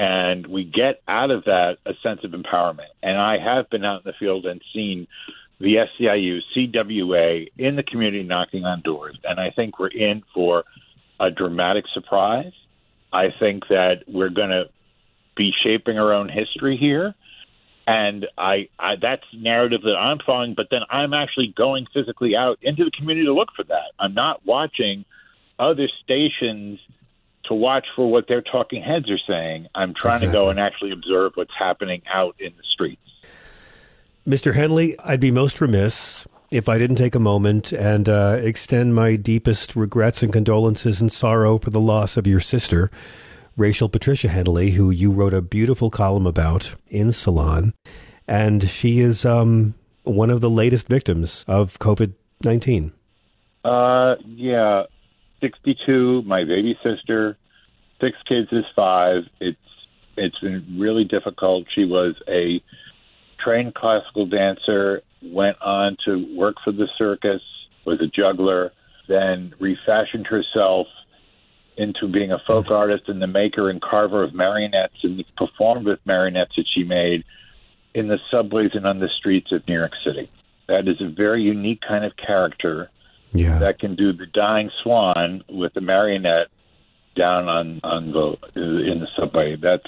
And 0.00 0.46
we 0.46 0.62
get 0.62 1.00
out 1.08 1.32
of 1.32 1.44
that 1.46 1.78
a 1.84 1.92
sense 2.04 2.22
of 2.22 2.30
empowerment. 2.30 2.92
And 3.02 3.18
I 3.18 3.38
have 3.38 3.68
been 3.68 3.84
out 3.84 4.02
in 4.04 4.12
the 4.12 4.12
field 4.12 4.46
and 4.46 4.62
seen 4.72 5.08
the 5.58 5.74
SEIU, 5.98 6.40
CWA 6.54 7.48
in 7.58 7.74
the 7.74 7.82
community 7.82 8.22
knocking 8.22 8.64
on 8.64 8.80
doors. 8.82 9.18
And 9.24 9.40
I 9.40 9.50
think 9.50 9.80
we're 9.80 9.88
in 9.88 10.22
for 10.32 10.64
a 11.18 11.32
dramatic 11.32 11.84
surprise. 11.92 12.52
I 13.12 13.30
think 13.40 13.66
that 13.68 14.04
we're 14.06 14.28
going 14.28 14.50
to 14.50 14.68
be 15.38 15.52
shaping 15.62 15.98
our 15.98 16.12
own 16.12 16.28
history 16.28 16.76
here. 16.76 17.14
And 17.86 18.26
I, 18.36 18.68
I 18.78 18.96
that's 19.00 19.24
narrative 19.32 19.80
that 19.82 19.96
I'm 19.96 20.18
following, 20.18 20.52
but 20.54 20.66
then 20.70 20.82
I'm 20.90 21.14
actually 21.14 21.54
going 21.56 21.86
physically 21.94 22.36
out 22.36 22.58
into 22.60 22.84
the 22.84 22.90
community 22.90 23.24
to 23.24 23.32
look 23.32 23.48
for 23.56 23.64
that. 23.64 23.92
I'm 23.98 24.12
not 24.12 24.44
watching 24.44 25.06
other 25.58 25.88
stations 26.04 26.80
to 27.44 27.54
watch 27.54 27.86
for 27.96 28.10
what 28.10 28.28
their 28.28 28.42
talking 28.42 28.82
heads 28.82 29.10
are 29.10 29.18
saying. 29.26 29.68
I'm 29.74 29.94
trying 29.94 30.20
to 30.20 30.30
go 30.30 30.50
and 30.50 30.60
actually 30.60 30.90
observe 30.90 31.32
what's 31.34 31.54
happening 31.58 32.02
out 32.12 32.36
in 32.38 32.52
the 32.58 32.62
streets. 32.74 33.00
Mr. 34.26 34.54
Hennelly, 34.54 34.94
I'd 35.02 35.20
be 35.20 35.30
most 35.30 35.58
remiss 35.62 36.26
if 36.50 36.68
I 36.68 36.76
didn't 36.76 36.96
take 36.96 37.14
a 37.14 37.20
moment 37.20 37.72
and 37.72 38.08
uh, 38.08 38.38
extend 38.42 38.94
my 38.94 39.16
deepest 39.16 39.74
regrets 39.74 40.22
and 40.22 40.30
condolences 40.30 41.00
and 41.00 41.10
sorrow 41.10 41.58
for 41.58 41.70
the 41.70 41.80
loss 41.80 42.18
of 42.18 42.26
your 42.26 42.40
sister, 42.40 42.90
Rachel 43.58 43.88
Patricia 43.88 44.28
Hennelly, 44.28 44.74
who 44.74 44.90
you 44.90 45.10
wrote 45.10 45.34
a 45.34 45.42
beautiful 45.42 45.90
column 45.90 46.28
about 46.28 46.76
in 46.86 47.12
Salon. 47.12 47.74
And 48.28 48.70
she 48.70 49.00
is 49.00 49.24
um, 49.24 49.74
one 50.04 50.30
of 50.30 50.40
the 50.40 50.48
latest 50.48 50.86
victims 50.86 51.44
of 51.48 51.76
COVID 51.80 52.14
19. 52.44 52.92
Uh, 53.64 54.14
yeah, 54.24 54.84
62. 55.40 56.22
My 56.22 56.44
baby 56.44 56.78
sister, 56.84 57.36
six 58.00 58.16
kids 58.28 58.48
is 58.52 58.64
five. 58.76 59.24
It's 59.40 59.58
it's 60.16 60.38
been 60.38 60.76
really 60.78 61.04
difficult. 61.04 61.66
She 61.74 61.84
was 61.84 62.14
a 62.28 62.62
trained 63.42 63.74
classical 63.74 64.26
dancer, 64.26 65.02
went 65.20 65.60
on 65.60 65.96
to 66.04 66.36
work 66.36 66.56
for 66.62 66.70
the 66.70 66.86
circus, 66.96 67.42
was 67.84 68.00
a 68.00 68.06
juggler, 68.06 68.72
then 69.08 69.52
refashioned 69.58 70.28
herself 70.28 70.86
into 71.78 72.08
being 72.08 72.32
a 72.32 72.38
folk 72.46 72.70
artist 72.70 73.04
and 73.08 73.22
the 73.22 73.26
maker 73.26 73.70
and 73.70 73.80
carver 73.80 74.22
of 74.24 74.34
marionettes 74.34 74.96
and 75.02 75.24
performed 75.36 75.86
with 75.86 76.00
marionettes 76.04 76.52
that 76.56 76.66
she 76.74 76.82
made 76.84 77.24
in 77.94 78.08
the 78.08 78.18
subways 78.30 78.72
and 78.74 78.86
on 78.86 78.98
the 78.98 79.08
streets 79.18 79.52
of 79.52 79.66
New 79.66 79.74
York 79.78 79.92
City. 80.04 80.30
That 80.66 80.86
is 80.88 81.00
a 81.00 81.08
very 81.08 81.42
unique 81.42 81.80
kind 81.86 82.04
of 82.04 82.12
character 82.16 82.90
Yeah. 83.32 83.58
that 83.60 83.78
can 83.78 83.94
do 83.94 84.12
the 84.12 84.26
dying 84.26 84.70
swan 84.82 85.42
with 85.48 85.72
the 85.74 85.80
marionette 85.80 86.48
down 87.16 87.48
on 87.48 87.80
on 87.82 88.12
the 88.12 88.36
in 88.54 89.00
the 89.00 89.08
subway. 89.16 89.56
That's 89.56 89.82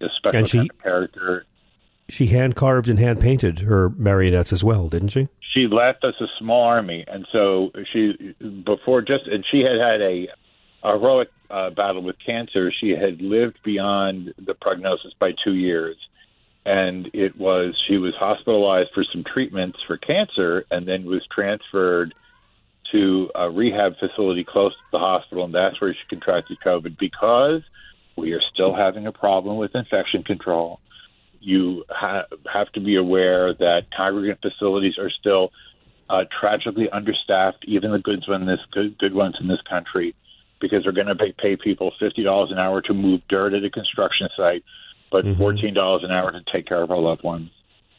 a 0.00 0.08
special 0.16 0.38
And 0.38 0.48
she- 0.48 0.58
kind 0.58 0.70
of 0.70 0.82
character. 0.82 1.44
She 2.08 2.26
hand 2.26 2.54
carved 2.54 2.88
and 2.90 2.98
hand 2.98 3.20
painted 3.20 3.60
her 3.60 3.88
marionettes 3.90 4.52
as 4.52 4.62
well, 4.62 4.88
didn't 4.88 5.08
she? 5.08 5.28
She 5.54 5.66
left 5.68 6.04
us 6.04 6.14
a 6.20 6.26
small 6.38 6.62
army, 6.64 7.04
and 7.06 7.26
so 7.32 7.70
she 7.92 8.34
before 8.66 9.00
just 9.00 9.26
and 9.26 9.44
she 9.50 9.60
had 9.60 9.78
had 9.80 10.02
a, 10.02 10.26
a 10.28 10.28
heroic 10.92 11.30
uh, 11.50 11.70
battle 11.70 12.02
with 12.02 12.16
cancer. 12.24 12.72
She 12.72 12.90
had 12.90 13.20
lived 13.20 13.58
beyond 13.64 14.34
the 14.38 14.54
prognosis 14.54 15.12
by 15.18 15.32
two 15.44 15.54
years, 15.54 15.96
and 16.64 17.10
it 17.12 17.36
was 17.36 17.74
she 17.88 17.96
was 17.96 18.14
hospitalized 18.14 18.90
for 18.94 19.04
some 19.04 19.24
treatments 19.24 19.78
for 19.86 19.96
cancer, 19.96 20.64
and 20.70 20.86
then 20.86 21.04
was 21.04 21.26
transferred 21.26 22.14
to 22.92 23.30
a 23.34 23.50
rehab 23.50 23.98
facility 23.98 24.44
close 24.44 24.72
to 24.72 24.90
the 24.92 24.98
hospital, 24.98 25.44
and 25.44 25.54
that's 25.54 25.80
where 25.80 25.92
she 25.92 26.00
contracted 26.08 26.58
COVID 26.64 26.98
because 26.98 27.62
we 28.16 28.32
are 28.32 28.42
still 28.52 28.74
having 28.74 29.06
a 29.06 29.12
problem 29.12 29.56
with 29.56 29.74
infection 29.74 30.22
control. 30.22 30.80
You 31.40 31.84
ha- 31.90 32.26
have 32.52 32.70
to 32.72 32.80
be 32.80 32.96
aware 32.96 33.52
that 33.54 33.86
congregate 33.96 34.38
facilities 34.40 34.98
are 34.98 35.10
still 35.10 35.50
uh, 36.08 36.24
tragically 36.40 36.88
understaffed, 36.90 37.64
even 37.66 37.90
the 37.90 37.98
good 37.98 38.22
ones, 38.28 38.60
good, 38.70 38.98
good 38.98 39.14
ones 39.14 39.36
in 39.40 39.48
this 39.48 39.60
country, 39.62 40.14
because 40.64 40.82
they're 40.84 40.92
going 40.92 41.06
to 41.08 41.14
pay, 41.14 41.32
pay 41.32 41.56
people 41.56 41.92
fifty 42.00 42.22
dollars 42.22 42.50
an 42.50 42.58
hour 42.58 42.80
to 42.80 42.94
move 42.94 43.20
dirt 43.28 43.52
at 43.52 43.62
a 43.64 43.70
construction 43.70 44.28
site, 44.34 44.64
but 45.10 45.24
Mhm. 45.24 45.36
fourteen 45.36 45.74
dollars 45.74 46.02
an 46.04 46.10
hour 46.10 46.32
to 46.32 46.40
take 46.50 46.66
care 46.66 46.82
of 46.82 46.90
our 46.90 46.98
loved 46.98 47.22
ones. 47.22 47.50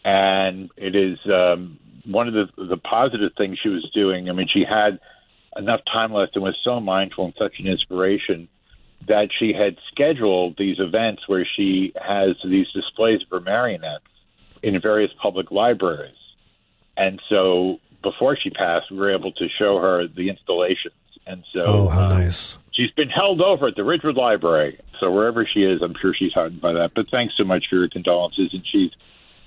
And 0.04 0.72
it 0.76 0.96
is 0.96 1.20
um, 1.28 1.78
one 2.06 2.28
of 2.28 2.34
the 2.34 2.48
the 2.58 2.78
positive 2.78 3.34
things 3.38 3.60
she 3.62 3.70
was 3.70 3.88
doing. 3.94 4.30
I 4.30 4.34
mean, 4.34 4.48
she 4.48 4.64
had 4.64 5.00
enough 5.56 5.82
time 5.86 6.12
left 6.12 6.36
and 6.36 6.44
was 6.44 6.58
so 6.64 6.80
mindful 6.80 7.26
and 7.26 7.34
such 7.38 7.60
an 7.60 7.68
inspiration 7.68 8.48
that 9.08 9.30
she 9.38 9.54
had 9.54 9.78
scheduled 9.92 10.58
these 10.58 10.80
events 10.80 11.28
where 11.28 11.46
she 11.56 11.94
has 11.96 12.36
these 12.44 12.70
displays 12.72 13.22
of 13.22 13.30
her 13.30 13.40
marionettes 13.40 14.04
in 14.64 14.80
various 14.82 15.12
public 15.22 15.52
libraries. 15.52 16.16
And 16.98 17.22
so 17.30 17.80
before 18.02 18.36
she 18.36 18.50
passed, 18.50 18.90
we 18.90 18.98
were 18.98 19.14
able 19.14 19.32
to 19.34 19.48
show 19.60 19.78
her 19.80 20.08
the 20.08 20.30
installations. 20.30 20.94
And 21.28 21.44
so 21.54 21.66
oh, 21.66 21.88
how 21.90 22.06
uh, 22.06 22.10
nice. 22.10 22.58
she's 22.72 22.92
been 22.92 23.10
held 23.10 23.42
over 23.42 23.68
at 23.68 23.76
the 23.76 23.84
Ridgewood 23.84 24.16
Library. 24.16 24.80
So 25.00 25.12
wherever 25.12 25.46
she 25.46 25.64
is, 25.64 25.82
I'm 25.82 25.96
sure 26.00 26.14
she's 26.14 26.34
heartened 26.34 26.62
by 26.62 26.74
that. 26.74 26.92
But 26.96 27.10
thanks 27.10 27.34
so 27.38 27.44
much 27.44 27.66
for 27.70 27.78
your 27.78 27.90
condolences. 27.90 28.54
And 28.54 28.64
she's 28.72 28.92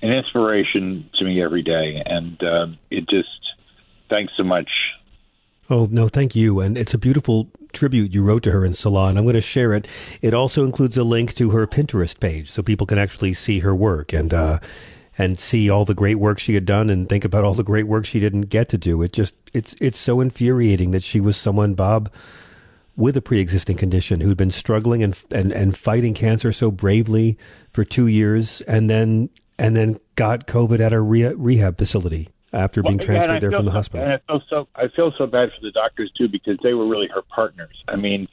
an 0.01 0.11
inspiration 0.11 1.09
to 1.17 1.25
me 1.25 1.41
every 1.41 1.63
day. 1.63 2.01
And 2.05 2.41
um, 2.43 2.77
it 2.89 3.07
just, 3.09 3.29
thanks 4.09 4.33
so 4.35 4.43
much. 4.43 4.69
Oh, 5.69 5.87
no, 5.89 6.07
thank 6.07 6.35
you. 6.35 6.59
And 6.59 6.77
it's 6.77 6.93
a 6.93 6.97
beautiful 6.97 7.49
tribute 7.73 8.13
you 8.13 8.23
wrote 8.23 8.43
to 8.43 8.51
her 8.51 8.65
in 8.65 8.73
Salon. 8.73 9.17
I'm 9.17 9.23
going 9.23 9.35
to 9.35 9.41
share 9.41 9.73
it. 9.73 9.87
It 10.21 10.33
also 10.33 10.65
includes 10.65 10.97
a 10.97 11.03
link 11.03 11.35
to 11.35 11.51
her 11.51 11.67
Pinterest 11.67 12.19
page 12.19 12.49
so 12.49 12.63
people 12.63 12.87
can 12.87 12.97
actually 12.97 13.33
see 13.33 13.59
her 13.59 13.75
work 13.75 14.11
and, 14.11 14.33
uh, 14.33 14.59
and 15.19 15.37
see 15.37 15.69
all 15.69 15.83
the 15.83 15.93
great 15.93 16.15
work 16.15 16.39
she 16.39 16.53
had 16.55 16.65
done 16.65 16.89
and 16.89 17.09
think 17.09 17.25
about 17.25 17.43
all 17.43 17.53
the 17.53 17.63
great 17.63 17.85
work 17.85 18.05
she 18.05 18.21
didn't 18.21 18.43
get 18.43 18.69
to 18.69 18.77
do. 18.77 19.03
It 19.03 19.11
just 19.11 19.35
it's 19.53 19.75
it's 19.81 19.99
so 19.99 20.21
infuriating 20.21 20.91
that 20.91 21.03
she 21.03 21.19
was 21.19 21.35
someone 21.35 21.73
Bob 21.73 22.09
with 22.95 23.17
a 23.17 23.21
pre-existing 23.21 23.77
condition 23.77 24.21
who'd 24.21 24.37
been 24.37 24.49
struggling 24.49 25.03
and 25.03 25.21
and 25.29 25.51
and 25.51 25.77
fighting 25.77 26.13
cancer 26.13 26.53
so 26.53 26.71
bravely 26.71 27.37
for 27.71 27.83
2 27.83 28.07
years 28.07 28.61
and 28.61 28.89
then 28.89 29.29
and 29.57 29.75
then 29.75 29.99
got 30.15 30.47
COVID 30.47 30.79
at 30.79 30.93
a 30.93 31.01
re- 31.01 31.33
rehab 31.35 31.77
facility 31.77 32.29
after 32.53 32.81
being 32.81 32.97
Well, 32.97 33.05
transferred 33.05 33.41
there 33.41 33.51
feel 33.51 33.59
from 33.59 33.65
the 33.65 33.71
hospital. 33.71 34.05
And 34.05 34.13
I 34.13 34.31
feel 34.31 34.41
so 34.49 34.67
I 34.75 34.87
feel 34.87 35.11
so 35.17 35.27
bad 35.27 35.49
for 35.49 35.61
the 35.61 35.71
doctors 35.71 36.11
too 36.17 36.29
because 36.29 36.57
they 36.63 36.73
were 36.73 36.87
really 36.87 37.09
her 37.13 37.23
partners. 37.23 37.83
I 37.89 37.97
mean, 37.97 38.25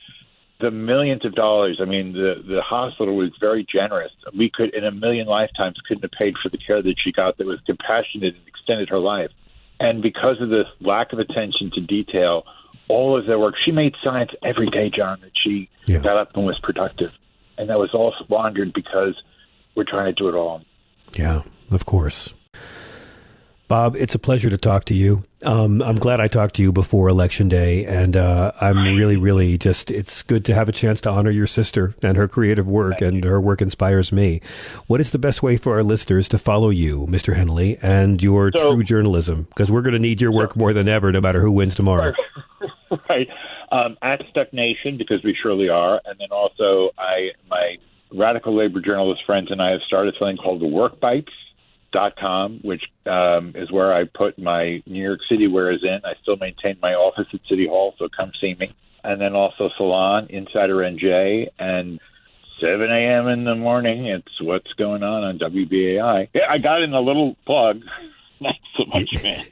the 0.58 0.70
millions 0.70 1.24
of 1.24 1.34
dollars. 1.34 1.78
I 1.80 1.84
mean, 1.84 2.12
the 2.12 2.42
the 2.46 2.62
hospital 2.62 3.14
was 3.16 3.30
very 3.40 3.64
generous. 3.64 4.12
We 4.36 4.50
could, 4.50 4.74
in 4.74 4.84
a 4.84 4.90
million 4.90 5.26
lifetimes, 5.26 5.76
couldn't 5.86 6.02
have 6.02 6.12
paid 6.12 6.34
for 6.42 6.48
the 6.48 6.58
care 6.58 6.82
that 6.82 6.96
she 6.98 7.12
got 7.12 7.36
that 7.38 7.46
was 7.46 7.60
compassionate 7.66 8.34
and 8.34 8.46
extended 8.46 8.88
her 8.88 8.98
life. 8.98 9.30
And 9.78 10.00
because 10.02 10.40
of 10.40 10.48
this 10.48 10.66
lack 10.80 11.12
of 11.12 11.18
attention 11.18 11.70
to 11.74 11.80
detail, 11.80 12.46
all 12.88 13.18
of 13.18 13.26
their 13.26 13.38
work, 13.38 13.54
she 13.62 13.72
made 13.72 13.94
science 14.02 14.30
every 14.42 14.68
day, 14.70 14.88
John. 14.90 15.20
That 15.20 15.32
she 15.34 15.68
Yeah. 15.86 15.98
got 15.98 16.16
up 16.16 16.34
and 16.36 16.46
was 16.46 16.58
productive, 16.60 17.12
and 17.58 17.68
that 17.68 17.78
was 17.78 17.92
all 17.92 18.14
squandered 18.24 18.72
because 18.72 19.14
we're 19.74 19.84
trying 19.84 20.06
to 20.06 20.12
do 20.12 20.28
it 20.28 20.34
all. 20.34 20.62
Yeah, 21.16 21.42
of 21.70 21.84
course. 21.84 22.32
Bob, 23.68 23.96
it's 23.96 24.14
a 24.14 24.18
pleasure 24.18 24.48
to 24.48 24.56
talk 24.56 24.84
to 24.84 24.94
you. 24.94 25.24
Um, 25.42 25.82
I'm 25.82 25.96
glad 25.96 26.20
I 26.20 26.28
talked 26.28 26.54
to 26.56 26.62
you 26.62 26.70
before 26.70 27.08
Election 27.08 27.48
Day, 27.48 27.84
and 27.84 28.16
uh, 28.16 28.52
I'm 28.60 28.96
really, 28.96 29.16
really 29.16 29.58
just, 29.58 29.90
it's 29.90 30.22
good 30.22 30.44
to 30.44 30.54
have 30.54 30.68
a 30.68 30.72
chance 30.72 31.00
to 31.00 31.10
honor 31.10 31.30
your 31.30 31.48
sister 31.48 31.94
and 32.00 32.16
her 32.16 32.28
creative 32.28 32.68
work, 32.68 33.00
and 33.00 33.24
her 33.24 33.40
work 33.40 33.60
inspires 33.60 34.12
me. 34.12 34.40
What 34.86 35.00
is 35.00 35.10
the 35.10 35.18
best 35.18 35.42
way 35.42 35.56
for 35.56 35.74
our 35.74 35.82
listeners 35.82 36.28
to 36.28 36.38
follow 36.38 36.70
you, 36.70 37.06
Mr. 37.08 37.34
Hennelly, 37.36 37.78
and 37.82 38.22
your 38.22 38.52
So- 38.54 38.74
true 38.74 38.84
journalism? 38.84 39.48
Because 39.50 39.70
we're 39.70 39.82
going 39.82 39.94
to 39.94 39.98
need 39.98 40.20
your 40.20 40.32
work 40.32 40.54
more 40.54 40.72
than 40.72 40.88
ever, 40.88 41.10
no 41.10 41.20
matter 41.20 41.40
who 41.40 41.50
wins 41.50 41.74
tomorrow. 41.74 42.12
right 43.08 43.28
um, 43.72 43.96
at 44.00 44.22
Stuck 44.30 44.52
Nation 44.52 44.96
because 44.96 45.24
we 45.24 45.36
surely 45.42 45.68
are, 45.68 46.00
and 46.04 46.18
then 46.20 46.28
also 46.30 46.90
I 46.98 47.30
my 47.50 47.76
radical 48.12 48.56
labor 48.56 48.80
journalist 48.80 49.22
friends 49.26 49.50
and 49.50 49.60
I 49.60 49.70
have 49.72 49.80
started 49.86 50.14
something 50.18 50.36
called 50.36 50.60
the 50.60 50.66
Work 50.68 51.00
Bites 51.00 51.32
dot 51.96 52.14
com, 52.16 52.60
which 52.62 52.82
um, 53.06 53.52
is 53.54 53.72
where 53.72 53.94
I 53.94 54.04
put 54.04 54.38
my 54.38 54.82
New 54.84 55.02
York 55.02 55.20
City 55.30 55.46
wares 55.48 55.82
in. 55.82 55.98
I 56.04 56.12
still 56.20 56.36
maintain 56.36 56.76
my 56.82 56.92
office 56.92 57.26
at 57.32 57.40
City 57.48 57.66
Hall, 57.66 57.94
so 57.98 58.06
come 58.14 58.32
see 58.38 58.54
me. 58.54 58.74
And 59.02 59.18
then 59.18 59.34
also 59.34 59.70
Salon, 59.78 60.26
Insider 60.28 60.76
NJ, 60.76 61.48
and 61.58 61.98
7 62.60 62.90
a.m. 62.90 63.28
in 63.28 63.44
the 63.44 63.54
morning. 63.54 64.08
It's 64.08 64.42
what's 64.42 64.70
going 64.74 65.02
on 65.02 65.24
on 65.24 65.38
WBAI. 65.38 66.28
I 66.46 66.58
got 66.58 66.82
in 66.82 66.92
a 66.92 67.00
little 67.00 67.34
plug. 67.46 67.80
Thanks 68.42 68.58
so 68.76 68.84
much, 68.84 69.22
man. 69.22 69.46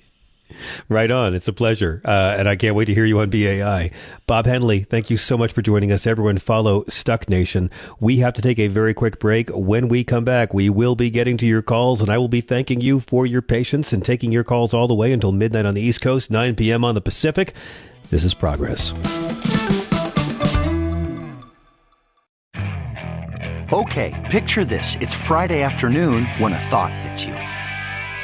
Right 0.88 1.10
on. 1.10 1.34
It's 1.34 1.48
a 1.48 1.52
pleasure. 1.52 2.00
Uh, 2.04 2.36
and 2.38 2.48
I 2.48 2.56
can't 2.56 2.74
wait 2.74 2.86
to 2.86 2.94
hear 2.94 3.04
you 3.04 3.20
on 3.20 3.30
BAI. 3.30 3.90
Bob 4.26 4.46
Hennelly, 4.46 4.86
thank 4.86 5.10
you 5.10 5.16
so 5.16 5.36
much 5.36 5.52
for 5.52 5.62
joining 5.62 5.92
us. 5.92 6.06
Everyone 6.06 6.38
follow 6.38 6.84
Stuck 6.88 7.28
Nation. 7.28 7.70
We 8.00 8.18
have 8.18 8.34
to 8.34 8.42
take 8.42 8.58
a 8.58 8.68
very 8.68 8.94
quick 8.94 9.18
break. 9.18 9.50
When 9.50 9.88
we 9.88 10.04
come 10.04 10.24
back, 10.24 10.54
we 10.54 10.68
will 10.68 10.94
be 10.94 11.10
getting 11.10 11.36
to 11.38 11.46
your 11.46 11.62
calls 11.62 12.00
and 12.00 12.10
I 12.10 12.18
will 12.18 12.28
be 12.28 12.40
thanking 12.40 12.80
you 12.80 13.00
for 13.00 13.26
your 13.26 13.42
patience 13.42 13.92
and 13.92 14.04
taking 14.04 14.32
your 14.32 14.44
calls 14.44 14.74
all 14.74 14.88
the 14.88 14.94
way 14.94 15.12
until 15.12 15.32
midnight 15.32 15.66
on 15.66 15.74
the 15.74 15.82
East 15.82 16.00
Coast, 16.00 16.30
9 16.30 16.54
p.m. 16.56 16.84
on 16.84 16.94
the 16.94 17.00
Pacific. 17.00 17.54
This 18.10 18.24
is 18.24 18.34
Progress. 18.34 18.92
Okay, 23.72 24.12
picture 24.30 24.64
this. 24.64 24.96
It's 25.00 25.14
Friday 25.14 25.62
afternoon 25.62 26.26
when 26.38 26.52
a 26.52 26.60
thought 26.60 26.94
hits 26.94 27.24
you. 27.24 27.53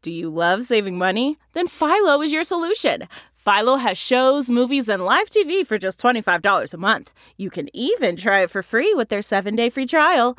Do 0.00 0.12
you 0.12 0.30
love 0.30 0.62
saving 0.62 0.96
money? 0.96 1.38
Then 1.54 1.66
Philo 1.66 2.22
is 2.22 2.32
your 2.32 2.44
solution. 2.44 3.08
Philo 3.36 3.76
has 3.76 3.98
shows, 3.98 4.48
movies, 4.48 4.88
and 4.88 5.04
live 5.04 5.28
TV 5.28 5.66
for 5.66 5.76
just 5.76 5.98
$25 6.00 6.72
a 6.72 6.76
month. 6.76 7.12
You 7.36 7.50
can 7.50 7.68
even 7.74 8.14
try 8.14 8.40
it 8.40 8.50
for 8.50 8.62
free 8.62 8.94
with 8.94 9.08
their 9.08 9.22
seven 9.22 9.56
day 9.56 9.70
free 9.70 9.86
trial. 9.86 10.38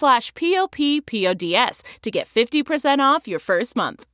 slash 0.00 0.34
p-o-p-p-o-d-s 0.34 1.82
to 2.02 2.10
get 2.10 2.26
50% 2.26 2.98
off 2.98 3.28
your 3.28 3.38
first 3.38 3.76
month. 3.76 4.06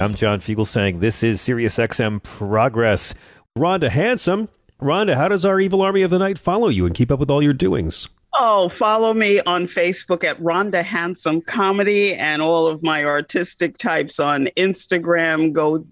I'm 0.00 0.14
John 0.14 0.40
Fiegel 0.40 0.66
saying 0.66 0.98
this 1.00 1.22
is 1.22 1.40
SiriusXM 1.40 2.22
Progress. 2.22 3.14
Rhonda 3.56 3.88
Hansome. 3.88 4.48
Rhonda, 4.82 5.14
how 5.14 5.28
does 5.28 5.44
our 5.44 5.60
evil 5.60 5.82
army 5.82 6.02
of 6.02 6.10
the 6.10 6.18
night 6.18 6.38
follow 6.38 6.68
you 6.68 6.84
and 6.84 6.94
keep 6.94 7.12
up 7.12 7.20
with 7.20 7.30
all 7.30 7.42
your 7.42 7.52
doings? 7.52 8.08
Oh, 8.34 8.68
follow 8.68 9.14
me 9.14 9.40
on 9.46 9.66
Facebook 9.66 10.24
at 10.24 10.38
Rhonda 10.40 10.82
Hansome 10.82 11.46
Comedy 11.46 12.14
and 12.14 12.42
all 12.42 12.66
of 12.66 12.82
my 12.82 13.04
artistic 13.04 13.78
types 13.78 14.18
on 14.18 14.46
Instagram. 14.56 15.52
Go 15.52 15.86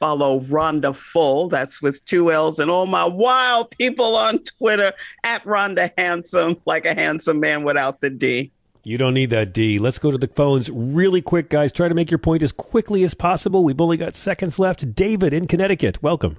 follow 0.00 0.40
Rhonda 0.40 0.96
Full. 0.96 1.48
That's 1.48 1.80
with 1.80 2.04
two 2.04 2.32
L's 2.32 2.58
and 2.58 2.70
all 2.70 2.86
my 2.86 3.04
wild 3.04 3.70
people 3.78 4.16
on 4.16 4.40
Twitter 4.40 4.92
at 5.22 5.44
Rhonda 5.44 5.92
Hansome, 5.96 6.60
like 6.64 6.86
a 6.86 6.94
handsome 6.94 7.38
man 7.38 7.62
without 7.62 8.00
the 8.00 8.10
D. 8.10 8.50
You 8.82 8.96
don't 8.96 9.14
need 9.14 9.28
that 9.30 9.52
D. 9.52 9.78
Let's 9.78 9.98
go 9.98 10.10
to 10.10 10.16
the 10.16 10.26
phones 10.26 10.70
really 10.70 11.20
quick, 11.20 11.50
guys. 11.50 11.70
Try 11.70 11.88
to 11.88 11.94
make 11.94 12.10
your 12.10 12.18
point 12.18 12.42
as 12.42 12.50
quickly 12.50 13.04
as 13.04 13.12
possible. 13.12 13.62
We've 13.62 13.80
only 13.80 13.98
got 13.98 14.16
seconds 14.16 14.58
left. 14.58 14.94
David 14.94 15.34
in 15.34 15.46
Connecticut, 15.46 16.02
welcome. 16.02 16.38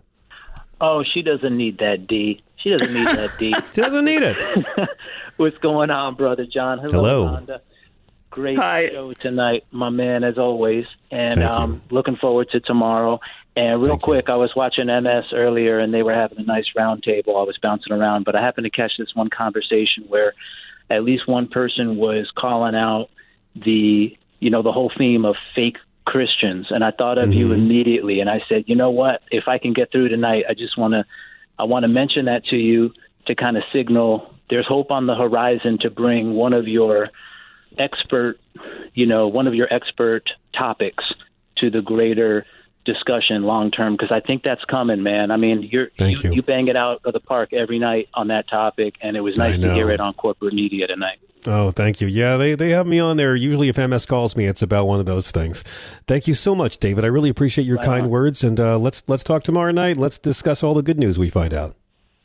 Oh, 0.81 1.03
she 1.03 1.21
doesn't 1.21 1.55
need 1.55 1.77
that 1.77 2.07
D. 2.07 2.41
She 2.57 2.71
doesn't 2.71 2.93
need 2.93 3.07
that 3.07 3.29
D. 3.37 3.53
she 3.73 3.81
doesn't 3.81 4.05
need 4.05 4.23
it. 4.23 4.37
What's 5.37 5.57
going 5.59 5.91
on, 5.91 6.15
brother 6.15 6.47
John? 6.47 6.79
Hello, 6.79 7.03
Hello. 7.03 7.25
Rhonda. 7.27 7.59
Great 8.31 8.57
Hi. 8.57 8.87
show 8.89 9.13
tonight, 9.13 9.65
my 9.71 9.89
man, 9.89 10.23
as 10.23 10.37
always. 10.37 10.85
And 11.11 11.35
Thank 11.35 11.51
um, 11.51 11.81
looking 11.91 12.15
forward 12.15 12.49
to 12.51 12.61
tomorrow. 12.61 13.19
And 13.55 13.85
real 13.85 13.97
quick, 13.97 14.29
I 14.29 14.35
was 14.35 14.55
watching 14.55 14.87
MS 14.87 15.25
earlier, 15.33 15.79
and 15.79 15.93
they 15.93 16.03
were 16.03 16.13
having 16.13 16.39
a 16.39 16.43
nice 16.43 16.67
round 16.75 17.03
table. 17.03 17.37
I 17.37 17.43
was 17.43 17.57
bouncing 17.61 17.91
around, 17.91 18.23
but 18.23 18.35
I 18.35 18.41
happened 18.41 18.65
to 18.65 18.71
catch 18.71 18.93
this 18.97 19.13
one 19.13 19.29
conversation 19.29 20.05
where 20.07 20.33
at 20.89 21.03
least 21.03 21.27
one 21.27 21.47
person 21.47 21.97
was 21.97 22.31
calling 22.35 22.75
out 22.75 23.09
the, 23.55 24.17
you 24.39 24.49
know, 24.49 24.61
the 24.61 24.71
whole 24.71 24.91
theme 24.97 25.25
of 25.25 25.35
fake 25.53 25.77
Christians, 26.05 26.67
and 26.69 26.83
I 26.83 26.91
thought 26.91 27.17
of 27.17 27.33
you 27.33 27.47
mm-hmm. 27.47 27.61
immediately. 27.61 28.21
And 28.21 28.29
I 28.29 28.41
said, 28.47 28.65
you 28.67 28.75
know 28.75 28.89
what? 28.89 29.21
If 29.31 29.47
I 29.47 29.57
can 29.57 29.73
get 29.73 29.91
through 29.91 30.09
tonight, 30.09 30.45
I 30.49 30.53
just 30.53 30.77
want 30.77 30.93
to, 30.93 31.05
I 31.59 31.65
want 31.65 31.83
to 31.83 31.87
mention 31.87 32.25
that 32.25 32.45
to 32.45 32.55
you 32.55 32.93
to 33.27 33.35
kind 33.35 33.57
of 33.57 33.63
signal 33.71 34.33
there's 34.49 34.67
hope 34.67 34.91
on 34.91 35.07
the 35.07 35.15
horizon 35.15 35.77
to 35.79 35.89
bring 35.89 36.33
one 36.33 36.53
of 36.53 36.67
your 36.67 37.09
expert, 37.77 38.37
you 38.93 39.05
know, 39.05 39.27
one 39.27 39.47
of 39.47 39.55
your 39.55 39.73
expert 39.73 40.29
topics 40.53 41.05
to 41.57 41.69
the 41.69 41.81
greater 41.81 42.45
discussion 42.85 43.43
long 43.43 43.71
term 43.71 43.93
because 43.93 44.11
I 44.11 44.19
think 44.19 44.43
that's 44.43 44.63
coming, 44.65 45.03
man. 45.03 45.31
I 45.31 45.37
mean, 45.37 45.63
you're 45.63 45.89
Thank 45.97 46.23
you. 46.23 46.33
you 46.33 46.41
bang 46.41 46.67
it 46.67 46.75
out 46.75 47.01
of 47.05 47.13
the 47.13 47.19
park 47.19 47.53
every 47.53 47.79
night 47.79 48.09
on 48.13 48.27
that 48.29 48.49
topic, 48.49 48.95
and 49.01 49.15
it 49.15 49.21
was 49.21 49.37
nice 49.37 49.59
to 49.59 49.73
hear 49.73 49.89
it 49.91 49.99
on 49.99 50.13
corporate 50.13 50.53
media 50.53 50.87
tonight. 50.87 51.19
Oh, 51.45 51.71
thank 51.71 52.01
you. 52.01 52.07
Yeah, 52.07 52.37
they, 52.37 52.53
they 52.53 52.69
have 52.69 52.85
me 52.85 52.99
on 52.99 53.17
there. 53.17 53.35
Usually, 53.35 53.69
if 53.69 53.77
MS 53.77 54.05
calls 54.05 54.35
me, 54.35 54.45
it's 54.45 54.61
about 54.61 54.85
one 54.85 54.99
of 54.99 55.07
those 55.07 55.31
things. 55.31 55.63
Thank 56.07 56.27
you 56.27 56.35
so 56.35 56.53
much, 56.53 56.77
David. 56.77 57.03
I 57.03 57.07
really 57.07 57.29
appreciate 57.29 57.65
your 57.65 57.77
Right 57.77 57.85
kind 57.85 58.03
on. 58.05 58.09
words. 58.11 58.43
And 58.43 58.59
uh, 58.59 58.77
let's 58.77 59.03
let's 59.07 59.23
talk 59.23 59.43
tomorrow 59.43 59.71
night. 59.71 59.97
Let's 59.97 60.19
discuss 60.19 60.61
all 60.61 60.75
the 60.75 60.83
good 60.83 60.99
news 60.99 61.17
we 61.17 61.29
find 61.29 61.53
out. 61.53 61.75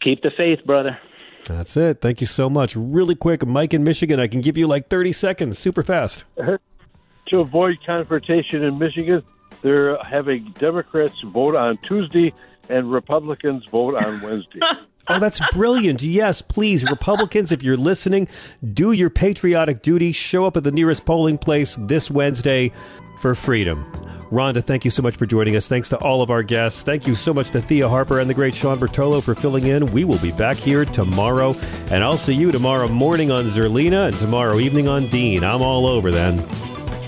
Keep 0.02 0.22
the 0.22 0.30
faith, 0.36 0.58
brother. 0.66 0.98
That's 1.46 1.76
it. 1.76 2.00
Thank 2.00 2.20
you 2.20 2.26
so 2.26 2.50
much. 2.50 2.76
Really 2.76 3.14
quick, 3.14 3.46
Mike 3.46 3.72
in 3.72 3.84
Michigan, 3.84 4.18
I 4.20 4.26
can 4.26 4.40
give 4.40 4.58
you 4.58 4.66
like 4.66 4.88
30 4.88 5.12
seconds, 5.12 5.58
super 5.58 5.82
fast. 5.82 6.24
to 6.36 7.40
avoid 7.40 7.78
confrontation 7.86 8.62
in 8.64 8.78
Michigan, 8.78 9.22
they're 9.66 9.98
having 10.04 10.54
Democrats 10.58 11.20
vote 11.22 11.56
on 11.56 11.76
Tuesday 11.78 12.32
and 12.68 12.90
Republicans 12.90 13.64
vote 13.66 13.96
on 13.96 14.22
Wednesday. 14.22 14.60
Oh, 15.08 15.20
that's 15.20 15.40
brilliant. 15.52 16.02
Yes, 16.02 16.42
please, 16.42 16.82
Republicans, 16.82 17.52
if 17.52 17.62
you're 17.62 17.76
listening, 17.76 18.26
do 18.74 18.90
your 18.90 19.08
patriotic 19.08 19.80
duty. 19.80 20.10
Show 20.10 20.46
up 20.46 20.56
at 20.56 20.64
the 20.64 20.72
nearest 20.72 21.04
polling 21.04 21.38
place 21.38 21.76
this 21.78 22.10
Wednesday 22.10 22.72
for 23.20 23.36
freedom. 23.36 23.84
Rhonda, 24.32 24.64
thank 24.64 24.84
you 24.84 24.90
so 24.90 25.02
much 25.02 25.14
for 25.14 25.24
joining 25.24 25.54
us. 25.54 25.68
Thanks 25.68 25.88
to 25.90 25.96
all 25.98 26.22
of 26.22 26.30
our 26.30 26.42
guests. 26.42 26.82
Thank 26.82 27.06
you 27.06 27.14
so 27.14 27.32
much 27.32 27.50
to 27.50 27.60
Thea 27.60 27.88
Harper 27.88 28.18
and 28.18 28.28
the 28.28 28.34
great 28.34 28.52
Sean 28.52 28.80
Bertolo 28.80 29.22
for 29.22 29.36
filling 29.36 29.68
in. 29.68 29.92
We 29.92 30.02
will 30.02 30.18
be 30.18 30.32
back 30.32 30.56
here 30.56 30.84
tomorrow, 30.84 31.54
and 31.92 32.02
I'll 32.02 32.16
see 32.16 32.34
you 32.34 32.50
tomorrow 32.50 32.88
morning 32.88 33.30
on 33.30 33.44
Zerlina 33.50 34.08
and 34.08 34.16
tomorrow 34.16 34.58
evening 34.58 34.88
on 34.88 35.06
Dean. 35.06 35.44
I'm 35.44 35.62
all 35.62 35.86
over 35.86 36.10
then. 36.10 36.38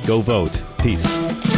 Go 0.07 0.21
vote. 0.21 0.53
Peace. 0.79 1.58